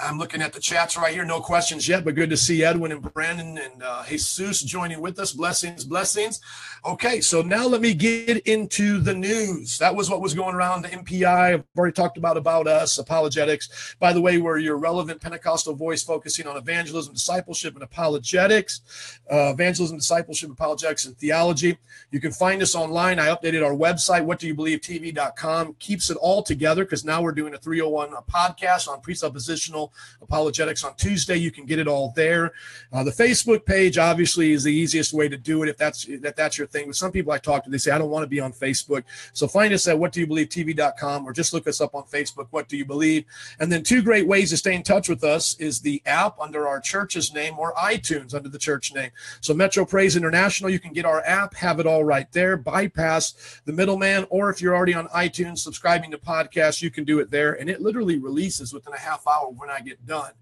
I'm 0.00 0.18
looking 0.18 0.42
at 0.42 0.52
the 0.52 0.60
chats 0.60 0.96
right 0.96 1.14
here. 1.14 1.24
No 1.24 1.40
questions 1.40 1.88
yet, 1.88 2.04
but 2.04 2.16
good 2.16 2.30
to 2.30 2.36
see 2.36 2.64
Edwin 2.64 2.90
and 2.90 3.00
Brandon 3.00 3.58
and 3.58 3.82
uh, 3.82 4.02
Jesus 4.04 4.62
joining 4.62 5.00
with 5.00 5.18
us. 5.20 5.32
Blessings, 5.32 5.84
blessings. 5.84 6.40
Okay, 6.84 7.20
so 7.20 7.42
now 7.42 7.66
let 7.66 7.80
me 7.80 7.94
get 7.94 8.38
into 8.46 8.98
the 8.98 9.14
news. 9.14 9.78
That 9.78 9.94
was 9.94 10.10
what 10.10 10.20
was 10.20 10.34
going 10.34 10.54
around 10.54 10.82
the 10.82 10.88
MPI. 10.88 11.54
I've 11.54 11.64
already 11.78 11.92
talked 11.92 12.18
about 12.18 12.36
about 12.36 12.66
us, 12.66 12.98
apologetics. 12.98 13.94
By 14.00 14.12
the 14.12 14.20
way, 14.20 14.38
we're 14.38 14.58
your 14.58 14.76
relevant 14.76 15.20
Pentecostal 15.20 15.74
voice 15.74 16.02
focusing 16.02 16.46
on 16.46 16.56
evangelism, 16.56 17.14
discipleship, 17.14 17.74
and 17.74 17.82
apologetics. 17.84 19.20
Uh, 19.30 19.52
evangelism, 19.52 19.98
discipleship, 19.98 20.50
apologetics, 20.50 21.06
and 21.06 21.16
theology. 21.16 21.78
You 22.10 22.20
can 22.20 22.32
find 22.32 22.60
us 22.62 22.74
online. 22.74 23.18
I 23.18 23.28
updated 23.28 23.64
our 23.64 23.74
website, 23.74 24.26
whatdoyoubelievetv.com. 24.26 25.76
Keeps 25.78 26.10
it 26.10 26.16
all 26.16 26.42
together 26.42 26.84
because 26.84 27.04
now 27.04 27.22
we're 27.22 27.32
doing 27.32 27.54
a 27.54 27.58
301 27.58 28.10
podcast 28.28 28.88
on 28.88 29.00
presuppositional 29.00 29.83
Apologetics 30.22 30.84
on 30.84 30.94
Tuesday. 30.96 31.36
You 31.36 31.50
can 31.50 31.66
get 31.66 31.78
it 31.78 31.88
all 31.88 32.12
there. 32.16 32.52
Uh, 32.92 33.04
the 33.04 33.10
Facebook 33.10 33.64
page 33.64 33.98
obviously 33.98 34.52
is 34.52 34.64
the 34.64 34.72
easiest 34.72 35.12
way 35.12 35.28
to 35.28 35.36
do 35.36 35.62
it 35.62 35.68
if 35.68 35.76
that's 35.76 36.04
if 36.06 36.34
that's 36.36 36.58
your 36.58 36.66
thing. 36.66 36.86
With 36.86 36.96
some 36.96 37.12
people 37.12 37.32
I 37.32 37.38
talk 37.38 37.64
to, 37.64 37.70
they 37.70 37.78
say 37.78 37.90
I 37.90 37.98
don't 37.98 38.10
want 38.10 38.24
to 38.24 38.28
be 38.28 38.40
on 38.40 38.52
Facebook. 38.52 39.04
So 39.32 39.46
find 39.46 39.72
us 39.72 39.86
at 39.88 39.96
whatdoyoubelievetv.com 39.96 41.26
or 41.26 41.32
just 41.32 41.52
look 41.52 41.66
us 41.66 41.80
up 41.80 41.94
on 41.94 42.04
Facebook. 42.04 42.48
What 42.50 42.68
do 42.68 42.76
you 42.76 42.84
believe? 42.84 43.24
And 43.58 43.70
then 43.70 43.82
two 43.82 44.02
great 44.02 44.26
ways 44.26 44.50
to 44.50 44.56
stay 44.56 44.74
in 44.74 44.82
touch 44.82 45.08
with 45.08 45.24
us 45.24 45.58
is 45.58 45.80
the 45.80 46.02
app 46.06 46.38
under 46.40 46.66
our 46.66 46.80
church's 46.80 47.32
name 47.32 47.58
or 47.58 47.74
iTunes 47.74 48.34
under 48.34 48.48
the 48.48 48.58
church 48.58 48.94
name. 48.94 49.10
So 49.40 49.54
Metro 49.54 49.84
Praise 49.84 50.16
International, 50.16 50.70
you 50.70 50.78
can 50.78 50.92
get 50.92 51.04
our 51.04 51.22
app, 51.24 51.54
have 51.54 51.80
it 51.80 51.86
all 51.86 52.04
right 52.04 52.30
there, 52.32 52.56
bypass 52.56 53.60
the 53.64 53.72
middleman, 53.72 54.26
or 54.30 54.50
if 54.50 54.60
you're 54.60 54.74
already 54.74 54.94
on 54.94 55.08
iTunes 55.08 55.58
subscribing 55.58 56.10
to 56.10 56.18
podcasts, 56.18 56.82
you 56.82 56.90
can 56.90 57.04
do 57.04 57.18
it 57.20 57.30
there, 57.30 57.54
and 57.54 57.68
it 57.68 57.80
literally 57.80 58.18
releases 58.18 58.72
within 58.72 58.92
a 58.92 58.98
half 58.98 59.26
hour 59.26 59.48
when 59.48 59.70
I 59.70 59.73
get 59.80 60.04
done 60.06 60.32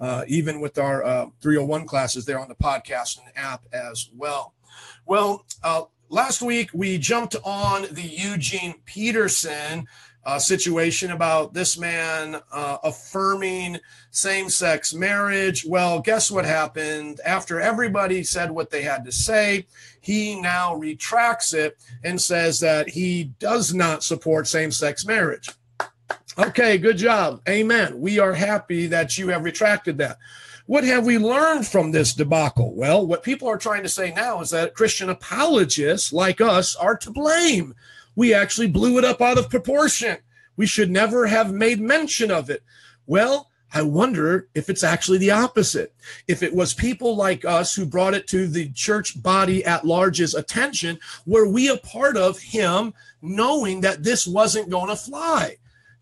uh, 0.00 0.24
even 0.28 0.60
with 0.60 0.78
our 0.78 1.04
uh, 1.04 1.26
301 1.40 1.86
classes 1.86 2.24
there 2.24 2.38
on 2.38 2.48
the 2.48 2.54
podcast 2.54 3.18
and 3.18 3.28
app 3.36 3.64
as 3.72 4.10
well. 4.16 4.54
Well, 5.06 5.44
uh, 5.62 5.82
last 6.08 6.42
week 6.42 6.70
we 6.74 6.98
jumped 6.98 7.36
on 7.44 7.86
the 7.92 8.02
Eugene 8.02 8.74
Peterson 8.84 9.86
uh, 10.24 10.40
situation 10.40 11.12
about 11.12 11.54
this 11.54 11.78
man 11.78 12.40
uh, 12.50 12.78
affirming 12.82 13.78
same 14.10 14.50
sex 14.50 14.92
marriage. 14.92 15.64
Well, 15.64 16.00
guess 16.00 16.32
what 16.32 16.44
happened? 16.44 17.20
After 17.24 17.60
everybody 17.60 18.24
said 18.24 18.50
what 18.50 18.70
they 18.70 18.82
had 18.82 19.04
to 19.04 19.12
say, 19.12 19.66
he 20.00 20.40
now 20.40 20.74
retracts 20.74 21.54
it 21.54 21.78
and 22.02 22.20
says 22.20 22.58
that 22.60 22.88
he 22.88 23.24
does 23.38 23.72
not 23.72 24.02
support 24.02 24.48
same 24.48 24.72
sex 24.72 25.06
marriage. 25.06 25.48
Okay, 26.38 26.76
good 26.76 26.98
job. 26.98 27.40
Amen. 27.48 27.98
We 27.98 28.18
are 28.18 28.34
happy 28.34 28.86
that 28.88 29.16
you 29.16 29.28
have 29.28 29.42
retracted 29.42 29.96
that. 29.98 30.18
What 30.66 30.84
have 30.84 31.06
we 31.06 31.16
learned 31.16 31.66
from 31.66 31.92
this 31.92 32.12
debacle? 32.12 32.74
Well, 32.74 33.06
what 33.06 33.22
people 33.22 33.48
are 33.48 33.56
trying 33.56 33.82
to 33.84 33.88
say 33.88 34.12
now 34.12 34.42
is 34.42 34.50
that 34.50 34.74
Christian 34.74 35.08
apologists 35.08 36.12
like 36.12 36.42
us 36.42 36.76
are 36.76 36.96
to 36.98 37.10
blame. 37.10 37.74
We 38.16 38.34
actually 38.34 38.66
blew 38.66 38.98
it 38.98 39.04
up 39.04 39.22
out 39.22 39.38
of 39.38 39.48
proportion. 39.48 40.18
We 40.58 40.66
should 40.66 40.90
never 40.90 41.26
have 41.26 41.54
made 41.54 41.80
mention 41.80 42.30
of 42.30 42.50
it. 42.50 42.62
Well, 43.06 43.50
I 43.72 43.80
wonder 43.80 44.48
if 44.54 44.68
it's 44.68 44.84
actually 44.84 45.18
the 45.18 45.30
opposite. 45.30 45.94
If 46.28 46.42
it 46.42 46.54
was 46.54 46.74
people 46.74 47.16
like 47.16 47.46
us 47.46 47.74
who 47.74 47.86
brought 47.86 48.14
it 48.14 48.26
to 48.28 48.46
the 48.46 48.70
church 48.72 49.22
body 49.22 49.64
at 49.64 49.86
large's 49.86 50.34
attention, 50.34 50.98
were 51.24 51.48
we 51.48 51.68
a 51.68 51.78
part 51.78 52.18
of 52.18 52.38
him 52.38 52.92
knowing 53.22 53.80
that 53.80 54.02
this 54.02 54.26
wasn't 54.26 54.68
going 54.68 54.88
to 54.88 54.96
fly? 54.96 55.56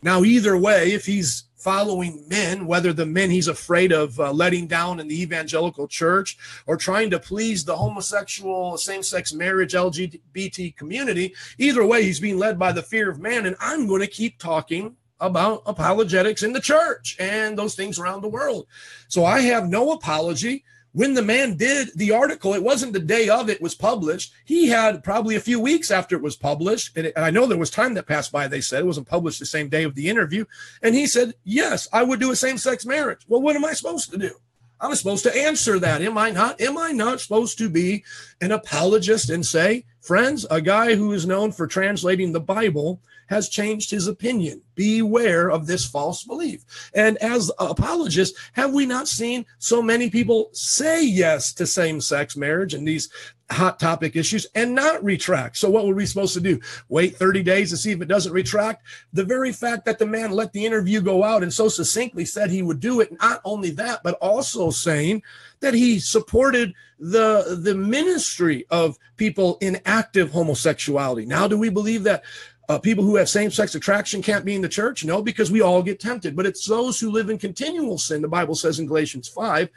Now, 0.05 0.23
either 0.23 0.55
way, 0.55 0.93
if 0.93 1.07
he's 1.07 1.45
following 1.57 2.29
men, 2.29 2.67
whether 2.67 2.93
the 2.93 3.07
men 3.07 3.31
he's 3.31 3.49
afraid 3.49 3.91
of 3.91 4.21
uh, 4.21 4.33
letting 4.33 4.67
down 4.67 5.01
in 5.01 5.09
the 5.09 5.23
evangelical 5.23 5.89
church 5.89 6.37
or 6.67 6.77
trying 6.77 7.09
to 7.09 7.19
please 7.19 7.65
the 7.65 7.75
homosexual, 7.75 8.77
same 8.77 9.03
sex 9.03 9.33
marriage, 9.33 9.73
LGBT 9.73 10.77
community, 10.77 11.35
either 11.57 11.87
way, 11.87 12.03
he's 12.03 12.21
being 12.21 12.39
led 12.39 12.59
by 12.59 12.71
the 12.71 12.83
fear 12.83 13.09
of 13.09 13.19
man. 13.19 13.47
And 13.47 13.57
I'm 13.61 13.87
going 13.87 14.03
to 14.03 14.07
keep 14.07 14.39
talking 14.39 14.95
about 15.21 15.63
apologetics 15.65 16.43
in 16.43 16.53
the 16.53 16.61
church 16.61 17.17
and 17.19 17.59
those 17.59 17.75
things 17.75 17.99
around 17.99 18.21
the 18.21 18.29
world. 18.29 18.67
So 19.09 19.25
I 19.25 19.41
have 19.41 19.71
no 19.71 19.93
apology 19.93 20.65
when 20.95 21.15
the 21.15 21.23
man 21.23 21.57
did 21.57 21.91
the 21.97 22.13
article, 22.13 22.55
it 22.55 22.63
wasn't 22.63 22.93
the 22.93 23.01
day 23.01 23.29
of 23.29 23.51
it 23.51 23.61
was 23.61 23.75
published. 23.75 24.33
He 24.45 24.69
had 24.69 25.03
probably 25.03 25.35
a 25.35 25.41
few 25.41 25.59
weeks 25.59 25.91
after 25.91 26.15
it 26.15 26.23
was 26.23 26.37
published. 26.37 26.97
And, 26.97 27.07
it, 27.07 27.13
and 27.17 27.25
I 27.25 27.31
know 27.31 27.47
there 27.47 27.59
was 27.59 27.71
time 27.71 27.95
that 27.95 28.07
passed 28.07 28.31
by, 28.31 28.47
they 28.47 28.61
said 28.61 28.81
it 28.81 28.87
wasn't 28.87 29.09
published 29.09 29.41
the 29.41 29.47
same 29.47 29.69
day 29.69 29.83
of 29.83 29.97
the 29.97 30.09
interview. 30.09 30.45
And 30.83 30.95
he 30.95 31.09
said, 31.09 31.35
Yes, 31.43 31.89
I 31.93 32.05
would 32.05 32.21
do 32.21 32.31
a 32.31 32.37
same 32.37 32.59
sex 32.59 32.87
marriage. 32.87 33.23
Well, 33.27 33.43
what 33.43 33.57
am 33.57 33.65
I 33.65 33.73
supposed 33.73 34.13
to 34.13 34.19
do? 34.19 34.37
I'm 34.81 34.95
supposed 34.95 35.25
to 35.25 35.37
answer 35.37 35.81
that. 35.81 36.01
Am 36.01 36.17
I 36.17 36.31
not? 36.31 36.61
Am 36.61 36.79
I 36.79 36.93
not 36.93 37.21
supposed 37.21 37.59
to 37.59 37.69
be 37.69 38.05
an 38.41 38.53
apologist 38.53 39.31
and 39.31 39.45
say, 39.45 39.87
friends, 40.05 40.47
a 40.51 40.61
guy 40.61 40.95
who 40.95 41.13
is 41.13 41.27
known 41.27 41.51
for 41.51 41.67
translating 41.67 42.33
the 42.33 42.41
Bible 42.41 43.01
has 43.29 43.49
changed 43.49 43.91
his 43.91 44.07
opinion. 44.07 44.61
Beware 44.75 45.51
of 45.51 45.67
this 45.67 45.87
false 45.87 46.25
belief. 46.25 46.91
And 46.95 47.17
as 47.19 47.51
apologists, 47.59 48.39
have 48.53 48.75
we 48.75 48.85
not 48.85 49.09
seen 49.09 49.47
so 49.59 49.81
many 49.81 50.11
people 50.11 50.51
say 50.53 51.05
yes 51.05 51.53
to 51.55 51.67
same 51.67 52.03
sex 52.03 52.37
marriage 52.37 52.75
and 52.75 52.87
these 52.87 53.09
hot 53.51 53.79
topic 53.79 54.17
issues 54.17 54.47
and 54.55 54.75
not 54.75 55.03
retract? 55.05 55.57
So, 55.57 55.71
what 55.71 55.87
were 55.87 55.95
we 55.95 56.07
supposed 56.07 56.35
to 56.35 56.41
do? 56.41 56.61
Wait 56.89 57.17
30 57.17 57.43
days 57.43 57.71
to 57.71 57.77
see 57.77 57.93
if 57.93 58.01
it 58.01 58.09
doesn't 58.09 58.33
retract? 58.33 58.85
The 59.13 59.25
very 59.25 59.53
fact 59.53 59.85
that 59.85 59.99
the 59.99 60.07
man 60.07 60.31
let 60.31 60.53
the 60.53 60.65
interview 60.65 61.01
go 61.01 61.23
out 61.23 61.43
and 61.43 61.53
so 61.53 61.69
succinctly 61.69 62.25
said 62.25 62.51
he 62.51 62.63
would 62.63 62.81
do 62.81 63.01
it, 63.01 63.19
not 63.21 63.41
only 63.45 63.71
that, 63.71 64.03
but 64.03 64.15
also 64.21 64.71
saying 64.71 65.23
that 65.61 65.75
he 65.75 65.99
supported 65.99 66.75
the 66.99 67.59
the 67.63 67.75
ministry 67.75 68.67
of 68.71 68.97
people 69.17 69.59
in 69.61 69.81
active 69.85 70.31
homosexuality. 70.31 71.27
Now, 71.27 71.49
do 71.49 71.59
we 71.59 71.71
believe 71.71 72.05
that 72.05 72.25
uh, 72.69 72.79
people 72.79 73.05
who 73.05 73.17
have 73.17 73.29
same 73.29 73.51
sex 73.51 73.75
attraction 73.75 74.23
can't 74.23 74.45
be 74.45 74.55
in 74.55 74.63
the 74.63 74.69
church? 74.69 75.05
No, 75.05 75.23
because 75.23 75.51
we 75.51 75.61
all 75.61 75.83
get 75.83 76.01
tempted. 76.01 76.35
But 76.35 76.47
it's 76.47 76.67
those 76.67 76.99
who 76.99 77.11
live 77.11 77.31
in 77.31 77.39
continual 77.39 77.99
sin, 77.99 78.23
the 78.23 78.29
Bible 78.29 78.55
says 78.55 78.79
in 78.79 78.87
Galatians 78.87 79.29
5, 79.29 79.69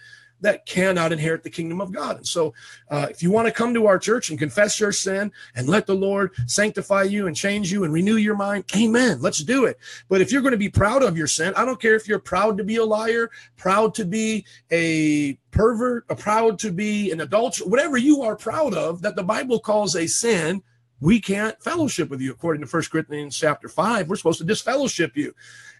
that 0.42 0.66
cannot 0.66 1.12
inherit 1.12 1.44
the 1.44 1.50
kingdom 1.50 1.82
of 1.82 1.92
God. 1.92 2.18
And 2.18 2.28
so, 2.28 2.54
uh, 2.90 3.08
if 3.10 3.24
you 3.24 3.32
want 3.32 3.48
to 3.48 3.52
come 3.52 3.74
to 3.74 3.88
our 3.88 4.00
church 4.00 4.30
and 4.30 4.40
confess 4.40 4.80
your 4.80 4.92
sin 4.92 5.32
and 5.56 5.68
let 5.68 5.86
the 5.86 5.96
Lord 5.96 6.32
sanctify 6.46 7.04
you 7.04 7.28
and 7.28 7.36
change 7.36 7.72
you 7.72 7.84
and 7.84 7.94
renew 7.94 8.16
your 8.16 8.36
mind, 8.36 8.66
amen. 8.76 9.22
Let's 9.22 9.44
do 9.44 9.66
it. 9.66 9.80
But 10.10 10.22
if 10.22 10.32
you're 10.32 10.42
going 10.42 10.52
to 10.52 10.58
be 10.58 10.70
proud 10.70 11.04
of 11.04 11.18
your 11.18 11.28
sin, 11.28 11.54
I 11.56 11.66
don't 11.66 11.82
care 11.82 11.96
if 11.96 12.08
you're 12.08 12.20
proud 12.20 12.58
to 12.58 12.64
be 12.64 12.78
a 12.78 12.86
liar, 12.86 13.30
proud 13.56 13.94
to 13.96 14.06
be 14.06 14.46
a 14.72 15.38
pervert, 15.52 16.06
a 16.10 16.16
proud 16.16 16.60
to 16.60 16.72
be 16.72 17.12
an 17.12 17.22
adulterer, 17.22 17.68
whatever 17.68 17.98
you 17.98 18.22
are 18.22 18.36
proud 18.36 18.74
of 18.74 19.02
that 19.02 19.16
the 19.16 19.24
Bible 19.24 19.60
calls 19.60 19.96
a 19.96 20.08
sin 20.08 20.62
we 21.00 21.20
can't 21.20 21.62
fellowship 21.62 22.10
with 22.10 22.22
you 22.22 22.32
according 22.32 22.62
to 22.62 22.68
First 22.68 22.92
Corinthians 22.92 23.38
chapter 23.38 23.70
5. 23.70 24.10
We're 24.10 24.16
supposed 24.16 24.40
to 24.40 24.46
disfellowship 24.46 25.16
you. 25.16 25.34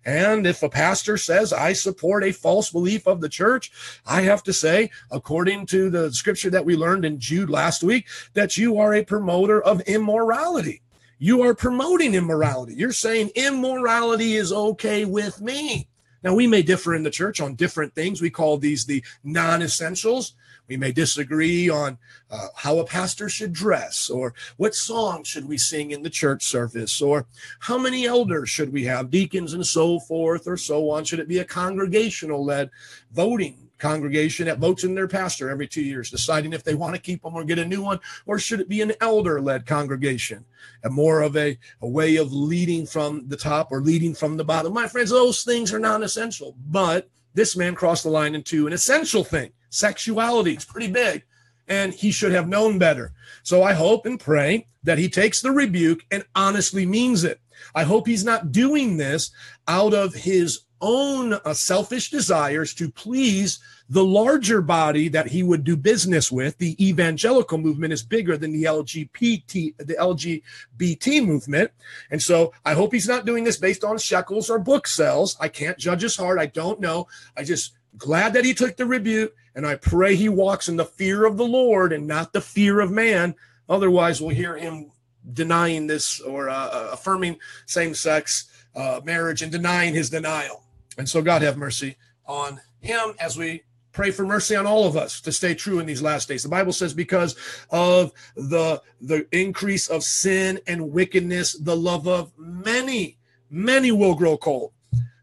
And 0.06 0.46
if 0.46 0.64
a 0.64 0.70
pastor 0.70 1.18
says, 1.18 1.52
I 1.52 1.74
support 1.74 2.24
a 2.24 2.32
false 2.32 2.70
belief 2.70 3.08
of 3.08 3.20
the 3.20 3.30
church, 3.30 3.72
I 4.06 4.22
have 4.22 4.44
to 4.44 4.54
say, 4.54 4.92
according 5.12 5.66
to 5.68 5.90
the 5.90 6.14
scripture 6.14 6.50
that 6.52 6.66
we 6.66 6.76
learned 6.76 7.04
in 7.04 7.20
Jude 7.20 7.50
last 7.50 7.84
week, 7.84 8.08
that 8.34 8.58
you 8.58 8.78
are 8.80 8.94
a 8.94 9.04
promoter 9.04 9.62
of 9.62 9.82
immorality. 9.82 10.82
You 11.20 11.42
are 11.42 11.56
promoting 11.56 12.14
immorality. 12.14 12.76
You're 12.76 12.92
saying 12.92 13.32
immorality 13.36 14.36
is 14.36 14.54
okay 14.54 15.04
with 15.04 15.42
me. 15.42 15.88
Now, 16.24 16.36
we 16.36 16.48
may 16.48 16.62
differ 16.62 16.96
in 16.96 17.04
the 17.04 17.10
church 17.10 17.42
on 17.42 17.56
different 17.56 17.94
things. 17.96 18.22
We 18.22 18.30
call 18.30 18.58
these 18.58 18.86
the 18.86 19.04
non 19.24 19.62
essentials. 19.62 20.34
We 20.68 20.78
may 20.78 20.92
disagree 20.92 21.70
on 21.70 21.98
uh, 22.30 22.48
how 22.56 22.80
a 22.80 22.86
pastor 22.86 23.30
should 23.30 23.54
dress, 23.54 24.10
or 24.10 24.34
what 24.58 24.76
song 24.76 25.24
should 25.24 25.48
we 25.48 25.58
sing 25.58 25.92
in 25.92 26.04
the 26.04 26.10
church 26.10 26.44
service, 26.44 27.02
or 27.02 27.26
how 27.60 27.78
many 27.78 28.06
elders 28.06 28.50
should 28.50 28.74
we 28.74 28.86
have, 28.86 29.10
deacons 29.10 29.54
and 29.54 29.66
so 29.66 30.00
forth, 30.00 30.48
or 30.48 30.58
so 30.58 30.90
on. 30.90 31.06
Should 31.06 31.20
it 31.20 31.28
be 31.28 31.40
a 31.40 31.46
congregational 31.46 32.44
led 32.44 32.70
voting 33.12 33.68
congregation 33.78 34.48
that 34.48 34.60
votes 34.60 34.84
in 34.84 34.96
their 34.96 35.08
pastor 35.08 35.50
every 35.50 35.68
two 35.68 35.82
years, 35.82 36.10
deciding 36.10 36.54
if 36.54 36.64
they 36.64 36.76
want 36.76 36.96
to 36.96 37.02
keep 37.02 37.22
them 37.22 37.36
or 37.36 37.44
get 37.44 37.60
a 37.60 37.66
new 37.66 37.82
one, 37.82 38.00
or 38.26 38.40
should 38.40 38.60
it 38.60 38.70
be 38.70 38.82
an 38.82 38.94
elder 39.02 39.40
led 39.40 39.66
congregation 39.66 40.46
and 40.84 40.94
more 40.94 41.22
of 41.22 41.38
a, 41.38 41.58
a 41.82 41.88
way 41.88 42.16
of 42.18 42.34
leading 42.34 42.86
from 42.86 43.28
the 43.28 43.38
top 43.38 43.72
or 43.72 43.82
leading 43.82 44.14
from 44.14 44.38
the 44.38 44.44
bottom? 44.44 44.74
My 44.74 44.88
friends, 44.88 45.10
those 45.10 45.44
things 45.44 45.74
are 45.74 45.80
non 45.80 46.04
essential, 46.04 46.56
but 46.68 47.10
this 47.38 47.56
man 47.56 47.76
crossed 47.76 48.04
the 48.04 48.10
line 48.10 48.34
into 48.34 48.66
an 48.66 48.74
essential 48.74 49.24
thing 49.24 49.52
sexuality. 49.70 50.54
It's 50.54 50.66
pretty 50.66 50.92
big. 50.92 51.24
And 51.68 51.94
he 51.94 52.12
should 52.12 52.32
have 52.32 52.48
known 52.48 52.80
better. 52.80 53.14
So 53.44 53.62
I 53.62 53.74
hope 53.74 54.06
and 54.08 54.20
pray 54.20 54.68
that 54.84 54.98
he 54.98 55.08
takes 55.08 55.42
the 55.42 55.52
rebuke 55.52 56.00
and 56.10 56.26
honestly 56.34 56.86
means 56.86 57.24
it. 57.24 57.40
I 57.76 57.84
hope 57.84 58.08
he's 58.08 58.24
not 58.24 58.52
doing 58.52 58.98
this 58.98 59.30
out 59.68 59.94
of 59.94 60.16
his 60.16 60.62
own 60.82 61.34
uh, 61.34 61.54
selfish 61.54 62.10
desires 62.10 62.74
to 62.76 62.90
please 62.90 63.60
the 63.90 64.04
larger 64.04 64.62
body 64.62 65.08
that 65.10 65.28
he 65.28 65.44
would 65.44 65.64
do 65.64 65.76
business 65.78 66.32
with. 66.32 66.58
The 66.58 66.76
evangelical 66.86 67.58
movement 67.58 67.94
is 67.94 68.04
bigger 68.04 68.38
than 68.38 68.52
the 68.52 68.66
LGBT, 68.66 69.78
the 69.78 69.96
LGBT 69.96 71.26
movement. 71.26 71.72
And 72.12 72.22
so 72.22 72.54
I 72.66 72.74
hope 72.74 72.94
he's 72.94 73.08
not 73.08 73.26
doing 73.26 73.44
this 73.44 73.58
based 73.58 73.84
on 73.84 73.98
shekels 73.98 74.50
or 74.50 74.60
book 74.60 74.88
sales. 74.88 75.38
I 75.40 75.48
can't 75.48 75.78
judge 75.78 76.02
his 76.02 76.18
heart. 76.18 76.40
I 76.40 76.48
don't 76.48 76.80
know. 76.80 77.08
I 77.36 77.44
just 77.44 77.74
glad 77.98 78.34
that 78.34 78.46
he 78.46 78.54
took 78.54 78.76
the 78.76 78.86
rebuke 78.86 79.36
and 79.56 79.66
I 79.66 79.76
pray 79.76 80.16
he 80.16 80.30
walks 80.30 80.70
in 80.70 80.76
the 80.76 80.86
fear 80.86 81.26
of 81.26 81.38
the 81.38 81.46
Lord 81.46 81.94
and 81.94 82.06
not 82.06 82.34
the 82.34 82.42
fear 82.42 82.80
of 82.80 82.92
man. 82.92 83.36
Otherwise, 83.70 84.22
we'll 84.22 84.36
hear 84.36 84.58
him 84.58 84.92
denying 85.34 85.88
this 85.88 86.22
or 86.22 86.50
uh, 86.50 86.90
affirming 86.92 87.38
same 87.66 87.94
sex 87.94 88.50
uh, 88.76 89.02
marriage 89.04 89.42
and 89.42 89.52
denying 89.52 89.94
his 89.94 90.10
denial. 90.10 90.64
And 90.98 91.08
so, 91.08 91.22
God 91.22 91.42
have 91.42 91.58
mercy 91.58 91.98
on 92.26 92.60
him 92.80 93.14
as 93.20 93.38
we 93.38 93.64
pray 93.92 94.12
for 94.12 94.26
mercy 94.26 94.56
on 94.56 94.68
all 94.68 94.86
of 94.86 94.96
us 94.96 95.22
to 95.22 95.32
stay 95.32 95.56
true 95.56 95.80
in 95.80 95.86
these 95.86 96.02
last 96.02 96.28
days. 96.28 96.44
The 96.44 96.50
Bible 96.50 96.74
says, 96.74 96.94
because 96.94 97.36
of 97.72 98.12
the, 98.36 98.82
the 99.02 99.28
increase 99.32 99.88
of 99.88 100.04
sin 100.04 100.60
and 100.68 100.92
wickedness, 100.92 101.54
the 101.54 101.76
love 101.76 102.08
of 102.08 102.32
many, 102.38 103.18
many 103.50 103.92
will 103.92 104.14
grow 104.14 104.38
cold. 104.38 104.74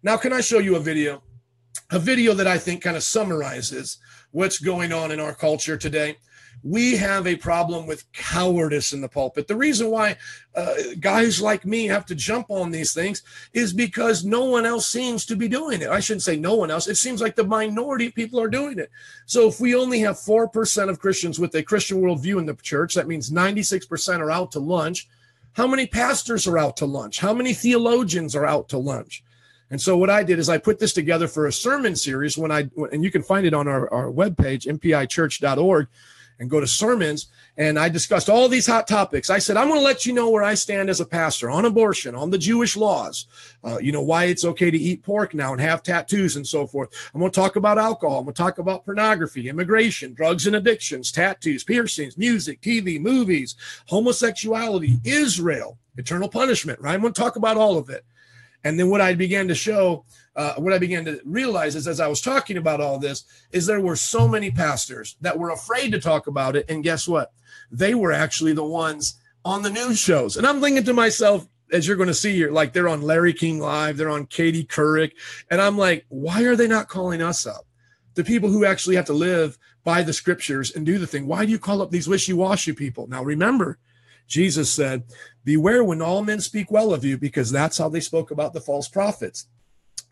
Now, 0.02 0.16
can 0.16 0.32
I 0.32 0.40
show 0.40 0.58
you 0.58 0.76
a 0.76 0.80
video? 0.80 1.22
a 1.90 1.98
video 1.98 2.34
that 2.34 2.46
I 2.46 2.58
think 2.58 2.82
kind 2.82 2.96
of 2.96 3.02
summarizes 3.02 3.98
what's 4.30 4.58
going 4.58 4.92
on 4.92 5.10
in 5.10 5.20
our 5.20 5.34
culture 5.34 5.76
today 5.76 6.16
we 6.64 6.96
have 6.96 7.26
a 7.26 7.36
problem 7.36 7.86
with 7.86 8.10
cowardice 8.12 8.94
in 8.94 9.02
the 9.02 9.08
pulpit. 9.08 9.46
The 9.46 9.54
reason 9.54 9.90
why 9.90 10.16
uh, 10.56 10.74
guys 10.98 11.40
like 11.40 11.66
me 11.66 11.86
have 11.86 12.06
to 12.06 12.14
jump 12.14 12.46
on 12.48 12.70
these 12.70 12.94
things 12.94 13.22
is 13.52 13.74
because 13.74 14.24
no 14.24 14.44
one 14.44 14.64
else 14.64 14.86
seems 14.86 15.26
to 15.26 15.36
be 15.36 15.46
doing 15.46 15.82
it. 15.82 15.90
I 15.90 16.00
shouldn't 16.00 16.22
say 16.22 16.36
no 16.36 16.54
one 16.54 16.70
else. 16.70 16.88
It 16.88 16.94
seems 16.96 17.20
like 17.20 17.36
the 17.36 17.44
minority 17.44 18.06
of 18.06 18.14
people 18.14 18.40
are 18.40 18.48
doing 18.48 18.78
it. 18.78 18.90
So 19.26 19.46
if 19.46 19.60
we 19.60 19.74
only 19.74 20.00
have 20.00 20.16
4% 20.16 20.88
of 20.88 20.98
Christians 20.98 21.38
with 21.38 21.54
a 21.54 21.62
Christian 21.62 22.00
worldview 22.00 22.38
in 22.38 22.46
the 22.46 22.54
church, 22.54 22.94
that 22.94 23.08
means 23.08 23.30
96% 23.30 24.20
are 24.20 24.30
out 24.30 24.50
to 24.52 24.58
lunch. 24.58 25.06
How 25.52 25.66
many 25.66 25.86
pastors 25.86 26.46
are 26.48 26.56
out 26.56 26.78
to 26.78 26.86
lunch? 26.86 27.20
How 27.20 27.34
many 27.34 27.52
theologians 27.52 28.34
are 28.34 28.46
out 28.46 28.70
to 28.70 28.78
lunch? 28.78 29.22
And 29.70 29.80
so 29.80 29.98
what 29.98 30.08
I 30.08 30.22
did 30.22 30.38
is 30.38 30.48
I 30.48 30.56
put 30.56 30.78
this 30.78 30.94
together 30.94 31.28
for 31.28 31.46
a 31.46 31.52
sermon 31.52 31.94
series 31.94 32.38
when 32.38 32.50
I 32.50 32.70
and 32.92 33.02
you 33.02 33.10
can 33.10 33.22
find 33.22 33.46
it 33.46 33.54
on 33.54 33.66
our, 33.66 33.92
our 33.92 34.10
webpage, 34.10 34.66
mpichurch.org 34.66 35.88
and 36.38 36.50
go 36.50 36.60
to 36.60 36.66
sermons. 36.66 37.28
And 37.56 37.78
I 37.78 37.88
discussed 37.88 38.28
all 38.28 38.48
these 38.48 38.66
hot 38.66 38.88
topics. 38.88 39.30
I 39.30 39.38
said, 39.38 39.56
I'm 39.56 39.68
going 39.68 39.80
to 39.80 39.84
let 39.84 40.04
you 40.04 40.12
know 40.12 40.30
where 40.30 40.42
I 40.42 40.54
stand 40.54 40.90
as 40.90 41.00
a 41.00 41.06
pastor 41.06 41.50
on 41.50 41.64
abortion, 41.64 42.14
on 42.14 42.30
the 42.30 42.38
Jewish 42.38 42.76
laws, 42.76 43.26
uh, 43.62 43.78
you 43.80 43.92
know, 43.92 44.02
why 44.02 44.24
it's 44.24 44.44
okay 44.44 44.70
to 44.70 44.78
eat 44.78 45.02
pork 45.02 45.34
now 45.34 45.52
and 45.52 45.60
have 45.60 45.82
tattoos 45.82 46.36
and 46.36 46.46
so 46.46 46.66
forth. 46.66 46.90
I'm 47.14 47.20
going 47.20 47.30
to 47.30 47.40
talk 47.40 47.56
about 47.56 47.78
alcohol. 47.78 48.18
I'm 48.18 48.24
going 48.24 48.34
to 48.34 48.42
talk 48.42 48.58
about 48.58 48.84
pornography, 48.84 49.48
immigration, 49.48 50.14
drugs 50.14 50.46
and 50.46 50.56
addictions, 50.56 51.12
tattoos, 51.12 51.64
piercings, 51.64 52.18
music, 52.18 52.60
TV, 52.60 53.00
movies, 53.00 53.54
homosexuality, 53.86 54.98
Israel, 55.04 55.78
eternal 55.96 56.28
punishment, 56.28 56.80
right? 56.80 56.94
I'm 56.94 57.00
going 57.00 57.12
to 57.12 57.20
talk 57.20 57.36
about 57.36 57.56
all 57.56 57.78
of 57.78 57.90
it. 57.90 58.04
And 58.64 58.78
then 58.78 58.88
what 58.88 59.00
I 59.00 59.14
began 59.14 59.46
to 59.48 59.54
show 59.54 60.04
uh, 60.36 60.54
what 60.54 60.72
I 60.72 60.78
began 60.78 61.04
to 61.04 61.20
realize 61.24 61.76
is 61.76 61.86
as 61.86 62.00
I 62.00 62.08
was 62.08 62.20
talking 62.20 62.56
about 62.56 62.80
all 62.80 62.98
this, 62.98 63.24
is 63.52 63.66
there 63.66 63.80
were 63.80 63.96
so 63.96 64.26
many 64.26 64.50
pastors 64.50 65.16
that 65.20 65.38
were 65.38 65.50
afraid 65.50 65.92
to 65.92 66.00
talk 66.00 66.26
about 66.26 66.56
it. 66.56 66.66
And 66.68 66.82
guess 66.82 67.06
what? 67.06 67.32
They 67.70 67.94
were 67.94 68.12
actually 68.12 68.52
the 68.52 68.64
ones 68.64 69.20
on 69.44 69.62
the 69.62 69.70
news 69.70 69.98
shows. 69.98 70.36
And 70.36 70.46
I'm 70.46 70.60
thinking 70.60 70.84
to 70.84 70.92
myself, 70.92 71.46
as 71.72 71.86
you're 71.86 71.96
going 71.96 72.08
to 72.08 72.14
see 72.14 72.34
here, 72.34 72.50
like 72.50 72.72
they're 72.72 72.88
on 72.88 73.02
Larry 73.02 73.32
King 73.32 73.60
Live, 73.60 73.96
they're 73.96 74.10
on 74.10 74.26
Katie 74.26 74.64
Couric. 74.64 75.12
And 75.50 75.60
I'm 75.60 75.78
like, 75.78 76.04
why 76.08 76.42
are 76.42 76.56
they 76.56 76.68
not 76.68 76.88
calling 76.88 77.22
us 77.22 77.46
up? 77.46 77.66
The 78.14 78.24
people 78.24 78.48
who 78.48 78.64
actually 78.64 78.96
have 78.96 79.06
to 79.06 79.12
live 79.12 79.58
by 79.82 80.02
the 80.02 80.12
scriptures 80.12 80.74
and 80.74 80.86
do 80.86 80.98
the 80.98 81.06
thing. 81.06 81.26
Why 81.26 81.44
do 81.44 81.52
you 81.52 81.58
call 81.58 81.82
up 81.82 81.90
these 81.90 82.08
wishy 82.08 82.32
washy 82.32 82.72
people? 82.72 83.06
Now, 83.06 83.22
remember, 83.22 83.78
Jesus 84.26 84.72
said, 84.72 85.04
Beware 85.44 85.84
when 85.84 86.00
all 86.00 86.22
men 86.22 86.40
speak 86.40 86.70
well 86.70 86.94
of 86.94 87.04
you, 87.04 87.18
because 87.18 87.50
that's 87.50 87.78
how 87.78 87.88
they 87.88 88.00
spoke 88.00 88.30
about 88.30 88.54
the 88.54 88.60
false 88.60 88.88
prophets. 88.88 89.46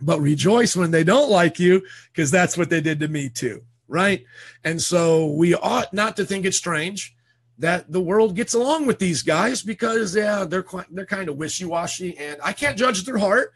But 0.01 0.21
rejoice 0.21 0.77
when 0.77 0.91
they 0.91 1.05
don't 1.05 1.31
like 1.31 1.59
you 1.59 1.83
because 2.13 2.31
that's 2.31 2.59
what 2.59 2.71
they 2.71 2.81
did 2.81 3.01
to 3.01 3.09
me 3.09 3.29
too 3.29 3.63
right? 3.93 4.25
And 4.65 4.81
so 4.81 5.27
we 5.27 5.55
ought 5.55 5.93
not 5.93 6.17
to 6.17 6.25
think 6.25 6.47
it's 6.47 6.57
strange 6.57 7.15
that 7.59 7.93
the 7.93 8.01
world 8.01 8.35
gets 8.35 8.55
along 8.55 8.87
with 8.87 8.99
these 8.99 9.23
guys 9.23 9.63
because 9.63 10.17
yeah 10.17 10.45
they're 10.45 10.65
they're 10.91 11.07
kind 11.07 11.29
of 11.29 11.37
wishy-washy 11.37 12.17
and 12.17 12.39
i 12.43 12.53
can't 12.53 12.79
judge 12.79 13.05
their 13.05 13.19
heart. 13.19 13.53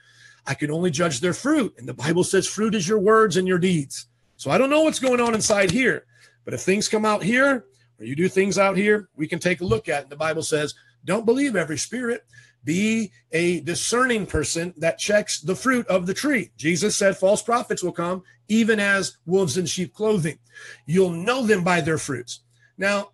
I 0.46 0.54
can 0.54 0.70
only 0.70 0.90
judge 0.90 1.20
their 1.20 1.32
fruit 1.32 1.74
and 1.78 1.88
the 1.88 1.94
bible 1.94 2.22
says 2.22 2.46
fruit 2.46 2.74
is 2.74 2.86
your 2.86 2.98
words 2.98 3.36
and 3.38 3.48
your 3.48 3.58
deeds. 3.58 4.06
So 4.36 4.50
i 4.50 4.58
don't 4.58 4.70
know 4.70 4.82
what's 4.82 4.98
going 4.98 5.20
on 5.20 5.34
inside 5.34 5.70
here 5.70 6.04
but 6.44 6.52
if 6.52 6.60
things 6.60 6.88
come 6.88 7.06
out 7.06 7.22
here 7.22 7.64
you 7.98 8.14
do 8.14 8.28
things 8.28 8.58
out 8.58 8.76
here 8.76 9.08
we 9.16 9.26
can 9.26 9.38
take 9.38 9.60
a 9.60 9.64
look 9.64 9.88
at 9.88 10.04
it. 10.04 10.10
the 10.10 10.16
bible 10.16 10.42
says 10.42 10.74
don't 11.04 11.24
believe 11.26 11.56
every 11.56 11.78
spirit 11.78 12.24
be 12.66 13.12
a 13.30 13.60
discerning 13.60 14.26
person 14.26 14.74
that 14.76 14.98
checks 14.98 15.40
the 15.40 15.54
fruit 15.54 15.86
of 15.86 16.06
the 16.06 16.12
tree. 16.12 16.50
Jesus 16.56 16.96
said 16.96 17.16
false 17.16 17.40
prophets 17.40 17.82
will 17.82 17.92
come 17.92 18.24
even 18.48 18.80
as 18.80 19.16
wolves 19.24 19.56
in 19.56 19.66
sheep 19.66 19.94
clothing. 19.94 20.38
You'll 20.84 21.10
know 21.10 21.46
them 21.46 21.62
by 21.62 21.80
their 21.80 21.96
fruits. 21.96 22.40
Now, 22.76 23.10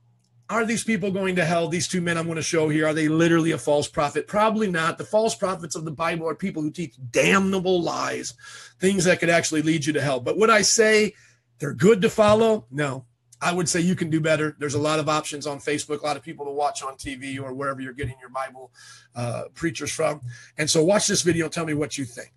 are 0.48 0.64
these 0.64 0.84
people 0.84 1.10
going 1.10 1.36
to 1.36 1.44
hell? 1.44 1.68
These 1.68 1.88
two 1.88 2.00
men 2.00 2.18
I'm 2.18 2.26
going 2.26 2.36
to 2.36 2.42
show 2.42 2.68
here, 2.68 2.86
are 2.86 2.94
they 2.94 3.08
literally 3.08 3.52
a 3.52 3.58
false 3.58 3.88
prophet? 3.88 4.26
Probably 4.26 4.70
not. 4.70 4.98
The 4.98 5.04
false 5.04 5.34
prophets 5.34 5.76
of 5.76 5.84
the 5.84 5.90
Bible 5.90 6.28
are 6.28 6.34
people 6.34 6.62
who 6.62 6.70
teach 6.70 6.94
damnable 7.10 7.80
lies, 7.80 8.34
things 8.80 9.04
that 9.04 9.20
could 9.20 9.30
actually 9.30 9.62
lead 9.62 9.84
you 9.84 9.92
to 9.92 10.00
hell. 10.00 10.20
But 10.20 10.38
would 10.38 10.50
I 10.50 10.62
say 10.62 11.14
they're 11.58 11.74
good 11.74 12.02
to 12.02 12.10
follow? 12.10 12.66
No. 12.70 13.06
I 13.43 13.53
would 13.53 13.68
say 13.68 13.80
you 13.80 13.97
can 13.97 14.09
do 14.09 14.20
better. 14.20 14.55
There's 14.59 14.74
a 14.74 14.80
lot 14.80 15.01
of 15.01 15.09
options 15.09 15.47
on 15.47 15.59
Facebook, 15.59 16.01
a 16.01 16.07
lot 16.07 16.16
of 16.16 16.22
people 16.22 16.47
to 16.47 16.53
watch 16.53 16.82
on 16.82 16.95
TV 16.95 17.43
or 17.43 17.53
wherever 17.53 17.80
you're 17.80 17.93
getting 17.93 18.14
your 18.20 18.30
Bible 18.30 18.70
uh, 19.16 19.45
preachers 19.55 19.90
from. 19.90 20.20
And 20.57 20.70
so 20.70 20.82
watch 20.84 21.09
this 21.09 21.22
video 21.22 21.49
tell 21.49 21.66
me 21.66 21.74
what 21.74 21.99
you 21.99 22.05
think. 22.05 22.32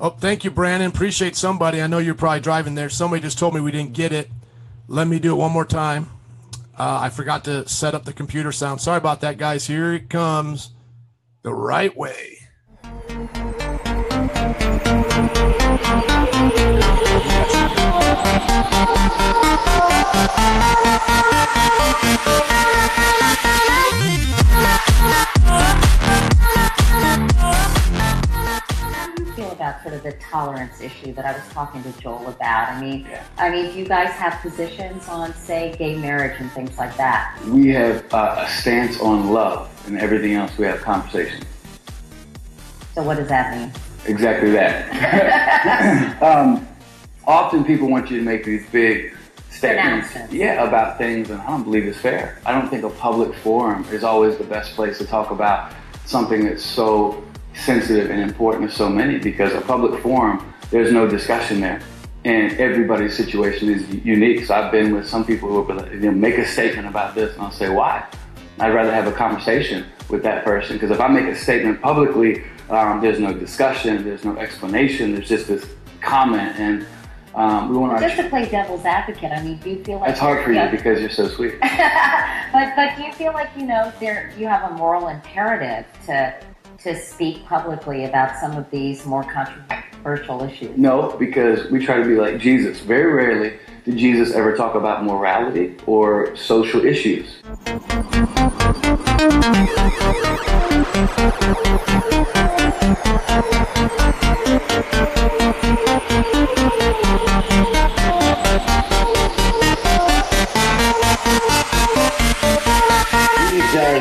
Oh, 0.00 0.10
thank 0.10 0.44
you, 0.44 0.50
Brandon. 0.50 0.88
Appreciate 0.90 1.36
somebody. 1.36 1.80
I 1.80 1.86
know 1.86 1.98
you're 1.98 2.14
probably 2.14 2.40
driving 2.40 2.74
there. 2.74 2.88
Somebody 2.88 3.22
just 3.22 3.38
told 3.38 3.54
me 3.54 3.60
we 3.60 3.70
didn't 3.70 3.92
get 3.92 4.12
it. 4.12 4.28
Let 4.88 5.06
me 5.06 5.18
do 5.18 5.32
it 5.32 5.36
one 5.36 5.52
more 5.52 5.64
time. 5.64 6.08
Uh, 6.76 6.98
I 7.02 7.10
forgot 7.10 7.44
to 7.44 7.68
set 7.68 7.94
up 7.94 8.04
the 8.04 8.12
computer 8.12 8.50
sound. 8.50 8.80
Sorry 8.80 8.98
about 8.98 9.20
that, 9.20 9.38
guys. 9.38 9.66
Here 9.66 9.94
it 9.94 10.10
comes 10.10 10.70
the 11.42 11.54
right 11.54 11.96
way. 11.96 12.38
about 29.54 29.82
sort 29.82 29.94
of 29.94 30.02
the 30.02 30.12
tolerance 30.12 30.80
issue 30.80 31.12
that 31.14 31.24
I 31.24 31.32
was 31.32 31.42
talking 31.50 31.82
to 31.82 31.92
Joel 32.00 32.28
about. 32.28 32.68
I 32.70 32.80
mean, 32.80 33.06
yeah. 33.08 33.24
I 33.38 33.50
mean, 33.50 33.72
do 33.72 33.78
you 33.78 33.86
guys 33.86 34.10
have 34.10 34.40
positions 34.40 35.08
on, 35.08 35.32
say, 35.34 35.74
gay 35.78 35.96
marriage 35.96 36.40
and 36.40 36.50
things 36.52 36.76
like 36.76 36.96
that? 36.96 37.40
We 37.46 37.68
have 37.68 38.12
uh, 38.12 38.44
a 38.46 38.48
stance 38.48 39.00
on 39.00 39.30
love, 39.30 39.70
and 39.86 39.98
everything 39.98 40.34
else 40.34 40.56
we 40.58 40.66
have 40.66 40.80
conversations. 40.82 41.44
So 42.94 43.02
what 43.02 43.16
does 43.16 43.28
that 43.28 43.56
mean? 43.56 43.72
Exactly 44.06 44.50
that. 44.50 46.22
um, 46.22 46.66
often 47.26 47.64
people 47.64 47.88
want 47.88 48.10
you 48.10 48.18
to 48.18 48.24
make 48.24 48.44
these 48.44 48.66
big 48.70 49.16
statements, 49.50 50.14
yeah, 50.30 50.64
about 50.64 50.98
things, 50.98 51.30
and 51.30 51.40
I 51.40 51.46
don't 51.46 51.64
believe 51.64 51.84
it's 51.84 51.98
fair. 51.98 52.38
I 52.44 52.52
don't 52.52 52.68
think 52.68 52.84
a 52.84 52.90
public 52.90 53.34
forum 53.36 53.84
is 53.90 54.04
always 54.04 54.36
the 54.36 54.44
best 54.44 54.74
place 54.74 54.98
to 54.98 55.06
talk 55.06 55.30
about 55.30 55.72
something 56.04 56.44
that's 56.44 56.62
so 56.62 57.23
sensitive 57.54 58.10
and 58.10 58.20
important 58.20 58.70
to 58.70 58.76
so 58.76 58.88
many 58.88 59.18
because 59.18 59.52
a 59.54 59.60
public 59.60 60.00
forum, 60.02 60.52
there's 60.70 60.92
no 60.92 61.08
discussion 61.08 61.60
there. 61.60 61.80
And 62.24 62.52
everybody's 62.58 63.16
situation 63.16 63.68
is 63.68 63.88
unique. 64.04 64.46
So 64.46 64.54
I've 64.54 64.72
been 64.72 64.94
with 64.94 65.06
some 65.08 65.24
people 65.24 65.48
who 65.48 65.62
will 65.62 65.76
like, 65.76 65.92
you 65.92 66.00
know, 66.00 66.10
make 66.10 66.38
a 66.38 66.46
statement 66.46 66.88
about 66.88 67.14
this, 67.14 67.34
and 67.34 67.42
I'll 67.42 67.50
say, 67.50 67.68
why? 67.68 68.06
I'd 68.58 68.72
rather 68.72 68.92
have 68.92 69.06
a 69.06 69.12
conversation 69.12 69.84
with 70.08 70.22
that 70.22 70.44
person 70.44 70.76
because 70.76 70.90
if 70.90 71.00
I 71.00 71.08
make 71.08 71.24
a 71.24 71.34
statement 71.34 71.82
publicly, 71.82 72.44
um, 72.70 73.00
there's 73.00 73.18
no 73.18 73.34
discussion, 73.34 74.04
there's 74.04 74.24
no 74.24 74.36
explanation, 74.36 75.12
there's 75.12 75.28
just 75.28 75.48
this 75.48 75.66
comment, 76.00 76.58
and 76.58 76.86
um, 77.34 77.68
we 77.68 77.76
want 77.76 78.00
just 78.00 78.16
to 78.16 78.28
play 78.28 78.48
devil's 78.48 78.84
advocate. 78.84 79.32
I 79.32 79.42
mean, 79.42 79.58
do 79.58 79.70
you 79.70 79.84
feel 79.84 79.98
like 79.98 80.10
it's 80.10 80.20
hard 80.20 80.44
for 80.44 80.52
you 80.52 80.68
because 80.70 81.00
you're 81.00 81.10
so 81.10 81.28
sweet? 81.28 81.58
but 81.60 82.76
but 82.76 82.96
do 82.96 83.02
you 83.02 83.12
feel 83.12 83.32
like 83.32 83.50
you 83.56 83.66
know 83.66 83.92
there 83.98 84.32
you 84.38 84.46
have 84.46 84.70
a 84.70 84.74
moral 84.74 85.08
imperative 85.08 85.84
to 86.06 86.34
to 86.82 86.96
speak 86.96 87.44
publicly 87.46 88.04
about 88.04 88.38
some 88.40 88.52
of 88.52 88.70
these 88.70 89.04
more 89.06 89.24
controversial 89.24 90.42
issues? 90.42 90.76
No, 90.76 91.16
because 91.18 91.70
we 91.70 91.84
try 91.84 91.96
to 91.96 92.04
be 92.04 92.16
like 92.16 92.38
Jesus. 92.38 92.80
Very 92.80 93.12
rarely 93.12 93.58
did 93.84 93.96
Jesus 93.96 94.32
ever 94.32 94.56
talk 94.56 94.74
about 94.74 95.04
morality 95.04 95.76
or 95.86 96.34
social 96.36 96.84
issues. 96.84 97.42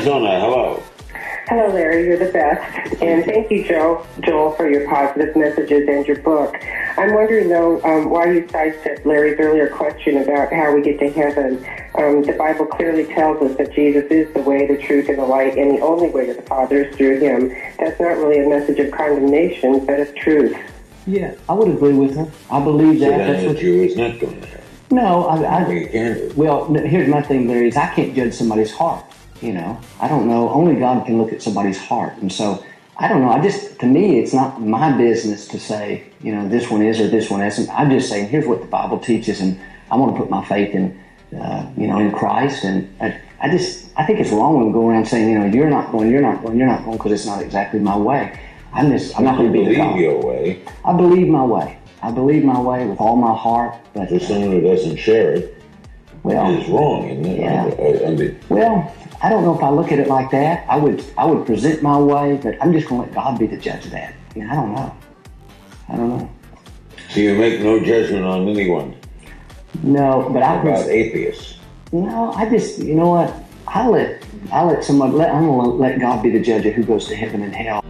Arizona, 0.04 0.40
hello. 0.40 0.84
Hello, 1.48 1.68
Larry. 1.74 2.06
You're 2.06 2.18
the 2.18 2.32
best. 2.32 3.02
And 3.02 3.26
thank 3.26 3.52
you, 3.52 3.68
Joe, 3.68 4.08
Joel, 4.22 4.54
for 4.54 4.70
your 4.70 4.88
positive 4.88 5.36
messages 5.36 5.88
and 5.90 6.06
your 6.08 6.20
book. 6.20 6.56
I'm 6.98 7.14
wondering, 7.14 7.50
though, 7.50 7.82
um, 7.84 8.10
why 8.10 8.32
you 8.32 8.48
sidestepped 8.48 9.06
Larry's 9.06 9.38
earlier 9.40 9.68
question 9.68 10.20
about 10.20 10.54
how 10.54 10.74
we 10.74 10.82
get 10.82 11.00
to 11.00 11.12
heaven. 11.12 11.58
Um, 11.96 12.24
the 12.24 12.34
Bible 12.34 12.66
clearly 12.66 13.06
tells 13.14 13.42
us 13.42 13.58
that 13.58 13.74
Jesus 13.74 14.10
is 14.10 14.34
the 14.34 14.42
way, 14.42 14.68
the 14.68 14.78
truth, 14.78 15.10
and 15.10 15.18
the 15.18 15.26
light, 15.26 15.58
and 15.58 15.78
the 15.78 15.82
only 15.82 16.10
way 16.10 16.28
to 16.28 16.34
the 16.34 16.42
Father 16.44 16.86
is 16.86 16.96
through 16.96 17.20
him. 17.20 17.50
That's 17.78 18.00
not 18.00 18.18
really 18.18 18.40
a 18.40 18.48
message 18.48 18.80
of 18.80 18.92
condemnation, 18.92 19.86
but 19.86 20.00
of 20.00 20.16
truth. 20.16 20.56
Yeah, 21.06 21.36
I 21.50 21.54
would 21.54 21.68
agree 21.68 21.94
with 21.94 22.16
her. 22.16 22.32
I 22.50 22.64
believe 22.64 23.02
that. 23.02 23.12
So 23.12 23.34
that's 23.34 23.48
what 23.48 23.58
Jew 23.58 23.84
is 23.84 23.98
not 23.98 24.18
going 24.18 24.40
to 24.40 24.48
heaven. 24.48 24.64
No, 24.92 25.26
I, 25.26 25.42
I, 25.42 25.62
I 25.66 26.32
well, 26.38 26.74
here's 26.74 27.10
my 27.10 27.22
thing, 27.22 27.50
Larry, 27.50 27.68
is 27.68 27.76
I 27.76 27.94
can't 27.94 28.16
judge 28.16 28.34
somebody's 28.34 28.72
heart. 28.72 29.04
You 29.44 29.54
know, 29.54 29.80
I 30.00 30.08
don't 30.08 30.28
know. 30.28 30.50
Only 30.50 30.76
God 30.76 31.06
can 31.06 31.18
look 31.18 31.34
at 31.34 31.42
somebody's 31.42 31.78
heart. 31.78 32.16
And 32.18 32.32
so 32.32 32.64
I 32.98 33.08
don't 33.08 33.22
know. 33.22 33.30
I 33.30 33.42
just, 33.42 33.80
to 33.80 33.86
me, 33.86 34.20
it's 34.20 34.34
not 34.34 34.62
my 34.62 34.96
business 34.96 35.48
to 35.50 35.60
say, 35.60 36.06
you 36.22 36.34
know, 36.34 36.48
this 36.48 36.70
one 36.70 36.82
is 36.82 37.00
or 37.02 37.08
this 37.08 37.30
one 37.30 37.42
isn't. 37.42 37.70
I'm 37.70 37.90
just 37.90 38.08
saying, 38.08 38.30
here's 38.30 38.46
what 38.46 38.62
the 38.62 38.68
Bible 38.68 39.00
teaches, 39.00 39.42
and 39.42 39.60
I 39.92 39.98
want 39.98 40.16
to 40.16 40.22
put 40.22 40.30
my 40.30 40.46
faith 40.46 40.74
in, 40.76 40.98
uh, 41.38 41.70
you 41.76 41.88
know, 41.88 42.00
in 42.00 42.12
Christ. 42.12 42.64
And 42.64 42.94
I, 43.02 43.20
I 43.42 43.50
just, 43.50 43.88
I 43.98 44.06
think 44.06 44.20
it's 44.20 44.32
wrong 44.32 44.56
when 44.58 44.68
we 44.68 44.74
go 44.74 44.88
around 44.88 45.06
saying, 45.08 45.30
you 45.30 45.40
know, 45.40 45.46
you're 45.46 45.70
not 45.70 45.92
going, 45.92 46.12
you're 46.12 46.22
not 46.22 46.44
going, 46.44 46.58
you're 46.58 46.68
not 46.68 46.86
going 46.86 46.98
because 46.98 47.12
it's 47.12 47.26
not 47.26 47.42
exactly 47.42 47.80
my 47.80 47.98
way. 47.98 48.40
I'm 48.72 48.92
just, 48.92 49.18
I'm 49.18 49.26
not 49.26 49.38
going 49.38 49.52
to 49.52 49.54
be 49.54 49.66
believe 49.66 49.98
your 49.98 50.24
way. 50.24 50.64
I 50.86 50.96
believe 50.96 51.28
my 51.28 51.44
way. 51.44 51.80
I 52.02 52.12
believe 52.12 52.44
my 52.44 52.60
way 52.60 52.86
with 52.86 53.00
all 53.00 53.16
my 53.16 53.36
heart. 53.36 53.76
But 53.94 54.10
For 54.10 54.20
someone 54.20 54.52
who 54.52 54.62
doesn't 54.62 54.98
share 54.98 55.34
it, 55.34 55.58
well, 56.24 56.58
is 56.58 56.70
wrong, 56.70 57.10
isn't 57.10 57.26
it? 57.26 57.40
Yeah. 57.40 57.64
Under, 57.64 58.06
under, 58.06 58.36
Well, 58.50 58.96
I 59.24 59.30
don't 59.30 59.44
know 59.46 59.56
if 59.56 59.64
I 59.64 59.70
look 59.70 59.90
at 59.94 60.00
it 60.00 60.10
like 60.10 60.30
that. 60.32 60.66
I 60.70 60.76
would 60.76 61.02
I 61.18 61.24
would 61.26 61.46
present 61.46 61.82
my 61.82 61.98
way, 61.98 62.38
but 62.44 62.58
I'm 62.62 62.74
just 62.74 62.90
going 62.90 63.02
to 63.02 63.08
let 63.08 63.16
God 63.16 63.40
be 63.40 63.48
the 63.48 63.56
judge 63.56 63.86
of 63.86 63.92
that. 63.92 64.14
You 64.36 64.44
know, 64.44 64.52
I 64.52 64.56
don't 64.56 64.76
know. 64.76 64.96
I 65.88 65.96
don't 65.96 66.10
know. 66.10 66.30
so 67.10 67.20
you 67.22 67.34
make 67.36 67.62
no 67.62 67.80
judgment 67.80 68.26
on 68.26 68.48
anyone 68.50 68.96
No, 69.82 70.30
but 70.32 70.44
I 70.44 70.56
about 70.62 70.80
was, 70.80 70.88
atheists. 70.90 71.58
no. 71.94 72.34
I 72.34 72.50
just 72.50 72.80
you 72.80 72.96
know 72.96 73.10
what? 73.10 73.34
I 73.66 73.88
let 73.88 74.26
I 74.52 74.64
let 74.66 74.84
someone 74.84 75.14
let 75.14 75.34
I'm 75.34 75.46
going 75.46 75.70
to 75.70 75.76
let 75.78 76.00
God 76.02 76.22
be 76.22 76.30
the 76.30 76.42
judge 76.42 76.66
of 76.66 76.74
who 76.74 76.84
goes 76.84 77.08
to 77.08 77.16
heaven 77.16 77.44
and 77.44 77.56
hell. 77.56 77.82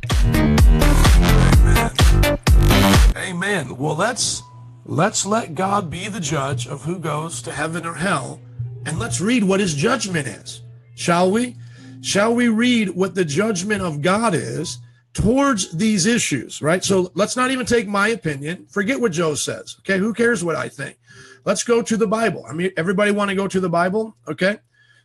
Amen. 3.17 3.75
Well, 3.77 3.95
let's 3.95 4.43
let's 4.85 5.25
let 5.25 5.55
God 5.55 5.89
be 5.89 6.09
the 6.09 6.19
judge 6.19 6.67
of 6.67 6.83
who 6.83 6.99
goes 6.99 7.41
to 7.41 7.51
heaven 7.51 7.87
or 7.87 7.95
hell, 7.95 8.39
and 8.85 8.99
let's 8.99 9.19
read 9.19 9.43
what 9.43 9.59
his 9.59 9.73
judgment 9.73 10.27
is. 10.27 10.61
Shall 10.95 11.31
we? 11.31 11.55
Shall 12.01 12.35
we 12.35 12.49
read 12.49 12.89
what 12.89 13.15
the 13.15 13.25
judgment 13.25 13.81
of 13.81 14.01
God 14.01 14.33
is 14.35 14.79
towards 15.13 15.71
these 15.71 16.05
issues, 16.05 16.61
right? 16.61 16.83
So 16.83 17.11
let's 17.13 17.35
not 17.35 17.51
even 17.51 17.65
take 17.65 17.87
my 17.87 18.09
opinion. 18.09 18.65
Forget 18.69 18.99
what 18.99 19.11
Joe 19.11 19.35
says. 19.35 19.77
Okay, 19.79 19.97
who 19.97 20.13
cares 20.13 20.43
what 20.43 20.55
I 20.55 20.67
think? 20.67 20.97
Let's 21.45 21.63
go 21.63 21.81
to 21.81 21.97
the 21.97 22.07
Bible. 22.07 22.45
I 22.47 22.53
mean, 22.53 22.71
everybody 22.77 23.11
want 23.11 23.29
to 23.29 23.35
go 23.35 23.47
to 23.47 23.59
the 23.59 23.69
Bible? 23.69 24.15
Okay. 24.27 24.57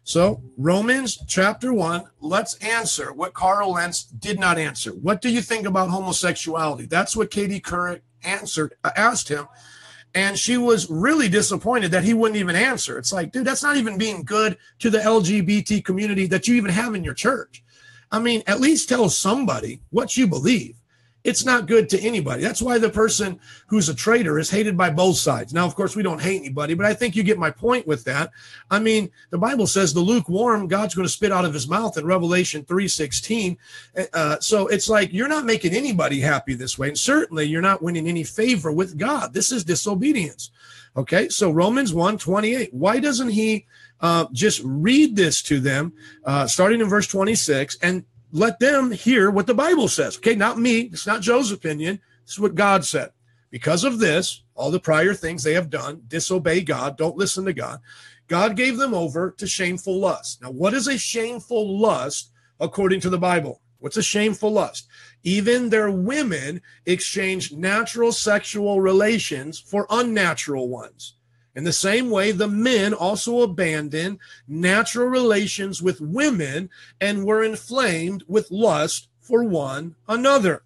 So, 0.05 0.43
Romans 0.57 1.19
chapter 1.27 1.73
1, 1.73 2.03
let's 2.21 2.55
answer 2.57 3.13
what 3.13 3.35
Carl 3.35 3.73
Lentz 3.73 4.05
did 4.05 4.41
not 4.41 4.57
answer. 4.57 4.91
What 4.93 5.21
do 5.21 5.29
you 5.29 5.43
think 5.43 5.67
about 5.67 5.91
homosexuality? 5.91 6.87
That's 6.87 7.15
what 7.15 7.31
Katie 7.31 7.61
Couric 7.61 8.01
answered, 8.23 8.75
uh, 8.85 8.91
asked 8.97 9.29
him. 9.29 9.49
And 10.15 10.39
she 10.39 10.57
was 10.57 10.89
really 10.91 11.29
disappointed 11.29 11.91
that 11.91 12.05
he 12.05 12.15
wouldn't 12.15 12.41
even 12.41 12.57
answer. 12.57 12.99
It's 12.99 13.13
like, 13.13 13.33
dude, 13.33 13.47
that's 13.47 13.63
not 13.63 13.77
even 13.77 13.99
being 13.99 14.25
good 14.25 14.57
to 14.79 14.91
the 14.91 14.99
LGBT 14.99 15.85
community 15.85 16.27
that 16.27 16.49
you 16.49 16.55
even 16.55 16.71
have 16.71 16.95
in 16.95 17.05
your 17.05 17.15
church. 17.15 17.63
I 18.11 18.19
mean, 18.19 18.43
at 18.47 18.61
least 18.61 18.89
tell 18.89 19.11
somebody 19.11 19.81
what 19.91 20.17
you 20.17 20.27
believe. 20.27 20.77
It's 21.25 21.45
not 21.45 21.67
good 21.67 21.89
to 21.91 22.01
anybody. 22.01 22.43
That's 22.43 22.63
why 22.63 22.79
the 22.79 22.89
person 22.89 23.41
who's 23.67 23.89
a 23.89 23.95
traitor 23.95 24.39
is 24.39 24.51
hated 24.51 24.77
by 24.77 24.91
both 24.91 25.17
sides. 25.17 25.53
Now, 25.53 25.67
of 25.67 25.75
course, 25.75 25.97
we 25.97 26.03
don't 26.03 26.21
hate 26.21 26.41
anybody, 26.41 26.75
but 26.75 26.87
I 26.87 26.95
think 26.95 27.17
you 27.17 27.23
get 27.23 27.39
my 27.39 27.51
point 27.51 27.87
with 27.87 28.05
that. 28.05 28.31
I 28.71 28.79
mean, 28.79 29.11
the 29.31 29.39
Bible 29.39 29.67
says 29.67 29.93
the 29.93 30.01
lukewarm, 30.01 30.69
God's 30.69 30.95
going 30.95 31.07
to 31.07 31.13
spit 31.13 31.33
out 31.33 31.45
of 31.45 31.53
his 31.53 31.69
mouth 31.69 31.99
in 31.99 32.07
Revelation 32.07 32.65
3.16. 32.65 33.57
Uh, 34.13 34.39
so 34.41 34.69
it's 34.69 34.89
like 34.89 35.13
you're 35.13 35.29
not 35.29 35.45
making 35.45 35.75
anybody 35.75 36.21
happy 36.21 36.55
this 36.55 36.79
way. 36.79 36.89
And 36.89 36.99
certainly 36.99 37.45
you're 37.45 37.61
not 37.61 37.83
winning 37.83 38.09
any 38.09 38.25
favor 38.25 38.71
with 38.71 38.97
God. 38.97 39.35
This 39.35 39.51
is 39.51 39.65
disobedience. 39.65 40.51
Okay, 40.97 41.29
so 41.29 41.51
Romans 41.51 41.93
1 41.93 42.19
28. 42.19 42.73
Why 42.73 42.99
doesn't 42.99 43.29
he 43.29 43.67
uh, 44.01 44.27
just 44.33 44.61
read 44.65 45.15
this 45.15 45.43
to 45.43 45.61
them, 45.61 45.93
uh, 46.25 46.47
starting 46.47 46.81
in 46.81 46.89
verse 46.89 47.07
26, 47.07 47.79
and 47.83 48.05
let 48.33 48.59
them 48.59 48.91
hear 48.91 49.31
what 49.31 49.47
the 49.47 49.55
Bible 49.55 49.89
says? 49.89 50.17
Okay, 50.17 50.35
not 50.35 50.59
me. 50.59 50.81
It's 50.81 51.07
not 51.07 51.23
Joe's 51.23 51.53
opinion. 51.53 52.01
This 52.25 52.35
is 52.35 52.41
what 52.41 52.55
God 52.55 52.85
said. 52.85 53.11
Because 53.51 53.85
of 53.85 53.99
this, 53.99 54.43
all 54.55 54.71
the 54.71 54.81
prior 54.81 55.15
things 55.15 55.43
they 55.43 55.55
have 55.55 55.71
done, 55.71 56.03
disobey 56.09 56.61
God, 56.61 56.99
don't 56.99 57.17
listen 57.17 57.45
to 57.47 57.53
God, 57.53 57.81
God 58.27 58.57
gave 58.57 58.77
them 58.77 58.93
over 58.93 59.31
to 59.39 59.47
shameful 59.47 59.99
lust. 59.99 60.43
Now, 60.43 60.51
what 60.51 60.75
is 60.75 60.87
a 60.87 60.99
shameful 60.99 61.79
lust 61.79 62.31
according 62.61 63.01
to 63.01 63.11
the 63.11 63.19
Bible? 63.19 63.63
What's 63.79 63.97
a 63.97 64.03
shameful 64.03 64.53
lust? 64.53 64.89
Even 65.23 65.71
their 65.71 65.91
women 65.91 66.61
exchange 66.85 67.53
natural 67.53 68.13
sexual 68.13 68.81
relations 68.81 69.59
for 69.59 69.87
unnatural 69.89 70.69
ones. 70.69 71.15
In 71.55 71.65
the 71.65 71.73
same 71.73 72.11
way, 72.11 72.31
the 72.31 72.49
men 72.49 72.95
also 72.95 73.41
abandoned 73.41 74.19
natural 74.47 75.09
relations 75.09 75.83
with 75.83 76.01
women 76.01 76.71
and 77.01 77.25
were 77.25 77.43
inflamed 77.43 78.23
with 78.29 78.51
lust 78.51 79.09
for 79.21 79.43
one 79.45 79.97
another. 80.07 80.63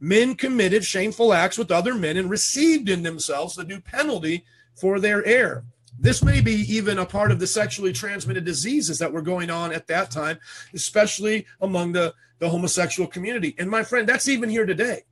Men 0.00 0.34
committed 0.34 0.84
shameful 0.84 1.32
acts 1.32 1.56
with 1.56 1.70
other 1.70 1.94
men 1.94 2.16
and 2.16 2.28
received 2.28 2.88
in 2.88 3.02
themselves 3.02 3.54
the 3.54 3.64
due 3.64 3.80
penalty 3.80 4.44
for 4.74 4.98
their 4.98 5.24
error. 5.24 5.64
This 5.98 6.24
may 6.24 6.40
be 6.40 6.52
even 6.74 6.98
a 6.98 7.06
part 7.06 7.30
of 7.30 7.38
the 7.38 7.46
sexually 7.46 7.92
transmitted 7.92 8.44
diseases 8.44 8.98
that 8.98 9.12
were 9.12 9.22
going 9.22 9.50
on 9.50 9.72
at 9.72 9.86
that 9.86 10.10
time, 10.10 10.38
especially 10.74 11.46
among 11.60 11.92
the, 11.92 12.14
the 12.40 12.48
homosexual 12.48 13.08
community. 13.08 13.54
And 13.58 13.70
my 13.70 13.84
friend, 13.84 14.08
that's 14.08 14.26
even 14.26 14.48
here 14.48 14.66
today. 14.66 15.04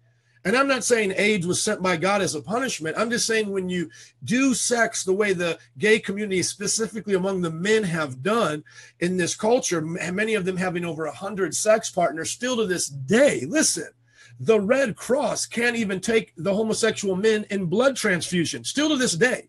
And 0.45 0.57
I'm 0.57 0.69
not 0.69 0.85
saying 0.85 1.13
AIDS 1.17 1.47
was 1.47 1.63
sent 1.63 1.83
by 1.83 1.97
God 1.97 2.23
as 2.23 2.35
a 2.35 2.41
punishment. 2.41 2.97
I'm 2.97 3.11
just 3.11 3.27
saying 3.27 3.51
when 3.51 3.69
you 3.69 3.91
do 4.25 4.55
sex 4.55 5.05
the 5.05 5.13
way 5.13 5.35
the 5.35 5.59
gay 5.77 5.99
community, 5.99 6.43
specifically 6.43 7.15
among 7.15 7.43
the 7.43 7.51
men, 7.51 7.83
have 7.83 8.23
done 8.23 8.65
in 9.01 9.19
this 9.19 9.35
culture, 9.35 9.83
many 9.83 10.35
of 10.35 10.47
them 10.47 10.57
having 10.57 10.85
over 10.85 11.05
100 11.05 11.55
sex 11.55 11.91
partners, 11.91 12.31
still 12.31 12.57
to 12.57 12.67
this 12.67 12.89
day, 12.89 13.45
listen, 13.47 13.89
the 14.39 14.59
Red 14.59 14.97
Cross 14.97 15.47
can't 15.47 15.77
even 15.77 16.01
take 16.01 16.33
the 16.39 16.55
homosexual 16.55 17.15
men 17.15 17.45
in 17.51 17.67
blood 17.67 17.95
transfusion, 17.95 18.65
still 18.65 18.89
to 18.89 18.97
this 18.97 19.13
day. 19.13 19.49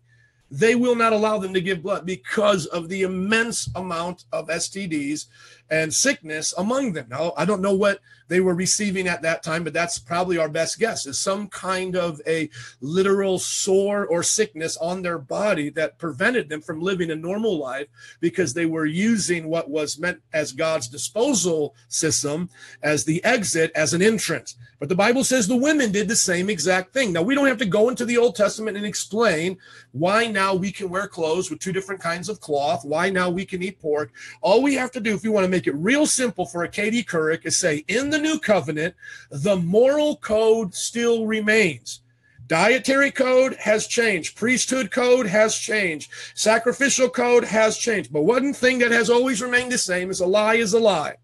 They 0.50 0.74
will 0.74 0.94
not 0.94 1.14
allow 1.14 1.38
them 1.38 1.54
to 1.54 1.62
give 1.62 1.82
blood 1.82 2.04
because 2.04 2.66
of 2.66 2.90
the 2.90 3.02
immense 3.02 3.70
amount 3.74 4.26
of 4.32 4.48
STDs 4.48 5.28
and 5.72 5.92
sickness 5.92 6.52
among 6.58 6.92
them. 6.92 7.06
Now, 7.08 7.32
I 7.34 7.46
don't 7.46 7.62
know 7.62 7.72
what 7.72 8.00
they 8.28 8.40
were 8.40 8.54
receiving 8.54 9.08
at 9.08 9.22
that 9.22 9.42
time, 9.42 9.64
but 9.64 9.72
that's 9.72 9.98
probably 9.98 10.36
our 10.36 10.48
best 10.48 10.78
guess 10.78 11.06
is 11.06 11.18
some 11.18 11.48
kind 11.48 11.96
of 11.96 12.20
a 12.26 12.50
literal 12.82 13.38
sore 13.38 14.06
or 14.06 14.22
sickness 14.22 14.76
on 14.76 15.00
their 15.00 15.18
body 15.18 15.70
that 15.70 15.98
prevented 15.98 16.50
them 16.50 16.60
from 16.60 16.82
living 16.82 17.10
a 17.10 17.16
normal 17.16 17.58
life 17.58 17.88
because 18.20 18.52
they 18.52 18.66
were 18.66 18.84
using 18.84 19.48
what 19.48 19.70
was 19.70 19.98
meant 19.98 20.20
as 20.34 20.52
God's 20.52 20.88
disposal 20.88 21.74
system 21.88 22.50
as 22.82 23.06
the 23.06 23.24
exit 23.24 23.72
as 23.74 23.94
an 23.94 24.02
entrance. 24.02 24.56
But 24.78 24.88
the 24.88 24.96
Bible 24.96 25.22
says 25.22 25.46
the 25.46 25.56
women 25.56 25.92
did 25.92 26.08
the 26.08 26.16
same 26.16 26.50
exact 26.50 26.92
thing. 26.92 27.12
Now, 27.12 27.22
we 27.22 27.36
don't 27.36 27.46
have 27.46 27.58
to 27.58 27.66
go 27.66 27.88
into 27.88 28.04
the 28.04 28.18
Old 28.18 28.34
Testament 28.34 28.76
and 28.76 28.84
explain 28.84 29.56
why 29.92 30.26
now 30.26 30.54
we 30.54 30.72
can 30.72 30.90
wear 30.90 31.06
clothes 31.06 31.50
with 31.50 31.60
two 31.60 31.72
different 31.72 32.00
kinds 32.00 32.28
of 32.28 32.40
cloth, 32.40 32.84
why 32.84 33.08
now 33.08 33.30
we 33.30 33.44
can 33.44 33.62
eat 33.62 33.80
pork. 33.80 34.10
All 34.40 34.60
we 34.60 34.74
have 34.74 34.90
to 34.92 35.00
do, 35.00 35.14
if 35.14 35.22
we 35.22 35.28
want 35.28 35.44
to 35.44 35.48
make 35.48 35.61
it 35.66 35.74
real 35.74 36.06
simple 36.06 36.46
for 36.46 36.64
a 36.64 36.68
Katie 36.68 37.04
Couric, 37.04 37.44
is 37.44 37.58
say, 37.58 37.84
in 37.88 38.10
the 38.10 38.18
new 38.18 38.38
covenant, 38.38 38.94
the 39.30 39.56
moral 39.56 40.16
code 40.16 40.74
still 40.74 41.26
remains. 41.26 42.00
Dietary 42.46 43.10
code 43.10 43.54
has 43.54 43.86
changed. 43.86 44.36
Priesthood 44.36 44.90
code 44.90 45.26
has 45.26 45.56
changed. 45.56 46.10
Sacrificial 46.34 47.08
code 47.08 47.44
has 47.44 47.78
changed. 47.78 48.12
But 48.12 48.22
one 48.22 48.52
thing 48.52 48.78
that 48.80 48.90
has 48.90 49.08
always 49.08 49.40
remained 49.40 49.72
the 49.72 49.78
same 49.78 50.10
is 50.10 50.20
a 50.20 50.26
lie 50.26 50.56
is 50.56 50.74
a 50.74 50.78
lie. 50.78 51.16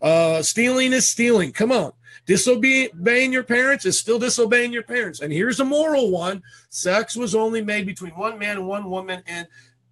Uh, 0.00 0.42
stealing 0.42 0.92
is 0.92 1.08
stealing. 1.08 1.52
Come 1.52 1.72
on. 1.72 1.92
Disobeying 2.26 3.32
your 3.32 3.42
parents 3.42 3.84
is 3.84 3.98
still 3.98 4.18
disobeying 4.18 4.72
your 4.72 4.84
parents. 4.84 5.20
And 5.20 5.32
here's 5.32 5.58
a 5.58 5.64
moral 5.64 6.10
one 6.10 6.42
sex 6.70 7.16
was 7.16 7.34
only 7.34 7.62
made 7.62 7.86
between 7.86 8.12
one 8.12 8.38
man 8.38 8.58
and 8.58 8.68
one 8.68 8.88
woman 8.88 9.22
in 9.26 9.46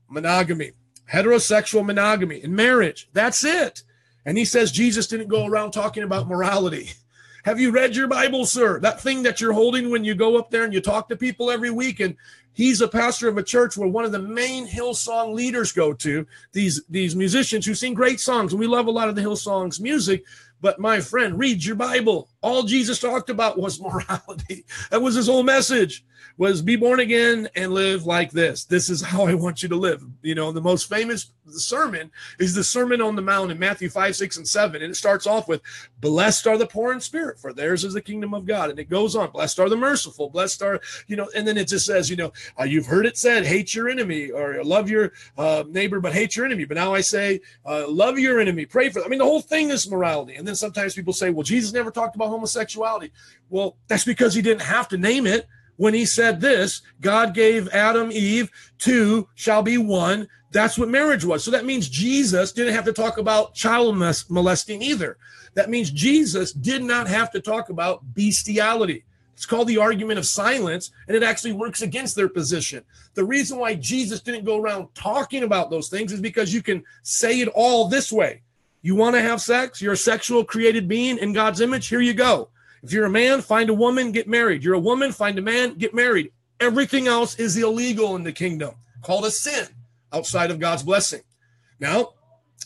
monogamy, 0.08 0.72
heterosexual 1.12 1.84
monogamy 1.84 2.42
in 2.42 2.54
marriage. 2.54 3.08
That's 3.12 3.44
it. 3.44 3.82
And 4.24 4.38
he 4.38 4.44
says 4.44 4.70
Jesus 4.70 5.06
didn't 5.06 5.28
go 5.28 5.46
around 5.46 5.72
talking 5.72 6.02
about 6.02 6.28
morality. 6.28 6.90
Have 7.44 7.58
you 7.58 7.70
read 7.70 7.96
your 7.96 8.06
Bible, 8.06 8.44
sir? 8.44 8.78
That 8.80 9.00
thing 9.00 9.22
that 9.22 9.40
you're 9.40 9.54
holding 9.54 9.90
when 9.90 10.04
you 10.04 10.14
go 10.14 10.38
up 10.38 10.50
there 10.50 10.64
and 10.64 10.74
you 10.74 10.80
talk 10.80 11.08
to 11.08 11.16
people 11.16 11.50
every 11.50 11.70
week. 11.70 11.98
And 12.00 12.16
he's 12.52 12.82
a 12.82 12.88
pastor 12.88 13.28
of 13.28 13.38
a 13.38 13.42
church 13.42 13.78
where 13.78 13.88
one 13.88 14.04
of 14.04 14.12
the 14.12 14.18
main 14.18 14.68
Hillsong 14.68 15.32
leaders 15.34 15.72
go 15.72 15.94
to, 15.94 16.26
these, 16.52 16.82
these 16.90 17.16
musicians 17.16 17.64
who 17.64 17.74
sing 17.74 17.94
great 17.94 18.20
songs. 18.20 18.52
And 18.52 18.60
we 18.60 18.66
love 18.66 18.88
a 18.88 18.90
lot 18.90 19.08
of 19.08 19.14
the 19.14 19.22
Hillsong's 19.22 19.80
music. 19.80 20.24
But 20.60 20.78
my 20.78 21.00
friend, 21.00 21.38
read 21.38 21.64
your 21.64 21.76
Bible. 21.76 22.28
All 22.42 22.62
Jesus 22.62 23.00
talked 23.00 23.30
about 23.30 23.58
was 23.58 23.80
morality. 23.80 24.64
That 24.90 25.02
was 25.02 25.14
his 25.14 25.26
whole 25.26 25.42
message 25.42 26.04
was 26.40 26.62
be 26.62 26.74
born 26.74 27.00
again 27.00 27.48
and 27.54 27.72
live 27.72 28.06
like 28.06 28.30
this. 28.30 28.64
This 28.64 28.88
is 28.88 29.02
how 29.02 29.26
I 29.26 29.34
want 29.34 29.62
you 29.62 29.68
to 29.68 29.76
live. 29.76 30.02
You 30.22 30.34
know, 30.34 30.52
the 30.52 30.60
most 30.60 30.88
famous 30.88 31.32
sermon 31.50 32.10
is 32.38 32.54
the 32.54 32.64
Sermon 32.64 33.00
on 33.00 33.16
the 33.16 33.22
Mount 33.22 33.50
in 33.50 33.58
Matthew 33.58 33.90
5, 33.90 34.16
6, 34.16 34.36
and 34.38 34.48
7. 34.48 34.80
And 34.82 34.90
it 34.90 34.94
starts 34.94 35.26
off 35.26 35.48
with, 35.48 35.60
Blessed 36.00 36.46
are 36.46 36.56
the 36.56 36.66
poor 36.66 36.92
in 36.92 37.00
spirit, 37.00 37.38
for 37.38 37.52
theirs 37.52 37.84
is 37.84 37.92
the 37.92 38.00
kingdom 38.00 38.32
of 38.32 38.46
God. 38.46 38.70
And 38.70 38.78
it 38.78 38.88
goes 38.88 39.16
on, 39.16 39.30
Blessed 39.30 39.60
are 39.60 39.68
the 39.68 39.76
merciful, 39.76 40.30
blessed 40.30 40.62
are, 40.62 40.80
you 41.06 41.16
know, 41.16 41.28
and 41.36 41.46
then 41.46 41.58
it 41.58 41.68
just 41.68 41.86
says, 41.86 42.08
you 42.08 42.16
know, 42.16 42.32
uh, 42.58 42.64
you've 42.64 42.86
heard 42.86 43.06
it 43.06 43.18
said, 43.18 43.44
hate 43.44 43.74
your 43.74 43.88
enemy 43.88 44.30
or 44.30 44.62
love 44.64 44.88
your 44.88 45.12
uh, 45.36 45.64
neighbor, 45.68 46.00
but 46.00 46.12
hate 46.12 46.36
your 46.36 46.46
enemy. 46.46 46.64
But 46.64 46.76
now 46.76 46.94
I 46.94 47.00
say, 47.00 47.40
uh, 47.66 47.86
love 47.88 48.18
your 48.18 48.40
enemy, 48.40 48.66
pray 48.66 48.88
for 48.88 49.00
them. 49.00 49.06
I 49.06 49.08
mean, 49.10 49.18
the 49.18 49.24
whole 49.24 49.42
thing 49.42 49.70
is 49.70 49.90
morality. 49.90 50.36
And 50.36 50.46
then 50.50 50.56
sometimes 50.56 50.94
people 50.94 51.12
say, 51.12 51.30
well, 51.30 51.44
Jesus 51.44 51.72
never 51.72 51.90
talked 51.90 52.16
about 52.16 52.28
homosexuality. 52.28 53.12
Well, 53.48 53.76
that's 53.86 54.04
because 54.04 54.34
he 54.34 54.42
didn't 54.42 54.62
have 54.62 54.88
to 54.88 54.98
name 54.98 55.26
it 55.26 55.46
when 55.76 55.94
he 55.94 56.04
said 56.04 56.40
this 56.40 56.82
God 57.00 57.34
gave 57.34 57.68
Adam, 57.68 58.10
Eve, 58.12 58.50
two 58.78 59.28
shall 59.34 59.62
be 59.62 59.78
one. 59.78 60.28
That's 60.50 60.76
what 60.76 60.88
marriage 60.88 61.24
was. 61.24 61.44
So 61.44 61.52
that 61.52 61.64
means 61.64 61.88
Jesus 61.88 62.50
didn't 62.50 62.74
have 62.74 62.84
to 62.86 62.92
talk 62.92 63.18
about 63.18 63.54
child 63.54 63.96
molesting 64.28 64.82
either. 64.82 65.16
That 65.54 65.70
means 65.70 65.90
Jesus 65.90 66.52
did 66.52 66.82
not 66.82 67.06
have 67.06 67.30
to 67.30 67.40
talk 67.40 67.70
about 67.70 68.02
bestiality. 68.14 69.04
It's 69.34 69.46
called 69.46 69.68
the 69.68 69.78
argument 69.78 70.18
of 70.18 70.26
silence, 70.26 70.90
and 71.06 71.16
it 71.16 71.22
actually 71.22 71.52
works 71.52 71.80
against 71.80 72.14
their 72.16 72.28
position. 72.28 72.84
The 73.14 73.24
reason 73.24 73.58
why 73.58 73.74
Jesus 73.76 74.20
didn't 74.20 74.44
go 74.44 74.60
around 74.60 74.88
talking 74.94 75.44
about 75.44 75.70
those 75.70 75.88
things 75.88 76.12
is 76.12 76.20
because 76.20 76.52
you 76.52 76.62
can 76.62 76.82
say 77.04 77.40
it 77.40 77.48
all 77.54 77.88
this 77.88 78.12
way. 78.12 78.42
You 78.82 78.94
want 78.94 79.16
to 79.16 79.22
have 79.22 79.40
sex? 79.40 79.82
You're 79.82 79.92
a 79.92 79.96
sexual 79.96 80.44
created 80.44 80.88
being 80.88 81.18
in 81.18 81.32
God's 81.32 81.60
image? 81.60 81.88
Here 81.88 82.00
you 82.00 82.14
go. 82.14 82.48
If 82.82 82.92
you're 82.92 83.04
a 83.04 83.10
man, 83.10 83.42
find 83.42 83.68
a 83.68 83.74
woman, 83.74 84.12
get 84.12 84.26
married. 84.26 84.64
You're 84.64 84.74
a 84.74 84.78
woman, 84.78 85.12
find 85.12 85.38
a 85.38 85.42
man, 85.42 85.74
get 85.74 85.94
married. 85.94 86.32
Everything 86.60 87.06
else 87.06 87.38
is 87.38 87.56
illegal 87.56 88.16
in 88.16 88.22
the 88.22 88.32
kingdom, 88.32 88.74
called 89.02 89.26
a 89.26 89.30
sin 89.30 89.66
outside 90.12 90.50
of 90.50 90.58
God's 90.58 90.82
blessing. 90.82 91.20
Now, 91.78 92.14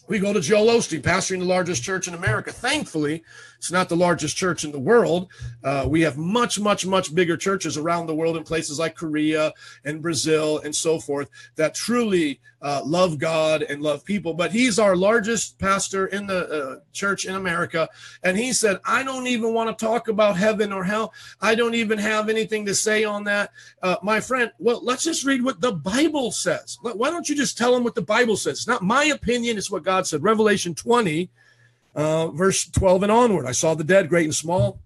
we 0.08 0.18
go 0.18 0.32
to 0.32 0.40
Joel 0.40 0.66
Osteen, 0.66 1.02
pastoring 1.02 1.40
the 1.40 1.46
largest 1.46 1.82
church 1.82 2.06
in 2.06 2.14
America. 2.14 2.52
Thankfully, 2.52 3.24
it's 3.64 3.72
not 3.72 3.88
the 3.88 3.96
largest 3.96 4.36
church 4.36 4.62
in 4.64 4.72
the 4.72 4.78
world. 4.78 5.28
Uh, 5.62 5.86
we 5.88 6.02
have 6.02 6.18
much, 6.18 6.60
much, 6.60 6.84
much 6.84 7.14
bigger 7.14 7.34
churches 7.34 7.78
around 7.78 8.06
the 8.06 8.14
world 8.14 8.36
in 8.36 8.44
places 8.44 8.78
like 8.78 8.94
Korea 8.94 9.54
and 9.86 10.02
Brazil 10.02 10.58
and 10.58 10.76
so 10.76 11.00
forth 11.00 11.30
that 11.56 11.74
truly 11.74 12.40
uh, 12.60 12.82
love 12.84 13.18
God 13.18 13.62
and 13.62 13.80
love 13.80 14.04
people. 14.04 14.34
But 14.34 14.52
he's 14.52 14.78
our 14.78 14.94
largest 14.94 15.58
pastor 15.58 16.08
in 16.08 16.26
the 16.26 16.46
uh, 16.46 16.80
church 16.92 17.24
in 17.24 17.36
America. 17.36 17.88
And 18.22 18.36
he 18.36 18.52
said, 18.52 18.80
I 18.84 19.02
don't 19.02 19.28
even 19.28 19.54
want 19.54 19.70
to 19.78 19.82
talk 19.82 20.08
about 20.08 20.36
heaven 20.36 20.70
or 20.70 20.84
hell. 20.84 21.14
I 21.40 21.54
don't 21.54 21.74
even 21.74 21.96
have 21.96 22.28
anything 22.28 22.66
to 22.66 22.74
say 22.74 23.04
on 23.04 23.24
that. 23.24 23.50
Uh, 23.82 23.96
my 24.02 24.20
friend, 24.20 24.52
well, 24.58 24.84
let's 24.84 25.04
just 25.04 25.24
read 25.24 25.42
what 25.42 25.62
the 25.62 25.72
Bible 25.72 26.32
says. 26.32 26.76
Why 26.82 27.08
don't 27.08 27.30
you 27.30 27.34
just 27.34 27.56
tell 27.56 27.74
him 27.74 27.82
what 27.82 27.94
the 27.94 28.02
Bible 28.02 28.36
says? 28.36 28.58
It's 28.58 28.68
not 28.68 28.82
my 28.82 29.04
opinion, 29.04 29.56
it's 29.56 29.70
what 29.70 29.84
God 29.84 30.06
said. 30.06 30.22
Revelation 30.22 30.74
20 30.74 31.30
uh, 31.94 32.28
verse 32.28 32.66
12 32.66 33.04
and 33.04 33.12
onward. 33.12 33.46
I 33.46 33.52
saw 33.52 33.74
the 33.74 33.84
dead, 33.84 34.08
great 34.08 34.24
and 34.24 34.34
small, 34.34 34.80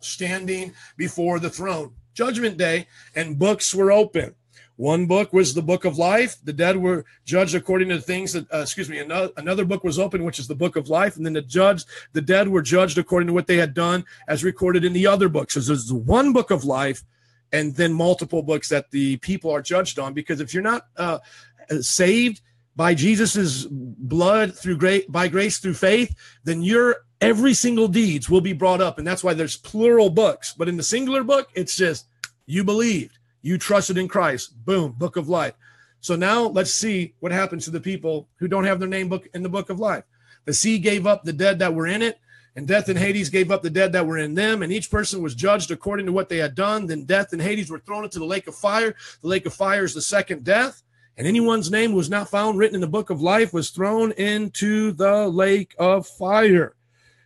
standing 0.00 0.72
before 0.96 1.38
the 1.38 1.50
throne. 1.50 1.94
Judgment 2.14 2.58
day, 2.58 2.86
and 3.14 3.38
books 3.38 3.74
were 3.74 3.90
open. 3.90 4.34
One 4.76 5.06
book 5.06 5.32
was 5.32 5.54
the 5.54 5.62
book 5.62 5.84
of 5.84 5.98
life. 5.98 6.36
The 6.42 6.52
dead 6.52 6.76
were 6.76 7.04
judged 7.24 7.54
according 7.54 7.90
to 7.90 8.00
things 8.00 8.32
that, 8.32 8.52
uh, 8.52 8.58
excuse 8.58 8.88
me, 8.88 8.98
another, 8.98 9.30
another 9.36 9.64
book 9.64 9.84
was 9.84 9.98
open, 9.98 10.24
which 10.24 10.38
is 10.38 10.48
the 10.48 10.54
book 10.54 10.76
of 10.76 10.88
life. 10.88 11.16
And 11.16 11.24
then 11.24 11.34
the 11.34 11.42
judge, 11.42 11.84
the 12.14 12.22
dead 12.22 12.48
were 12.48 12.62
judged 12.62 12.98
according 12.98 13.26
to 13.28 13.32
what 13.32 13.46
they 13.46 13.58
had 13.58 13.74
done 13.74 14.04
as 14.28 14.42
recorded 14.42 14.84
in 14.84 14.92
the 14.92 15.06
other 15.06 15.28
books. 15.28 15.54
So 15.54 15.60
there's 15.60 15.92
one 15.92 16.32
book 16.32 16.50
of 16.50 16.64
life 16.64 17.04
and 17.52 17.74
then 17.76 17.92
multiple 17.92 18.42
books 18.42 18.68
that 18.70 18.90
the 18.90 19.18
people 19.18 19.50
are 19.50 19.62
judged 19.62 19.98
on. 19.98 20.14
Because 20.14 20.40
if 20.40 20.54
you're 20.54 20.62
not 20.62 20.86
uh, 20.96 21.18
saved, 21.80 22.40
by 22.74 22.94
Jesus's 22.94 23.66
blood 23.70 24.54
through 24.56 24.78
great 24.78 25.10
by 25.10 25.28
grace 25.28 25.58
through 25.58 25.74
faith, 25.74 26.14
then 26.44 26.62
your 26.62 27.04
every 27.20 27.54
single 27.54 27.88
deeds 27.88 28.28
will 28.28 28.40
be 28.40 28.52
brought 28.52 28.80
up. 28.80 28.98
And 28.98 29.06
that's 29.06 29.22
why 29.22 29.34
there's 29.34 29.56
plural 29.56 30.10
books. 30.10 30.54
But 30.54 30.68
in 30.68 30.76
the 30.76 30.82
singular 30.82 31.22
book, 31.22 31.50
it's 31.54 31.76
just 31.76 32.06
you 32.46 32.64
believed, 32.64 33.18
you 33.42 33.58
trusted 33.58 33.98
in 33.98 34.08
Christ. 34.08 34.64
Boom, 34.64 34.92
book 34.92 35.16
of 35.16 35.28
life. 35.28 35.54
So 36.00 36.16
now 36.16 36.42
let's 36.46 36.72
see 36.72 37.14
what 37.20 37.30
happens 37.30 37.64
to 37.64 37.70
the 37.70 37.80
people 37.80 38.28
who 38.36 38.48
don't 38.48 38.64
have 38.64 38.80
their 38.80 38.88
name 38.88 39.08
book 39.08 39.28
in 39.34 39.42
the 39.42 39.48
book 39.48 39.70
of 39.70 39.78
life. 39.78 40.04
The 40.44 40.54
sea 40.54 40.78
gave 40.78 41.06
up 41.06 41.22
the 41.22 41.32
dead 41.32 41.60
that 41.60 41.74
were 41.74 41.86
in 41.86 42.02
it, 42.02 42.18
and 42.56 42.66
death 42.66 42.88
and 42.88 42.98
Hades 42.98 43.30
gave 43.30 43.52
up 43.52 43.62
the 43.62 43.70
dead 43.70 43.92
that 43.92 44.06
were 44.06 44.18
in 44.18 44.34
them, 44.34 44.62
and 44.62 44.72
each 44.72 44.90
person 44.90 45.22
was 45.22 45.36
judged 45.36 45.70
according 45.70 46.06
to 46.06 46.12
what 46.12 46.28
they 46.28 46.38
had 46.38 46.56
done. 46.56 46.88
Then 46.88 47.04
death 47.04 47.32
and 47.32 47.40
Hades 47.40 47.70
were 47.70 47.78
thrown 47.78 48.02
into 48.02 48.18
the 48.18 48.24
lake 48.24 48.48
of 48.48 48.56
fire. 48.56 48.96
The 49.20 49.28
lake 49.28 49.46
of 49.46 49.54
fire 49.54 49.84
is 49.84 49.94
the 49.94 50.02
second 50.02 50.42
death 50.42 50.82
and 51.16 51.26
anyone's 51.26 51.70
name 51.70 51.92
was 51.92 52.08
not 52.08 52.28
found 52.28 52.58
written 52.58 52.74
in 52.74 52.80
the 52.80 52.86
book 52.86 53.10
of 53.10 53.20
life 53.20 53.52
was 53.52 53.70
thrown 53.70 54.12
into 54.12 54.92
the 54.92 55.28
lake 55.28 55.74
of 55.78 56.06
fire. 56.06 56.74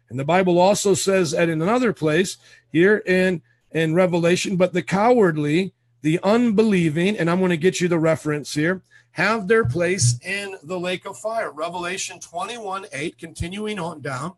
And 0.08 0.18
the 0.18 0.24
Bible 0.24 0.58
also 0.58 0.94
says 0.94 1.32
that 1.32 1.48
in 1.48 1.62
another 1.62 1.92
place 1.92 2.36
here 2.70 2.98
in 3.06 3.42
in 3.72 3.94
Revelation, 3.94 4.56
but 4.56 4.72
the 4.72 4.82
cowardly, 4.82 5.74
the 6.00 6.18
unbelieving, 6.22 7.16
and 7.16 7.28
I'm 7.28 7.40
going 7.40 7.50
to 7.50 7.56
get 7.56 7.80
you 7.80 7.88
the 7.88 7.98
reference 7.98 8.54
here, 8.54 8.82
have 9.12 9.48
their 9.48 9.64
place 9.64 10.18
in 10.24 10.56
the 10.62 10.78
lake 10.78 11.04
of 11.04 11.18
fire. 11.18 11.50
Revelation 11.50 12.18
21 12.20 12.86
8, 12.92 13.18
continuing 13.18 13.78
on 13.78 14.00
down, 14.00 14.34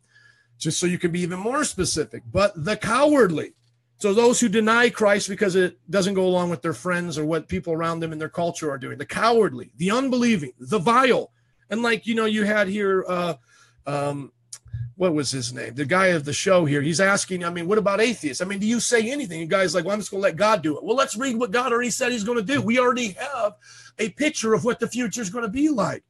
just 0.59 0.81
so 0.81 0.87
you 0.87 0.99
can 0.99 1.13
be 1.13 1.21
even 1.21 1.39
more 1.39 1.65
specific. 1.65 2.23
But 2.31 2.65
the 2.65 2.77
cowardly, 2.77 3.53
so 3.99 4.15
those 4.15 4.39
who 4.41 4.49
deny 4.49 4.91
Christ 4.91 5.29
because 5.29 5.57
it 5.57 5.79
doesn't 5.91 6.15
go 6.15 6.25
along 6.25 6.51
with 6.51 6.63
their 6.63 6.73
friends 6.73 7.19
or 7.19 7.25
what 7.25 7.49
people 7.49 7.73
around 7.73 7.99
them 7.99 8.13
in 8.13 8.19
their 8.19 8.29
culture 8.29 8.71
are 8.71 8.79
doing, 8.79 8.97
the 8.97 9.05
cowardly, 9.05 9.73
the 9.77 9.91
unbelieving, 9.91 10.53
the 10.59 10.79
vile, 10.79 11.33
and 11.69 11.83
like 11.83 12.07
you 12.07 12.15
know, 12.15 12.25
you 12.25 12.45
had 12.45 12.69
here, 12.69 13.05
uh, 13.09 13.35
um, 13.87 14.33
what 14.95 15.15
was 15.15 15.31
his 15.31 15.53
name? 15.53 15.75
The 15.75 15.85
guy 15.85 16.09
of 16.09 16.25
the 16.25 16.33
show 16.33 16.65
here. 16.65 16.81
He's 16.81 17.01
asking, 17.01 17.45
I 17.45 17.51
mean, 17.51 17.69
what 17.69 17.79
about 17.79 18.01
atheists? 18.01 18.41
I 18.43 18.45
mean, 18.45 18.59
do 18.59 18.67
you 18.67 18.81
say 18.81 19.11
anything? 19.11 19.41
You 19.41 19.47
guys 19.47 19.75
like, 19.75 19.85
well, 19.85 19.95
I'm 19.95 20.01
just 20.01 20.11
going 20.11 20.21
to 20.21 20.29
let 20.29 20.37
God 20.37 20.63
do 20.63 20.77
it. 20.77 20.85
Well, 20.85 20.97
let's 20.97 21.17
read 21.17 21.37
what 21.37 21.51
God 21.51 21.73
already 21.73 21.91
said 21.91 22.13
He's 22.13 22.25
going 22.25 22.39
to 22.39 22.45
do. 22.45 22.61
We 22.61 22.79
already 22.79 23.13
have 23.13 23.55
a 23.99 24.11
picture 24.11 24.55
of 24.55 24.65
what 24.65 24.81
the 24.81 24.89
future 24.89 25.23
is 25.23 25.31
going 25.31 25.45
to 25.45 25.51
be 25.51 25.69
like. 25.69 26.05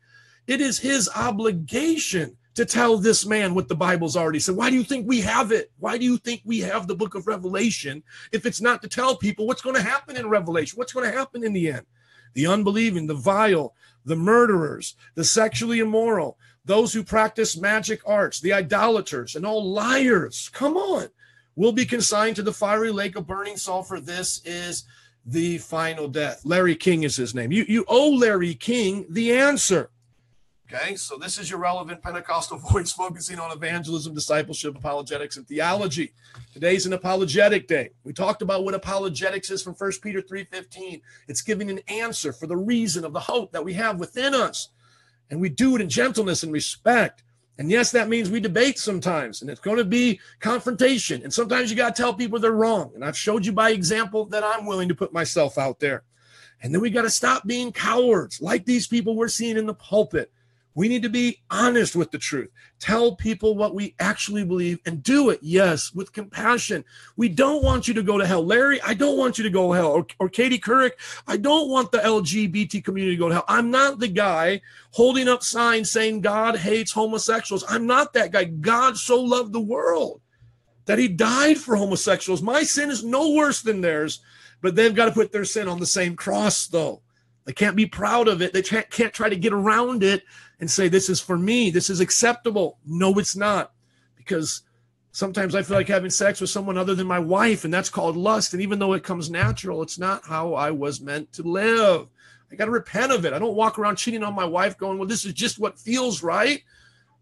It 0.47 0.61
is 0.61 0.79
His 0.79 1.09
obligation 1.15 2.37
to 2.55 2.65
tell 2.65 2.99
this 2.99 3.25
man 3.25 3.55
what 3.55 3.69
the 3.69 3.77
Bible's 3.77 4.17
already 4.17 4.41
said. 4.41 4.57
Why 4.57 4.71
do 4.71 4.77
you 4.77 4.83
think 4.83 5.07
we 5.07 5.21
have 5.21 5.53
it? 5.53 5.71
Why 5.79 5.97
do 5.97 6.05
you 6.05 6.17
think 6.17 6.43
we 6.45 6.61
have 6.61 6.87
the 6.87 6.97
book 6.97 7.15
of 7.15 7.27
Revelation 7.27 8.03
if 8.33 8.47
it's 8.47 8.61
not 8.61 8.83
to 8.83 8.89
tell 8.89 9.17
people 9.17 9.47
what's 9.47 9.63
going 9.63 9.77
to 9.77 9.83
happen 9.83 10.17
in 10.17 10.29
Revelation? 10.29 10.77
What's 10.77 10.93
going 10.93 11.09
to 11.11 11.17
happen 11.17 11.45
in 11.45 11.53
the 11.53 11.71
end? 11.71 11.87
The 12.35 12.47
unbelieving, 12.47 13.07
the 13.07 13.15
vile, 13.15 13.75
the 14.05 14.17
murderers, 14.17 14.97
the 15.15 15.25
sexually 15.25 15.79
immoral, 15.79 16.39
those 16.65 16.93
who 16.93 17.03
practice 17.03 17.57
magic 17.57 18.01
arts, 18.07 18.41
the 18.41 18.53
idolaters, 18.53 19.37
and 19.37 19.47
all 19.47 19.73
liars. 19.73 20.51
Come 20.53 20.77
on. 20.77 21.09
Will 21.57 21.73
be 21.73 21.87
consigned 21.87 22.37
to 22.37 22.43
the 22.43 22.53
fiery 22.53 22.91
lake 22.91 23.17
of 23.17 23.27
burning 23.27 23.57
sulfur. 23.57 24.01
This 24.01 24.41
is 24.45 24.85
the 25.25 25.59
final 25.59 26.09
death. 26.09 26.43
Larry 26.45 26.77
King 26.77 27.03
is 27.03 27.17
his 27.17 27.35
name. 27.35 27.53
You, 27.53 27.65
you 27.69 27.85
owe 27.89 28.11
Larry 28.11 28.55
King 28.55 29.07
the 29.11 29.33
answer. 29.33 29.91
Okay, 30.71 30.97
so 30.97 31.17
this 31.17 31.39
is 31.39 31.49
your 31.49 31.61
relevant 31.61 32.03
Pentecostal 32.03 32.59
voice 32.71 32.93
focusing 32.93 33.39
on 33.39 33.51
evangelism, 33.53 34.13
discipleship, 34.13 34.77
apologetics, 34.77 35.39
and 35.39 35.49
theology. 35.49 36.13
Today's 36.53 36.85
an 36.85 36.93
apologetic 36.93 37.67
day. 37.67 37.91
We 38.05 38.13
talked 38.13 38.43
about 38.43 38.65
what 38.65 38.75
apologetics 38.75 39.51
is 39.51 39.63
from 39.63 39.75
1 39.75 39.93
Peter 40.03 40.21
3:15. 40.21 41.01
It's 41.27 41.41
giving 41.41 41.71
an 41.71 41.81
answer 41.89 42.35
for 42.35 42.47
the 42.47 42.57
reason 42.57 43.07
of 43.07 43.15
the 43.15 43.21
hope 43.21 43.53
that 43.53 43.65
we 43.65 43.73
have 43.75 43.99
within 43.99 44.35
us. 44.35 44.69
And 45.31 45.41
we 45.41 45.49
do 45.49 45.75
it 45.75 45.81
in 45.81 45.89
gentleness 45.89 46.43
and 46.43 46.53
respect. 46.53 47.23
And 47.57 47.71
yes, 47.71 47.91
that 47.93 48.11
means 48.11 48.29
we 48.29 48.39
debate 48.39 48.79
sometimes, 48.79 49.41
and 49.41 49.51
it's 49.51 49.61
going 49.61 49.79
to 49.79 49.85
be 49.85 50.21
confrontation. 50.39 51.23
And 51.23 51.33
sometimes 51.33 51.71
you 51.71 51.79
got 51.79 51.97
to 51.97 52.03
tell 52.03 52.13
people 52.13 52.39
they're 52.39 52.53
wrong. 52.53 52.93
And 52.95 53.03
I've 53.03 53.17
showed 53.17 53.47
you 53.47 53.53
by 53.53 53.71
example 53.71 54.27
that 54.27 54.45
I'm 54.45 54.67
willing 54.67 54.89
to 54.89 54.95
put 54.95 55.15
myself 55.15 55.57
out 55.57 55.81
there. 55.81 56.05
And 56.63 56.75
then 56.75 56.83
we 56.83 56.91
got 56.91 57.03
to 57.03 57.11
stop 57.11 57.47
being 57.47 57.73
cowards 57.73 58.43
like 58.43 58.67
these 58.67 58.87
people 58.87 59.17
we're 59.17 59.29
seeing 59.29 59.57
in 59.57 59.65
the 59.65 59.75
pulpit 59.75 60.31
We 60.79 60.87
need 60.87 61.03
to 61.03 61.09
be 61.09 61.43
honest 61.51 61.97
with 61.97 62.13
the 62.13 62.19
truth. 62.19 62.51
Tell 62.79 63.17
people 63.17 63.57
what 63.57 63.75
we 63.75 63.97
actually 63.99 64.45
believe 64.45 64.79
and 64.87 65.03
do 65.03 65.31
it, 65.31 65.41
yes, 65.43 65.93
with 65.93 66.13
compassion. 66.13 66.85
We 67.17 67.29
don't 67.29 67.65
want 67.65 67.89
you 67.89 67.95
to 67.95 68.03
go 68.05 68.17
to 68.17 68.25
hell. 68.25 68.47
Larry, 68.47 68.81
I 68.83 68.95
don't 68.95 69.19
want 69.19 69.39
you 69.39 69.43
to 69.43 69.51
go 69.51 69.73
to 69.73 69.77
hell. 69.77 69.91
Or, 69.91 70.07
or 70.21 70.29
Katie 70.29 70.61
Couric, 70.61 70.93
I 71.27 71.37
don't 71.37 71.69
want 71.69 71.91
the 71.91 71.99
LGBT 71.99 72.85
community 72.85 73.17
to 73.17 73.19
go 73.19 73.27
to 73.27 73.35
hell. 73.35 73.45
I'm 73.49 73.73
not 73.73 73.99
the 73.99 74.07
guy 74.07 74.61
holding 74.93 75.27
up 75.27 75.43
signs 75.43 75.91
saying 75.91 76.21
God 76.21 76.55
hates 76.55 76.93
homosexuals. 76.93 77.65
I'm 77.69 77.89
not 77.89 78.13
that 78.13 78.31
guy. 78.31 78.45
God 78.45 78.97
so 78.97 79.21
loved 79.21 79.53
the 79.53 79.59
world 79.59 80.21
that 80.85 81.01
he 81.01 81.09
died 81.09 81.59
for 81.59 81.75
homosexuals. 81.75 82.41
My 82.41 82.63
sin 82.63 82.89
is 82.89 83.03
no 83.03 83.33
worse 83.33 83.63
than 83.63 83.81
theirs, 83.81 84.21
but 84.61 84.77
they've 84.77 84.95
got 84.95 85.07
to 85.07 85.13
put 85.13 85.33
their 85.33 85.45
sin 85.45 85.67
on 85.67 85.81
the 85.81 85.87
same 85.87 86.15
cross, 86.15 86.69
though. 86.69 87.03
They 87.47 87.53
can't 87.55 87.77
be 87.77 87.87
proud 87.87 88.29
of 88.29 88.43
it. 88.43 88.53
They 88.53 88.63
can't, 88.63 88.89
can't 88.91 89.13
try 89.13 89.29
to 89.31 89.35
get 89.35 89.55
around 89.55 90.05
it 90.05 90.23
and 90.61 90.71
say, 90.71 90.89
This 90.89 91.09
is 91.09 91.21
for 91.21 91.39
me. 91.39 91.71
This 91.71 91.91
is 91.91 92.01
acceptable. 92.01 92.79
No, 92.85 93.19
it's 93.19 93.37
not. 93.37 93.73
Because 94.17 94.63
sometimes 95.13 95.55
I 95.55 95.63
feel 95.63 95.77
like 95.77 95.89
having 95.89 96.11
sex 96.11 96.41
with 96.41 96.51
someone 96.51 96.79
other 96.79 96.95
than 96.95 97.07
my 97.07 97.19
wife, 97.19 97.65
and 97.65 97.73
that's 97.73 97.91
called 97.91 98.17
lust. 98.17 98.53
And 98.53 98.63
even 98.63 98.79
though 98.79 98.93
it 98.93 99.05
comes 99.05 99.31
natural, 99.31 99.83
it's 99.83 99.99
not 99.99 100.25
how 100.25 100.55
I 100.55 100.71
was 100.71 101.01
meant 101.01 101.33
to 101.35 101.43
live. 101.43 102.09
I 102.51 102.55
got 102.55 102.67
to 102.67 102.71
repent 102.71 103.13
of 103.13 103.25
it. 103.25 103.33
I 103.33 103.39
don't 103.39 103.55
walk 103.55 103.79
around 103.79 103.97
cheating 103.97 104.23
on 104.23 104.35
my 104.35 104.45
wife 104.45 104.79
going, 104.79 104.99
Well, 104.99 105.09
this 105.09 105.25
is 105.25 105.33
just 105.33 105.59
what 105.59 105.79
feels 105.79 106.23
right. 106.23 106.63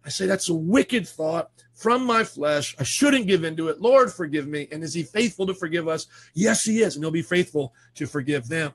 I 0.04 0.08
say, 0.08 0.26
That's 0.26 0.48
a 0.48 0.54
wicked 0.54 1.06
thought 1.06 1.50
from 1.74 2.04
my 2.04 2.24
flesh. 2.24 2.74
I 2.78 2.84
shouldn't 2.84 3.26
give 3.26 3.44
into 3.44 3.68
it. 3.68 3.80
Lord, 3.80 4.12
forgive 4.12 4.46
me. 4.46 4.68
And 4.72 4.82
is 4.82 4.94
he 4.94 5.02
faithful 5.02 5.46
to 5.46 5.54
forgive 5.54 5.88
us? 5.88 6.06
Yes, 6.32 6.64
he 6.64 6.80
is. 6.80 6.96
And 6.96 7.04
he'll 7.04 7.10
be 7.10 7.22
faithful 7.22 7.74
to 7.96 8.06
forgive 8.06 8.48
them. 8.48 8.72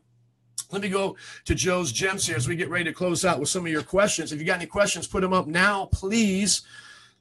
Let 0.72 0.82
me 0.82 0.90
go 0.90 1.18
to 1.46 1.56
Joe's 1.56 1.92
gems 1.92 2.26
here 2.26 2.38
as 2.38 2.48
we 2.48 2.56
get 2.56 2.70
ready 2.70 2.86
to 2.86 2.94
close 2.94 3.26
out 3.26 3.40
with 3.40 3.50
some 3.50 3.66
of 3.66 3.72
your 3.72 3.84
questions. 3.84 4.32
If 4.32 4.40
you 4.40 4.46
got 4.46 4.58
any 4.58 4.66
questions, 4.66 5.08
put 5.08 5.22
them 5.22 5.34
up 5.34 5.48
now, 5.48 5.86
please. 5.92 6.62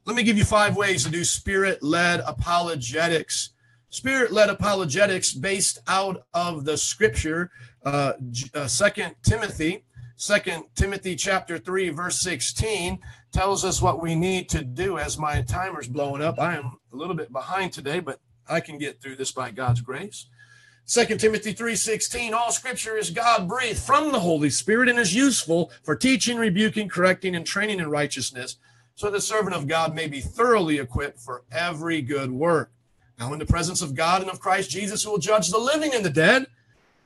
Let 0.05 0.15
me 0.15 0.23
give 0.23 0.37
you 0.37 0.45
five 0.45 0.75
ways 0.75 1.03
to 1.03 1.11
do 1.11 1.23
spirit 1.23 1.83
led 1.83 2.21
apologetics. 2.25 3.49
Spirit 3.89 4.31
led 4.31 4.49
apologetics 4.49 5.33
based 5.33 5.79
out 5.87 6.23
of 6.33 6.63
the 6.63 6.77
scripture, 6.77 7.51
uh, 7.85 8.13
uh, 8.53 8.67
Timothy, 9.21 9.83
Second 10.21 10.65
Timothy 10.75 11.15
chapter 11.15 11.57
3, 11.57 11.89
verse 11.89 12.19
16 12.19 12.99
tells 13.31 13.65
us 13.65 13.81
what 13.81 14.01
we 14.01 14.13
need 14.13 14.49
to 14.49 14.63
do 14.63 14.99
as 14.99 15.17
my 15.17 15.41
timer's 15.41 15.87
blowing 15.87 16.21
up. 16.21 16.39
I 16.39 16.57
am 16.57 16.77
a 16.93 16.95
little 16.95 17.15
bit 17.15 17.33
behind 17.33 17.73
today, 17.73 17.99
but 17.99 18.19
I 18.47 18.59
can 18.59 18.77
get 18.77 19.01
through 19.01 19.15
this 19.15 19.31
by 19.31 19.49
God's 19.49 19.81
grace. 19.81 20.27
2 20.91 21.05
Timothy 21.19 21.53
3:16 21.53 22.33
All 22.33 22.51
scripture 22.51 22.97
is 22.97 23.11
God 23.11 23.47
breathed 23.47 23.79
from 23.79 24.11
the 24.11 24.19
Holy 24.19 24.49
Spirit 24.49 24.89
and 24.89 24.99
is 24.99 25.15
useful 25.15 25.71
for 25.83 25.95
teaching, 25.95 26.35
rebuking, 26.35 26.89
correcting 26.89 27.33
and 27.33 27.45
training 27.45 27.79
in 27.79 27.89
righteousness, 27.89 28.57
so 28.95 29.09
the 29.09 29.21
servant 29.21 29.55
of 29.55 29.69
God 29.69 29.95
may 29.95 30.07
be 30.07 30.19
thoroughly 30.19 30.79
equipped 30.79 31.21
for 31.21 31.43
every 31.49 32.01
good 32.01 32.29
work. 32.29 32.73
Now 33.17 33.31
in 33.31 33.39
the 33.39 33.45
presence 33.45 33.81
of 33.81 33.95
God 33.95 34.21
and 34.21 34.29
of 34.29 34.41
Christ 34.41 34.69
Jesus 34.69 35.01
who 35.01 35.11
will 35.11 35.17
judge 35.17 35.47
the 35.47 35.57
living 35.57 35.93
and 35.93 36.03
the 36.03 36.09
dead, 36.09 36.47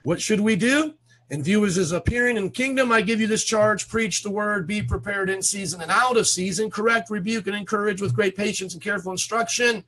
what 0.01 0.19
should 0.19 0.39
we 0.41 0.55
do? 0.55 0.95
In 1.29 1.43
view 1.43 1.63
of 1.63 1.75
his 1.75 1.91
appearing 1.91 2.37
in 2.37 2.49
kingdom, 2.49 2.91
I 2.91 3.01
give 3.01 3.21
you 3.21 3.27
this 3.27 3.43
charge 3.43 3.87
preach 3.87 4.23
the 4.23 4.31
word, 4.31 4.65
be 4.65 4.81
prepared 4.81 5.29
in 5.29 5.43
season 5.43 5.79
and 5.79 5.91
out 5.91 6.17
of 6.17 6.27
season, 6.27 6.71
correct, 6.71 7.11
rebuke, 7.11 7.45
and 7.45 7.55
encourage 7.55 8.01
with 8.01 8.15
great 8.15 8.35
patience 8.35 8.73
and 8.73 8.81
careful 8.81 9.11
instruction. 9.11 9.83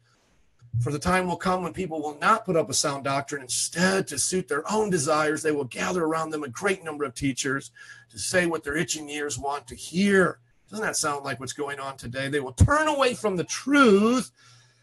For 0.81 0.91
the 0.91 0.99
time 0.99 1.27
will 1.27 1.37
come 1.37 1.63
when 1.63 1.73
people 1.73 2.01
will 2.01 2.17
not 2.19 2.45
put 2.45 2.55
up 2.55 2.69
a 2.69 2.73
sound 2.73 3.03
doctrine. 3.03 3.41
Instead, 3.41 4.07
to 4.07 4.19
suit 4.19 4.47
their 4.47 4.69
own 4.71 4.89
desires, 4.89 5.41
they 5.41 5.51
will 5.51 5.65
gather 5.65 6.05
around 6.05 6.29
them 6.29 6.43
a 6.43 6.49
great 6.49 6.83
number 6.83 7.03
of 7.03 7.15
teachers 7.15 7.71
to 8.11 8.19
say 8.19 8.45
what 8.45 8.63
their 8.63 8.77
itching 8.77 9.09
ears 9.09 9.37
want 9.37 9.67
to 9.67 9.75
hear. 9.75 10.39
Doesn't 10.69 10.85
that 10.85 10.95
sound 10.95 11.25
like 11.25 11.39
what's 11.39 11.53
going 11.53 11.79
on 11.79 11.97
today? 11.97 12.27
They 12.27 12.39
will 12.39 12.53
turn 12.53 12.87
away 12.87 13.13
from 13.13 13.37
the 13.37 13.43
truth 13.43 14.31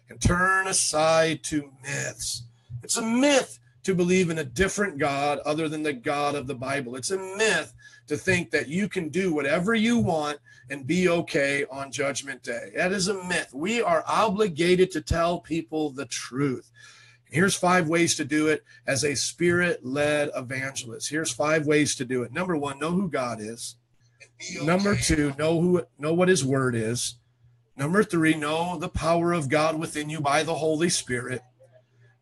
and 0.09 0.21
turn 0.21 0.67
aside 0.67 1.43
to 1.45 1.71
myths. 1.83 2.43
It's 2.83 2.97
a 2.97 3.03
myth 3.03 3.59
to 3.85 3.95
believe 3.95 4.31
in 4.31 4.39
a 4.39 4.45
different 4.45 4.99
God 4.99 5.39
other 5.41 5.69
than 5.69 5.83
the 5.83 5.93
God 5.93 6.35
of 6.35 6.47
the 6.47 6.55
Bible. 6.55 6.97
It's 6.97 7.11
a 7.11 7.19
myth 7.19 7.73
to 8.09 8.17
think 8.17 8.51
that 8.51 8.69
you 8.69 8.89
can 8.89 9.11
do 9.11 9.33
whatever 9.33 9.75
you 9.75 9.99
want 9.99 10.39
and 10.71 10.87
be 10.87 11.09
okay 11.09 11.65
on 11.71 11.93
Judgment 11.93 12.43
Day. 12.43 12.71
That 12.75 12.93
is 12.93 13.09
a 13.09 13.23
myth. 13.25 13.51
We 13.53 13.83
are 13.83 14.05
obligated 14.07 14.91
to 14.93 15.01
tell 15.01 15.41
people 15.41 15.91
the 15.91 16.07
truth. 16.07 16.71
Here's 17.31 17.57
five 17.57 17.89
ways 17.89 18.15
to 18.17 18.25
do 18.25 18.49
it 18.49 18.63
as 18.87 19.03
a 19.05 19.17
spirit 19.17 19.85
led 19.85 20.31
evangelist. 20.37 21.11
Here's 21.11 21.33
five 21.33 21.67
ways 21.67 21.95
to 21.97 22.05
do 22.05 22.23
it. 22.23 22.33
Number 22.33 22.57
one, 22.57 22.79
know 22.79 22.93
who 22.93 23.09
God 23.09 23.41
is. 23.41 23.77
Number 24.63 24.97
two, 24.97 25.35
know 25.39 25.61
who 25.61 25.85
know 25.99 26.15
what 26.15 26.29
his 26.29 26.45
word 26.45 26.75
is. 26.75 27.17
Number 27.77 28.05
three, 28.05 28.35
know 28.35 28.79
the 28.79 28.89
power 28.89 29.33
of 29.33 29.49
God 29.49 29.79
within 29.79 30.09
you 30.09 30.21
by 30.21 30.45
the 30.45 30.55
Holy 30.55 30.89
Spirit. 30.89 31.43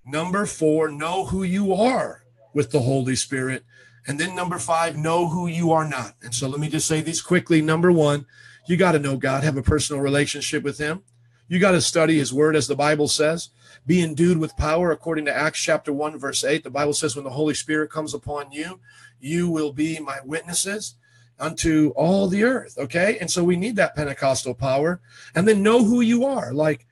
Number 0.05 0.47
four, 0.47 0.91
know 0.91 1.27
who 1.27 1.43
you 1.43 1.75
are 1.75 2.25
with 2.55 2.71
the 2.71 2.81
Holy 2.81 3.15
Spirit. 3.15 3.65
And 4.07 4.19
then 4.19 4.35
number 4.35 4.59
five, 4.59 4.97
know 4.97 5.29
who 5.29 5.47
you 5.47 5.73
are 5.73 5.89
not. 5.89 6.15
And 6.23 6.35
so 6.35 6.49
let 6.49 6.61
me 6.61 6.69
just 6.69 6.89
say 6.89 7.01
these 7.01 7.23
quickly. 7.23 7.63
Number 7.63 7.93
one, 7.93 8.27
you 8.67 8.77
got 8.77 8.93
to 8.93 8.99
know 8.99 9.17
God, 9.17 9.45
have 9.45 9.57
a 9.57 9.63
personal 9.63 10.03
relationship 10.03 10.63
with 10.63 10.79
Him. 10.79 11.03
You 11.49 11.59
got 11.59 11.73
to 11.73 11.81
study 11.81 12.19
His 12.19 12.33
Word, 12.33 12.57
as 12.57 12.67
the 12.67 12.77
Bible 12.77 13.09
says. 13.09 13.51
Be 13.87 14.03
endued 14.03 14.39
with 14.39 14.57
power, 14.57 14.91
according 14.91 15.27
to 15.27 15.37
Acts 15.37 15.61
chapter 15.61 15.93
1, 15.93 16.19
verse 16.19 16.45
8. 16.45 16.65
The 16.65 16.71
Bible 16.71 16.95
says, 16.95 17.15
when 17.15 17.25
the 17.25 17.31
Holy 17.31 17.55
Spirit 17.55 17.91
comes 17.91 18.15
upon 18.15 18.53
you, 18.53 18.81
you 19.21 19.49
will 19.51 19.73
be 19.73 19.99
my 19.99 20.19
witnesses 20.25 20.95
unto 21.39 21.93
all 21.97 22.29
the 22.29 22.45
earth. 22.45 22.79
Okay. 22.79 23.19
And 23.21 23.31
so 23.31 23.45
we 23.45 23.57
need 23.57 23.77
that 23.77 23.97
Pentecostal 23.97 24.55
power. 24.55 25.01
And 25.35 25.47
then 25.47 25.63
know 25.63 25.85
who 25.85 26.01
you 26.01 26.25
are. 26.25 26.53
Like, 26.53 26.87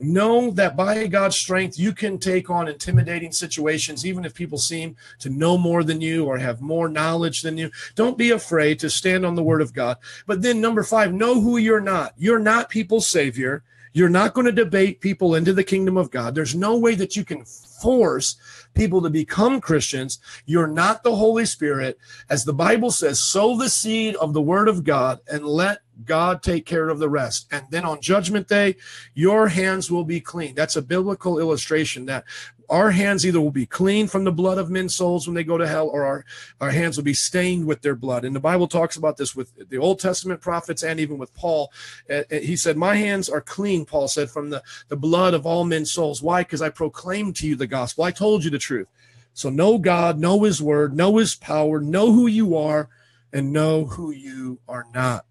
know 0.00 0.50
that 0.52 0.76
by 0.76 1.06
God's 1.06 1.36
strength, 1.36 1.78
you 1.78 1.92
can 1.92 2.18
take 2.18 2.50
on 2.50 2.68
intimidating 2.68 3.32
situations, 3.32 4.04
even 4.06 4.24
if 4.24 4.34
people 4.34 4.58
seem 4.58 4.96
to 5.20 5.30
know 5.30 5.56
more 5.56 5.84
than 5.84 6.00
you 6.00 6.24
or 6.26 6.38
have 6.38 6.60
more 6.60 6.88
knowledge 6.88 7.42
than 7.42 7.56
you. 7.56 7.70
Don't 7.94 8.18
be 8.18 8.30
afraid 8.30 8.78
to 8.80 8.90
stand 8.90 9.24
on 9.24 9.34
the 9.34 9.42
word 9.42 9.62
of 9.62 9.72
God. 9.72 9.96
But 10.26 10.42
then, 10.42 10.60
number 10.60 10.82
five, 10.82 11.12
know 11.12 11.40
who 11.40 11.56
you're 11.56 11.80
not. 11.80 12.14
You're 12.16 12.38
not 12.38 12.68
people's 12.68 13.06
savior. 13.06 13.64
You're 13.92 14.08
not 14.10 14.34
going 14.34 14.44
to 14.44 14.52
debate 14.52 15.00
people 15.00 15.34
into 15.34 15.54
the 15.54 15.64
kingdom 15.64 15.96
of 15.96 16.10
God. 16.10 16.34
There's 16.34 16.54
no 16.54 16.76
way 16.76 16.94
that 16.96 17.16
you 17.16 17.24
can 17.24 17.46
force 17.46 18.36
people 18.74 19.00
to 19.00 19.08
become 19.08 19.58
Christians. 19.58 20.18
You're 20.44 20.66
not 20.66 21.02
the 21.02 21.16
Holy 21.16 21.46
Spirit. 21.46 21.98
As 22.28 22.44
the 22.44 22.52
Bible 22.52 22.90
says, 22.90 23.18
sow 23.18 23.56
the 23.56 23.70
seed 23.70 24.14
of 24.16 24.34
the 24.34 24.42
word 24.42 24.68
of 24.68 24.84
God 24.84 25.20
and 25.32 25.46
let 25.46 25.80
God 26.04 26.42
take 26.42 26.66
care 26.66 26.88
of 26.88 26.98
the 26.98 27.08
rest. 27.08 27.46
And 27.50 27.64
then 27.70 27.84
on 27.84 28.00
judgment 28.00 28.48
day, 28.48 28.76
your 29.14 29.48
hands 29.48 29.90
will 29.90 30.04
be 30.04 30.20
clean. 30.20 30.54
That's 30.54 30.76
a 30.76 30.82
biblical 30.82 31.38
illustration 31.38 32.06
that 32.06 32.24
our 32.68 32.90
hands 32.90 33.24
either 33.24 33.40
will 33.40 33.50
be 33.50 33.66
clean 33.66 34.08
from 34.08 34.24
the 34.24 34.32
blood 34.32 34.58
of 34.58 34.70
men's 34.70 34.94
souls 34.94 35.26
when 35.26 35.34
they 35.34 35.44
go 35.44 35.58
to 35.58 35.68
hell, 35.68 35.88
or 35.88 36.04
our, 36.04 36.24
our 36.60 36.70
hands 36.70 36.96
will 36.96 37.04
be 37.04 37.14
stained 37.14 37.64
with 37.66 37.80
their 37.82 37.94
blood. 37.94 38.24
And 38.24 38.34
the 38.34 38.40
Bible 38.40 38.66
talks 38.66 38.96
about 38.96 39.16
this 39.16 39.36
with 39.36 39.68
the 39.68 39.78
Old 39.78 40.00
Testament 40.00 40.40
prophets 40.40 40.82
and 40.82 40.98
even 40.98 41.18
with 41.18 41.32
Paul. 41.34 41.72
Uh, 42.10 42.22
he 42.30 42.56
said, 42.56 42.76
My 42.76 42.96
hands 42.96 43.28
are 43.28 43.40
clean, 43.40 43.84
Paul 43.84 44.08
said, 44.08 44.30
from 44.30 44.50
the, 44.50 44.62
the 44.88 44.96
blood 44.96 45.34
of 45.34 45.46
all 45.46 45.64
men's 45.64 45.92
souls. 45.92 46.22
Why? 46.22 46.42
Because 46.42 46.62
I 46.62 46.68
proclaimed 46.70 47.36
to 47.36 47.46
you 47.46 47.56
the 47.56 47.66
gospel. 47.66 48.04
I 48.04 48.10
told 48.10 48.44
you 48.44 48.50
the 48.50 48.58
truth. 48.58 48.88
So 49.34 49.50
know 49.50 49.78
God, 49.78 50.18
know 50.18 50.42
his 50.42 50.62
word, 50.62 50.96
know 50.96 51.18
his 51.18 51.34
power, 51.34 51.80
know 51.80 52.10
who 52.10 52.26
you 52.26 52.56
are, 52.56 52.88
and 53.32 53.52
know 53.52 53.84
who 53.84 54.10
you 54.10 54.58
are 54.66 54.86
not. 54.94 55.26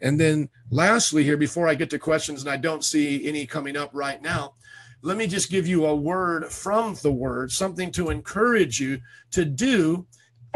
And 0.00 0.18
then 0.18 0.48
lastly, 0.70 1.24
here, 1.24 1.36
before 1.36 1.68
I 1.68 1.74
get 1.74 1.90
to 1.90 1.98
questions, 1.98 2.42
and 2.42 2.50
I 2.50 2.56
don't 2.56 2.84
see 2.84 3.26
any 3.26 3.46
coming 3.46 3.76
up 3.76 3.90
right 3.92 4.22
now, 4.22 4.54
let 5.02 5.16
me 5.16 5.26
just 5.26 5.50
give 5.50 5.66
you 5.66 5.86
a 5.86 5.94
word 5.94 6.46
from 6.46 6.96
the 7.02 7.12
word, 7.12 7.52
something 7.52 7.90
to 7.92 8.10
encourage 8.10 8.80
you 8.80 9.00
to 9.30 9.44
do 9.44 10.06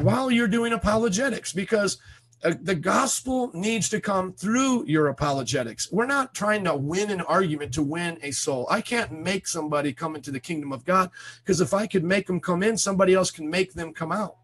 while 0.00 0.30
you're 0.30 0.48
doing 0.48 0.72
apologetics, 0.72 1.52
because 1.52 1.98
uh, 2.44 2.54
the 2.62 2.74
gospel 2.74 3.52
needs 3.54 3.88
to 3.88 4.00
come 4.00 4.32
through 4.32 4.84
your 4.86 5.08
apologetics. 5.08 5.92
We're 5.92 6.06
not 6.06 6.34
trying 6.34 6.64
to 6.64 6.74
win 6.74 7.10
an 7.10 7.20
argument 7.20 7.72
to 7.74 7.82
win 7.82 8.18
a 8.22 8.32
soul. 8.32 8.66
I 8.68 8.80
can't 8.80 9.12
make 9.12 9.46
somebody 9.46 9.92
come 9.92 10.16
into 10.16 10.32
the 10.32 10.40
kingdom 10.40 10.72
of 10.72 10.84
God 10.84 11.10
because 11.44 11.60
if 11.60 11.72
I 11.72 11.86
could 11.86 12.02
make 12.02 12.26
them 12.26 12.40
come 12.40 12.64
in, 12.64 12.76
somebody 12.76 13.14
else 13.14 13.30
can 13.30 13.48
make 13.48 13.74
them 13.74 13.94
come 13.94 14.10
out. 14.10 14.36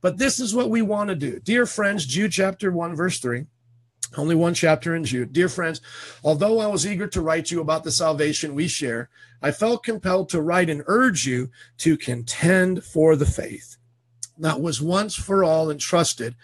But 0.00 0.18
this 0.18 0.40
is 0.40 0.54
what 0.54 0.68
we 0.68 0.82
want 0.82 1.10
to 1.10 1.16
do. 1.16 1.38
Dear 1.38 1.64
friends, 1.64 2.06
Jude 2.06 2.32
chapter 2.32 2.72
1, 2.72 2.96
verse 2.96 3.20
3. 3.20 3.46
Only 4.16 4.34
one 4.34 4.54
chapter 4.54 4.94
in 4.94 5.04
Jude. 5.04 5.32
Dear 5.32 5.48
friends, 5.48 5.80
although 6.22 6.60
I 6.60 6.66
was 6.66 6.86
eager 6.86 7.06
to 7.08 7.20
write 7.20 7.50
you 7.50 7.60
about 7.60 7.84
the 7.84 7.90
salvation 7.90 8.54
we 8.54 8.68
share, 8.68 9.10
I 9.42 9.50
felt 9.50 9.82
compelled 9.82 10.28
to 10.30 10.40
write 10.40 10.70
and 10.70 10.82
urge 10.86 11.26
you 11.26 11.50
to 11.78 11.96
contend 11.96 12.84
for 12.84 13.16
the 13.16 13.26
faith 13.26 13.76
that 14.38 14.60
was 14.60 14.80
once 14.80 15.14
for 15.14 15.44
all 15.44 15.70
entrusted 15.70 16.34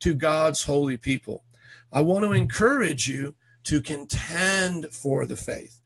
to 0.00 0.14
God's 0.14 0.64
holy 0.64 0.96
people. 0.96 1.44
I 1.92 2.00
want 2.02 2.24
to 2.24 2.32
encourage 2.32 3.08
you 3.08 3.34
to 3.64 3.80
contend 3.80 4.86
for 4.92 5.26
the 5.26 5.36
faith. 5.36 5.80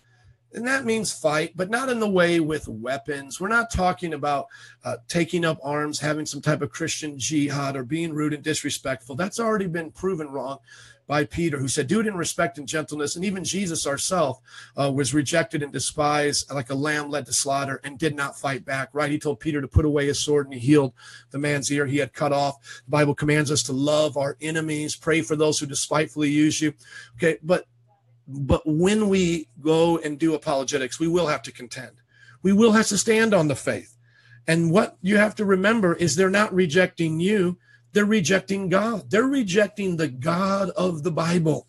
And 0.52 0.66
that 0.68 0.84
means 0.84 1.12
fight, 1.12 1.56
but 1.56 1.68
not 1.68 1.88
in 1.88 1.98
the 1.98 2.08
way 2.08 2.38
with 2.38 2.68
weapons. 2.68 3.40
We're 3.40 3.48
not 3.48 3.72
talking 3.72 4.14
about 4.14 4.46
uh, 4.84 4.98
taking 5.08 5.44
up 5.44 5.58
arms, 5.64 5.98
having 5.98 6.26
some 6.26 6.40
type 6.40 6.62
of 6.62 6.70
Christian 6.70 7.18
jihad, 7.18 7.74
or 7.74 7.82
being 7.82 8.12
rude 8.12 8.34
and 8.34 8.44
disrespectful. 8.44 9.16
That's 9.16 9.40
already 9.40 9.66
been 9.66 9.90
proven 9.90 10.28
wrong 10.28 10.58
by 11.06 11.24
Peter, 11.24 11.58
who 11.58 11.68
said, 11.68 11.86
Do 11.86 12.00
it 12.00 12.06
in 12.06 12.16
respect 12.16 12.58
and 12.58 12.66
gentleness. 12.66 13.16
And 13.16 13.24
even 13.24 13.44
Jesus 13.44 13.86
ourself 13.86 14.40
uh, 14.76 14.90
was 14.90 15.14
rejected 15.14 15.62
and 15.62 15.72
despised 15.72 16.50
like 16.52 16.70
a 16.70 16.74
lamb 16.74 17.10
led 17.10 17.26
to 17.26 17.32
slaughter 17.32 17.80
and 17.84 17.98
did 17.98 18.16
not 18.16 18.38
fight 18.38 18.64
back, 18.64 18.88
right? 18.92 19.10
He 19.10 19.18
told 19.18 19.40
Peter 19.40 19.60
to 19.60 19.68
put 19.68 19.84
away 19.84 20.06
his 20.06 20.20
sword 20.20 20.46
and 20.46 20.54
he 20.54 20.60
healed 20.60 20.94
the 21.30 21.38
man's 21.38 21.70
ear 21.70 21.86
he 21.86 21.98
had 21.98 22.12
cut 22.12 22.32
off. 22.32 22.82
The 22.86 22.90
Bible 22.90 23.14
commands 23.14 23.50
us 23.50 23.62
to 23.64 23.72
love 23.72 24.16
our 24.16 24.36
enemies, 24.40 24.96
pray 24.96 25.20
for 25.20 25.36
those 25.36 25.58
who 25.58 25.66
despitefully 25.66 26.30
use 26.30 26.60
you. 26.60 26.72
Okay, 27.16 27.38
but 27.42 27.66
but 28.26 28.62
when 28.64 29.10
we 29.10 29.48
go 29.60 29.98
and 29.98 30.18
do 30.18 30.34
apologetics, 30.34 30.98
we 30.98 31.08
will 31.08 31.26
have 31.26 31.42
to 31.42 31.52
contend. 31.52 32.00
We 32.42 32.52
will 32.52 32.72
have 32.72 32.86
to 32.88 32.98
stand 32.98 33.34
on 33.34 33.48
the 33.48 33.56
faith. 33.56 33.96
And 34.46 34.70
what 34.70 34.96
you 35.02 35.16
have 35.16 35.34
to 35.36 35.44
remember 35.44 35.94
is 35.94 36.16
they're 36.16 36.30
not 36.30 36.54
rejecting 36.54 37.20
you, 37.20 37.58
they're 37.94 38.04
rejecting 38.04 38.68
God. 38.68 39.10
They're 39.10 39.22
rejecting 39.22 39.96
the 39.96 40.08
God 40.08 40.70
of 40.70 41.02
the 41.02 41.12
Bible. 41.12 41.66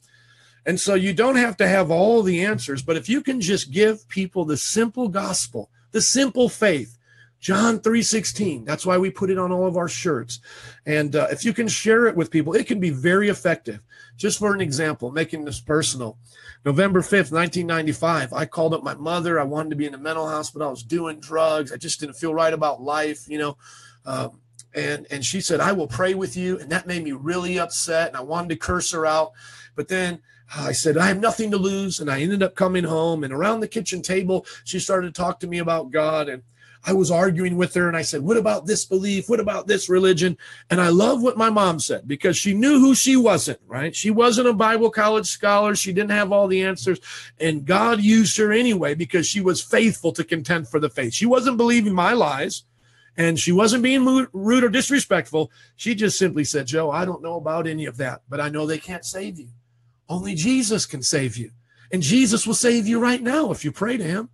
And 0.66 0.80
so 0.80 0.96
you 0.96 1.14
don't 1.14 1.36
have 1.36 1.56
to 1.58 1.68
have 1.68 1.92
all 1.92 2.24
the 2.24 2.44
answers, 2.44 2.82
but 2.82 2.98
if 2.98 3.08
you 3.08 3.22
can 3.22 3.40
just 3.40 3.72
give 3.72 4.10
people 4.10 4.44
the 4.44 4.58
simple 4.58 5.08
gospel, 5.08 5.70
the 5.92 6.02
simple 6.02 6.50
faith, 6.50 6.98
John 7.40 7.80
3:16. 7.80 8.66
That's 8.66 8.88
why 8.88 8.98
we 8.98 9.12
put 9.12 9.30
it 9.30 9.38
on 9.38 9.52
all 9.52 9.68
of 9.68 9.78
our 9.78 9.88
shirts. 9.88 10.40
And 10.88 11.16
uh, 11.16 11.28
if 11.30 11.46
you 11.46 11.54
can 11.54 11.68
share 11.68 12.08
it 12.08 12.16
with 12.16 12.32
people, 12.32 12.56
it 12.56 12.66
can 12.66 12.80
be 12.80 12.90
very 12.90 13.30
effective. 13.30 13.82
Just 14.18 14.40
for 14.40 14.56
an 14.56 14.62
example, 14.62 15.12
making 15.12 15.46
this 15.46 15.60
personal. 15.60 16.18
November 16.66 17.02
5th, 17.02 17.32
1995, 17.32 18.34
I 18.34 18.46
called 18.48 18.74
up 18.74 18.82
my 18.82 18.96
mother. 18.96 19.40
I 19.40 19.44
wanted 19.44 19.70
to 19.70 19.76
be 19.76 19.86
in 19.86 19.94
a 19.94 20.00
mental 20.00 20.28
hospital. 20.28 20.68
I 20.68 20.72
was 20.72 20.82
doing 20.82 21.20
drugs. 21.20 21.72
I 21.72 21.78
just 21.78 22.00
didn't 22.00 22.16
feel 22.16 22.34
right 22.34 22.54
about 22.54 22.82
life, 22.82 23.28
you 23.28 23.38
know. 23.38 23.58
Um, 24.06 24.42
and 24.76 25.08
and 25.10 25.26
she 25.26 25.42
said, 25.42 25.60
"I 25.60 25.72
will 25.72 25.88
pray 25.88 26.14
with 26.14 26.38
you." 26.38 26.60
And 26.60 26.70
that 26.72 26.88
made 26.88 27.04
me 27.04 27.14
really 27.14 27.58
upset, 27.58 28.10
and 28.10 28.18
I 28.18 28.22
wanted 28.22 28.50
to 28.50 28.58
curse 28.58 28.92
her 28.92 29.06
out. 29.06 29.32
But 29.76 29.88
then 29.88 30.22
uh, 30.56 30.64
I 30.64 30.72
said, 30.72 30.98
I 30.98 31.08
have 31.08 31.20
nothing 31.20 31.52
to 31.52 31.58
lose. 31.58 32.00
And 32.00 32.10
I 32.10 32.22
ended 32.22 32.44
up 32.44 32.56
coming 32.56 32.84
home. 32.84 33.24
And 33.24 33.34
around 33.34 33.60
the 33.60 33.68
kitchen 33.68 34.02
table, 34.02 34.46
she 34.64 34.80
started 34.80 35.14
to 35.14 35.22
talk 35.22 35.40
to 35.40 35.48
me 35.48 35.60
about 35.60 35.92
God. 35.92 36.30
And 36.30 36.44
I 36.88 36.94
was 36.94 37.10
arguing 37.10 37.58
with 37.58 37.74
her 37.74 37.88
and 37.88 37.98
I 37.98 38.04
said, 38.04 38.22
What 38.22 38.38
about 38.38 38.68
this 38.68 38.86
belief? 38.86 39.28
What 39.28 39.40
about 39.40 39.66
this 39.66 39.90
religion? 39.90 40.38
And 40.70 40.80
I 40.80 40.90
love 40.90 41.24
what 41.24 41.38
my 41.38 41.50
mom 41.50 41.80
said 41.80 42.08
because 42.08 42.38
she 42.38 42.54
knew 42.54 42.80
who 42.80 42.94
she 42.94 43.16
wasn't, 43.16 43.60
right? 43.66 43.96
She 43.96 44.12
wasn't 44.12 44.50
a 44.50 44.54
Bible 44.54 44.92
college 44.92 45.26
scholar. 45.28 45.76
She 45.76 45.94
didn't 45.94 46.12
have 46.12 46.32
all 46.32 46.48
the 46.48 46.64
answers. 46.64 47.00
And 47.40 47.66
God 47.66 48.02
used 48.02 48.38
her 48.38 48.52
anyway 48.52 48.94
because 48.94 49.26
she 49.26 49.42
was 49.42 49.64
faithful 49.64 50.12
to 50.14 50.24
contend 50.24 50.68
for 50.68 50.80
the 50.80 50.90
faith. 50.90 51.14
She 51.14 51.26
wasn't 51.26 51.58
believing 51.58 51.94
my 51.94 52.14
lies 52.14 52.66
and 53.18 53.40
she 53.40 53.52
wasn't 53.52 53.84
being 53.84 54.06
rude 54.06 54.64
or 54.64 54.70
disrespectful. 54.70 55.52
She 55.76 55.96
just 55.96 56.18
simply 56.18 56.44
said, 56.44 56.68
Joe, 56.68 56.92
I 56.92 57.06
don't 57.06 57.24
know 57.24 57.36
about 57.36 57.68
any 57.68 57.86
of 57.86 57.98
that, 57.98 58.22
but 58.30 58.42
I 58.42 58.50
know 58.50 58.66
they 58.66 58.78
can't 58.78 59.06
save 59.06 59.40
you. 59.40 59.50
Only 60.10 60.36
Jesus 60.36 60.86
can 60.86 61.02
save 61.02 61.38
you. 61.38 61.52
And 61.92 62.02
Jesus 62.02 62.46
will 62.46 62.56
save 62.56 62.88
you 62.88 63.00
right 63.00 63.22
now 63.22 63.52
if 63.52 63.64
you 63.64 63.72
pray 63.72 63.98
to 63.98 64.04
him. 64.04 64.30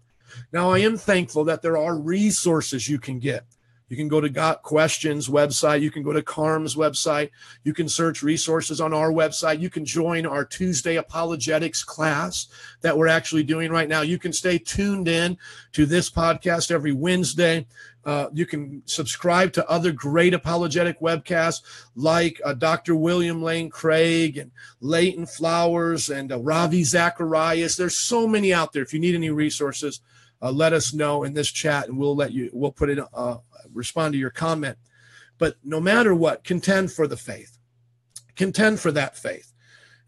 Now, 0.52 0.72
I 0.72 0.80
am 0.80 0.98
thankful 0.98 1.44
that 1.46 1.62
there 1.62 1.78
are 1.78 1.98
resources 1.98 2.88
you 2.88 3.00
can 3.00 3.20
get. 3.20 3.46
You 3.92 3.98
can 3.98 4.08
go 4.08 4.22
to 4.22 4.30
Got 4.30 4.62
Questions 4.62 5.28
website. 5.28 5.82
You 5.82 5.92
can 5.92 6.02
go 6.02 6.14
to 6.14 6.22
CARM's 6.22 6.76
website. 6.78 7.30
You 7.66 7.74
can 7.74 7.90
search 7.90 8.24
resources 8.24 8.80
on 8.80 8.94
our 8.94 9.12
website. 9.12 9.60
You 9.60 9.70
can 9.70 9.84
join 9.84 10.26
our 10.26 10.46
Tuesday 10.46 10.96
apologetics 10.96 11.84
class 11.84 12.48
that 12.80 12.98
we're 12.98 13.10
actually 13.10 13.44
doing 13.44 13.70
right 13.70 13.90
now. 13.90 14.00
You 14.00 14.18
can 14.18 14.32
stay 14.32 14.58
tuned 14.58 15.10
in 15.10 15.38
to 15.74 15.86
this 15.86 16.10
podcast 16.10 16.72
every 16.72 16.94
Wednesday. 16.94 17.68
Uh, 18.04 18.28
you 18.34 18.46
can 18.46 18.82
subscribe 18.86 19.54
to 19.54 19.70
other 19.70 19.92
great 19.92 20.34
apologetic 20.34 21.00
webcasts 21.02 21.62
like 21.96 22.42
uh, 22.44 22.54
Dr. 22.54 22.96
William 22.96 23.44
Lane 23.44 23.70
Craig 23.70 24.38
and 24.38 24.52
Leighton 24.80 25.26
Flowers 25.26 26.10
and 26.10 26.32
uh, 26.32 26.40
Ravi 26.40 26.84
Zacharias. 26.84 27.76
There's 27.76 27.98
so 27.98 28.28
many 28.28 28.54
out 28.54 28.74
there. 28.74 28.82
If 28.82 28.94
you 28.94 29.00
need 29.00 29.14
any 29.14 29.30
resources, 29.30 30.02
uh, 30.42 30.52
let 30.52 30.74
us 30.74 30.94
know 30.94 31.24
in 31.24 31.34
this 31.34 31.52
chat 31.52 31.88
and 31.88 31.98
we'll 31.98 32.16
let 32.16 32.32
you 32.32 32.50
we'll 32.54 32.72
put 32.72 32.90
it 32.90 33.00
uh, 33.14 33.38
respond 33.74 34.14
to 34.14 34.20
your 34.20 34.30
comment 34.30 34.78
but 35.38 35.56
no 35.64 35.80
matter 35.80 36.14
what 36.16 36.44
contend 36.44 36.92
for 36.92 37.08
the 37.08 37.18
faith 37.18 37.58
contend 38.36 38.80
for 38.80 38.92
that 38.92 39.16
faith 39.18 39.54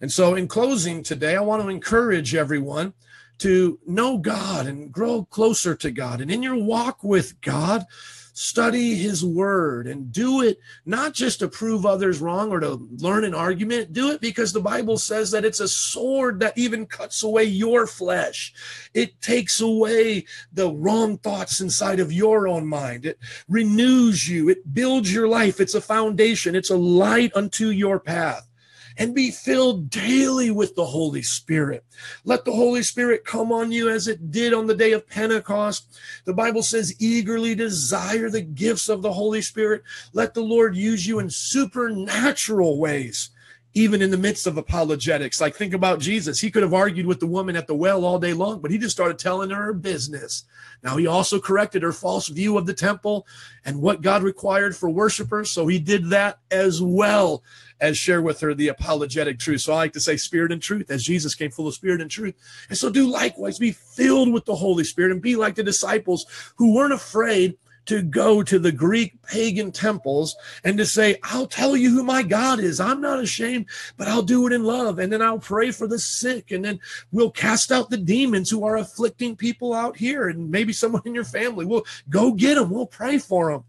and 0.01 0.11
so 0.11 0.33
in 0.33 0.47
closing 0.47 1.03
today 1.03 1.35
i 1.35 1.41
want 1.41 1.61
to 1.61 1.69
encourage 1.69 2.33
everyone 2.33 2.93
to 3.39 3.79
know 3.85 4.17
god 4.17 4.67
and 4.67 4.91
grow 4.91 5.25
closer 5.25 5.75
to 5.75 5.91
god 5.91 6.21
and 6.21 6.31
in 6.31 6.43
your 6.43 6.55
walk 6.55 7.03
with 7.03 7.39
god 7.41 7.85
study 8.33 8.95
his 8.95 9.23
word 9.23 9.87
and 9.87 10.11
do 10.11 10.41
it 10.41 10.59
not 10.85 11.13
just 11.13 11.39
to 11.39 11.47
prove 11.47 11.85
others 11.85 12.19
wrong 12.19 12.49
or 12.49 12.59
to 12.59 12.87
learn 12.97 13.23
an 13.23 13.35
argument. 13.35 13.93
Do 13.93 14.11
it 14.11 14.21
because 14.21 14.51
the 14.51 14.59
Bible 14.59 14.97
says 14.97 15.31
that 15.31 15.45
it's 15.45 15.59
a 15.59 15.67
sword 15.67 16.39
that 16.39 16.57
even 16.57 16.87
cuts 16.87 17.21
away 17.21 17.43
your 17.43 17.85
flesh. 17.85 18.53
It 18.93 19.21
takes 19.21 19.61
away 19.61 20.25
the 20.51 20.71
wrong 20.71 21.19
thoughts 21.19 21.61
inside 21.61 21.99
of 21.99 22.11
your 22.11 22.47
own 22.47 22.67
mind. 22.67 23.05
It 23.05 23.19
renews 23.47 24.27
you. 24.27 24.49
It 24.49 24.73
builds 24.73 25.13
your 25.13 25.27
life. 25.27 25.59
It's 25.59 25.75
a 25.75 25.81
foundation. 25.81 26.55
It's 26.55 26.71
a 26.71 26.77
light 26.77 27.31
unto 27.35 27.67
your 27.67 27.99
path 27.99 28.49
and 28.97 29.15
be 29.15 29.31
filled 29.31 29.89
daily 29.89 30.51
with 30.51 30.75
the 30.75 30.85
Holy 30.85 31.21
Spirit. 31.21 31.85
Let 32.25 32.45
the 32.45 32.51
Holy 32.51 32.83
Spirit 32.83 33.25
come 33.25 33.51
on 33.51 33.71
you 33.71 33.89
as 33.89 34.07
it 34.07 34.31
did 34.31 34.53
on 34.53 34.67
the 34.67 34.75
day 34.75 34.91
of 34.91 35.07
Pentecost. 35.07 35.99
The 36.25 36.33
Bible 36.33 36.63
says, 36.63 36.95
eagerly 36.99 37.55
desire 37.55 38.29
the 38.29 38.41
gifts 38.41 38.89
of 38.89 39.01
the 39.01 39.13
Holy 39.13 39.41
Spirit. 39.41 39.83
Let 40.13 40.33
the 40.33 40.43
Lord 40.43 40.75
use 40.75 41.05
you 41.07 41.19
in 41.19 41.29
supernatural 41.29 42.79
ways 42.79 43.31
even 43.75 44.01
in 44.01 44.11
the 44.11 44.17
midst 44.17 44.45
of 44.45 44.57
apologetics. 44.57 45.41
Like, 45.41 45.55
think 45.55 45.73
about 45.73 45.99
Jesus. 45.99 46.39
He 46.39 46.51
could 46.51 46.63
have 46.63 46.73
argued 46.73 47.05
with 47.05 47.19
the 47.19 47.27
woman 47.27 47.55
at 47.55 47.67
the 47.67 47.73
well 47.73 48.05
all 48.05 48.19
day 48.19 48.33
long, 48.33 48.59
but 48.59 48.71
he 48.71 48.77
just 48.77 48.95
started 48.95 49.17
telling 49.17 49.49
her 49.49 49.63
her 49.63 49.73
business. 49.73 50.43
Now, 50.83 50.97
he 50.97 51.07
also 51.07 51.39
corrected 51.39 51.81
her 51.81 51.91
false 51.91 52.27
view 52.27 52.57
of 52.57 52.65
the 52.65 52.73
temple 52.73 53.25
and 53.65 53.81
what 53.81 54.01
God 54.01 54.21
required 54.21 54.75
for 54.75 54.89
worshipers. 54.89 55.49
So 55.49 55.65
he 55.67 55.79
did 55.79 56.09
that 56.11 56.39
as 56.51 56.81
well 56.81 57.41
as 57.83 57.97
share 57.97 58.21
with 58.21 58.39
her 58.39 58.53
the 58.53 58.69
apologetic 58.69 59.37
truth. 59.37 59.59
So 59.59 59.73
I 59.73 59.75
like 59.75 59.93
to 59.93 59.99
say 59.99 60.15
spirit 60.15 60.53
and 60.53 60.61
truth, 60.61 60.89
as 60.89 61.03
Jesus 61.03 61.35
came 61.35 61.51
full 61.51 61.67
of 61.67 61.73
spirit 61.73 61.99
and 61.99 62.09
truth. 62.09 62.33
And 62.69 62.77
so 62.77 62.89
do 62.89 63.09
likewise, 63.09 63.59
be 63.59 63.73
filled 63.73 64.31
with 64.31 64.45
the 64.45 64.55
Holy 64.55 64.85
Spirit 64.85 65.11
and 65.11 65.21
be 65.21 65.35
like 65.35 65.55
the 65.55 65.63
disciples 65.63 66.25
who 66.55 66.73
weren't 66.73 66.93
afraid 66.93 67.57
to 67.87 68.01
go 68.01 68.41
to 68.41 68.57
the 68.57 68.71
Greek 68.71 69.21
pagan 69.23 69.69
temples 69.69 70.37
and 70.63 70.77
to 70.77 70.85
say, 70.85 71.17
I'll 71.23 71.45
tell 71.45 71.75
you 71.75 71.89
who 71.89 72.05
my 72.05 72.23
God 72.23 72.61
is. 72.61 72.79
I'm 72.79 73.01
not 73.01 73.19
ashamed, 73.19 73.65
but 73.97 74.07
I'll 74.07 74.23
do 74.23 74.47
it 74.47 74.53
in 74.53 74.63
love. 74.63 74.97
And 74.97 75.11
then 75.11 75.21
I'll 75.21 75.37
pray 75.37 75.71
for 75.71 75.85
the 75.85 75.99
sick. 75.99 76.51
And 76.51 76.63
then 76.63 76.79
we'll 77.11 77.31
cast 77.31 77.69
out 77.69 77.89
the 77.89 77.97
demons 77.97 78.49
who 78.49 78.63
are 78.63 78.77
afflicting 78.77 79.35
people 79.35 79.73
out 79.73 79.97
here. 79.97 80.29
And 80.29 80.49
maybe 80.49 80.71
someone 80.71 81.01
in 81.03 81.13
your 81.13 81.25
family. 81.25 81.65
We'll 81.65 81.85
go 82.09 82.31
get 82.31 82.55
them. 82.55 82.69
We'll 82.69 82.87
pray 82.87 83.17
for 83.17 83.51
them. 83.51 83.65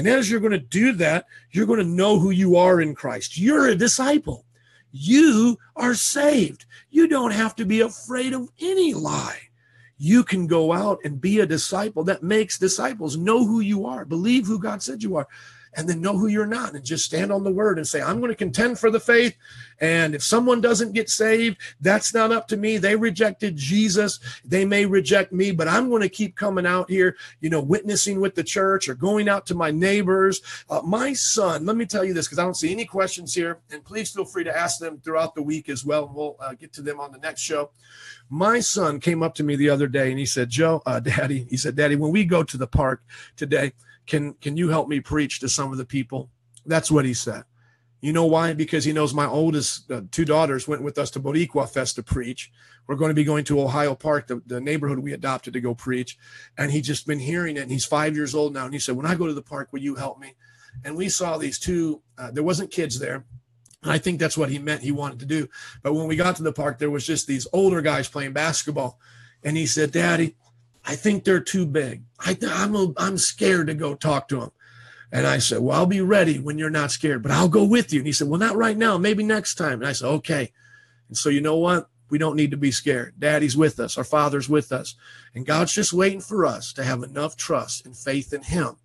And 0.00 0.08
as 0.08 0.30
you're 0.30 0.40
going 0.40 0.52
to 0.52 0.58
do 0.58 0.92
that, 0.92 1.26
you're 1.50 1.66
going 1.66 1.78
to 1.78 1.84
know 1.84 2.18
who 2.18 2.30
you 2.30 2.56
are 2.56 2.80
in 2.80 2.94
Christ. 2.94 3.36
You're 3.36 3.68
a 3.68 3.74
disciple. 3.74 4.46
You 4.92 5.58
are 5.76 5.92
saved. 5.92 6.64
You 6.88 7.06
don't 7.06 7.32
have 7.32 7.54
to 7.56 7.66
be 7.66 7.82
afraid 7.82 8.32
of 8.32 8.48
any 8.58 8.94
lie. 8.94 9.40
You 9.98 10.24
can 10.24 10.46
go 10.46 10.72
out 10.72 11.00
and 11.04 11.20
be 11.20 11.38
a 11.38 11.44
disciple 11.44 12.02
that 12.04 12.22
makes 12.22 12.58
disciples 12.58 13.18
know 13.18 13.44
who 13.44 13.60
you 13.60 13.84
are, 13.84 14.06
believe 14.06 14.46
who 14.46 14.58
God 14.58 14.82
said 14.82 15.02
you 15.02 15.16
are 15.16 15.28
and 15.74 15.88
then 15.88 16.00
know 16.00 16.16
who 16.16 16.26
you're 16.26 16.46
not 16.46 16.74
and 16.74 16.84
just 16.84 17.04
stand 17.04 17.30
on 17.30 17.44
the 17.44 17.52
word 17.52 17.78
and 17.78 17.86
say, 17.86 18.02
I'm 18.02 18.18
going 18.18 18.32
to 18.32 18.36
contend 18.36 18.78
for 18.78 18.90
the 18.90 19.00
faith. 19.00 19.36
And 19.80 20.14
if 20.14 20.22
someone 20.22 20.60
doesn't 20.60 20.92
get 20.92 21.08
saved, 21.08 21.58
that's 21.80 22.12
not 22.12 22.32
up 22.32 22.48
to 22.48 22.56
me. 22.56 22.76
They 22.76 22.96
rejected 22.96 23.56
Jesus. 23.56 24.18
They 24.44 24.64
may 24.64 24.84
reject 24.84 25.32
me, 25.32 25.52
but 25.52 25.68
I'm 25.68 25.88
going 25.88 26.02
to 26.02 26.08
keep 26.08 26.36
coming 26.36 26.66
out 26.66 26.90
here, 26.90 27.16
you 27.40 27.48
know, 27.48 27.60
witnessing 27.60 28.20
with 28.20 28.34
the 28.34 28.44
church 28.44 28.88
or 28.88 28.94
going 28.94 29.28
out 29.28 29.46
to 29.46 29.54
my 29.54 29.70
neighbors. 29.70 30.42
Uh, 30.68 30.82
my 30.82 31.12
son, 31.12 31.64
let 31.64 31.76
me 31.76 31.86
tell 31.86 32.04
you 32.04 32.12
this 32.12 32.26
because 32.26 32.38
I 32.38 32.44
don't 32.44 32.56
see 32.56 32.72
any 32.72 32.84
questions 32.84 33.32
here. 33.34 33.60
And 33.70 33.84
please 33.84 34.10
feel 34.10 34.24
free 34.24 34.44
to 34.44 34.56
ask 34.56 34.78
them 34.78 34.98
throughout 34.98 35.34
the 35.34 35.42
week 35.42 35.68
as 35.68 35.84
well. 35.84 36.10
We'll 36.12 36.36
uh, 36.40 36.54
get 36.54 36.72
to 36.74 36.82
them 36.82 37.00
on 37.00 37.12
the 37.12 37.18
next 37.18 37.40
show. 37.40 37.70
My 38.28 38.60
son 38.60 39.00
came 39.00 39.22
up 39.22 39.34
to 39.36 39.44
me 39.44 39.56
the 39.56 39.70
other 39.70 39.86
day 39.86 40.10
and 40.10 40.18
he 40.18 40.26
said, 40.26 40.50
Joe, 40.50 40.82
uh, 40.84 41.00
Daddy, 41.00 41.46
he 41.48 41.56
said, 41.56 41.76
Daddy, 41.76 41.96
when 41.96 42.10
we 42.10 42.24
go 42.24 42.42
to 42.42 42.56
the 42.56 42.66
park 42.66 43.02
today, 43.36 43.72
can 44.10 44.34
can 44.34 44.56
you 44.56 44.68
help 44.68 44.88
me 44.88 45.00
preach 45.00 45.40
to 45.40 45.48
some 45.48 45.70
of 45.70 45.78
the 45.78 45.84
people? 45.86 46.30
That's 46.66 46.90
what 46.90 47.04
he 47.04 47.14
said. 47.14 47.44
You 48.00 48.12
know 48.12 48.26
why? 48.26 48.54
Because 48.54 48.84
he 48.84 48.92
knows 48.92 49.14
my 49.14 49.26
oldest 49.26 49.90
uh, 49.90 50.02
two 50.10 50.24
daughters 50.24 50.66
went 50.66 50.82
with 50.82 50.98
us 50.98 51.10
to 51.12 51.20
Boricua 51.20 51.68
Fest 51.68 51.96
to 51.96 52.02
preach. 52.02 52.50
We're 52.86 52.96
going 52.96 53.10
to 53.10 53.14
be 53.14 53.24
going 53.24 53.44
to 53.44 53.60
Ohio 53.60 53.94
Park, 53.94 54.26
the, 54.26 54.42
the 54.46 54.60
neighborhood 54.60 54.98
we 54.98 55.12
adopted 55.12 55.52
to 55.52 55.60
go 55.60 55.74
preach. 55.74 56.18
And 56.58 56.72
he 56.72 56.80
just 56.80 57.06
been 57.06 57.18
hearing 57.18 57.56
it. 57.56 57.60
And 57.60 57.70
he's 57.70 57.84
five 57.84 58.16
years 58.16 58.34
old 58.34 58.54
now. 58.54 58.64
And 58.64 58.72
he 58.72 58.80
said, 58.80 58.96
when 58.96 59.06
I 59.06 59.14
go 59.14 59.26
to 59.26 59.34
the 59.34 59.42
park, 59.42 59.68
will 59.70 59.80
you 59.80 59.94
help 59.94 60.18
me? 60.18 60.34
And 60.84 60.96
we 60.96 61.08
saw 61.08 61.36
these 61.36 61.58
two, 61.58 62.02
uh, 62.18 62.30
there 62.30 62.42
wasn't 62.42 62.70
kids 62.70 62.98
there. 62.98 63.26
And 63.82 63.92
I 63.92 63.98
think 63.98 64.18
that's 64.18 64.36
what 64.36 64.50
he 64.50 64.58
meant 64.58 64.82
he 64.82 64.92
wanted 64.92 65.20
to 65.20 65.26
do. 65.26 65.48
But 65.82 65.94
when 65.94 66.08
we 66.08 66.16
got 66.16 66.36
to 66.36 66.42
the 66.42 66.52
park, 66.52 66.78
there 66.78 66.90
was 66.90 67.06
just 67.06 67.26
these 67.26 67.46
older 67.52 67.82
guys 67.82 68.08
playing 68.08 68.32
basketball. 68.32 68.98
And 69.44 69.56
he 69.56 69.66
said, 69.66 69.92
Daddy, 69.92 70.36
I 70.84 70.96
think 70.96 71.24
they're 71.24 71.40
too 71.40 71.66
big. 71.66 72.02
I, 72.18 72.36
I'm, 72.48 72.74
a, 72.74 72.92
I'm 72.96 73.18
scared 73.18 73.66
to 73.68 73.74
go 73.74 73.94
talk 73.94 74.28
to 74.28 74.40
them. 74.40 74.52
And 75.12 75.26
I 75.26 75.38
said, 75.38 75.60
Well, 75.60 75.76
I'll 75.76 75.86
be 75.86 76.00
ready 76.00 76.38
when 76.38 76.58
you're 76.58 76.70
not 76.70 76.92
scared, 76.92 77.22
but 77.22 77.32
I'll 77.32 77.48
go 77.48 77.64
with 77.64 77.92
you. 77.92 78.00
And 78.00 78.06
he 78.06 78.12
said, 78.12 78.28
Well, 78.28 78.38
not 78.38 78.56
right 78.56 78.76
now, 78.76 78.96
maybe 78.96 79.24
next 79.24 79.56
time. 79.56 79.80
And 79.80 79.86
I 79.86 79.92
said, 79.92 80.08
Okay. 80.08 80.52
And 81.08 81.16
so, 81.16 81.28
you 81.28 81.40
know 81.40 81.56
what? 81.56 81.88
We 82.08 82.18
don't 82.18 82.36
need 82.36 82.50
to 82.50 82.56
be 82.56 82.70
scared. 82.70 83.14
Daddy's 83.18 83.56
with 83.56 83.78
us, 83.78 83.98
our 83.98 84.04
Father's 84.04 84.48
with 84.48 84.72
us. 84.72 84.94
And 85.34 85.46
God's 85.46 85.72
just 85.72 85.92
waiting 85.92 86.20
for 86.20 86.44
us 86.44 86.72
to 86.74 86.84
have 86.84 87.02
enough 87.02 87.36
trust 87.36 87.84
and 87.84 87.96
faith 87.96 88.32
in 88.32 88.42
Him 88.42 88.76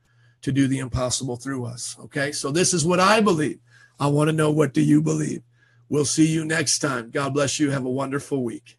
to 0.42 0.52
do 0.52 0.68
the 0.68 0.80
impossible 0.80 1.36
through 1.36 1.66
us. 1.66 1.96
Okay. 2.00 2.32
So, 2.32 2.52
this 2.52 2.74
is 2.74 2.86
what 2.86 3.00
I 3.00 3.22
believe. 3.22 3.60
I 4.00 4.08
want 4.08 4.28
to 4.30 4.36
know 4.36 4.52
what 4.52 4.74
do 4.74 4.82
you 4.82 5.02
believe? 5.02 5.44
We'll 5.90 6.06
see 6.06 6.28
you 6.28 6.44
next 6.44 6.80
time. 6.80 7.12
God 7.12 7.34
bless 7.34 7.60
you. 7.60 7.70
Have 7.70 7.86
a 7.86 7.90
wonderful 7.90 8.44
week. 8.44 8.78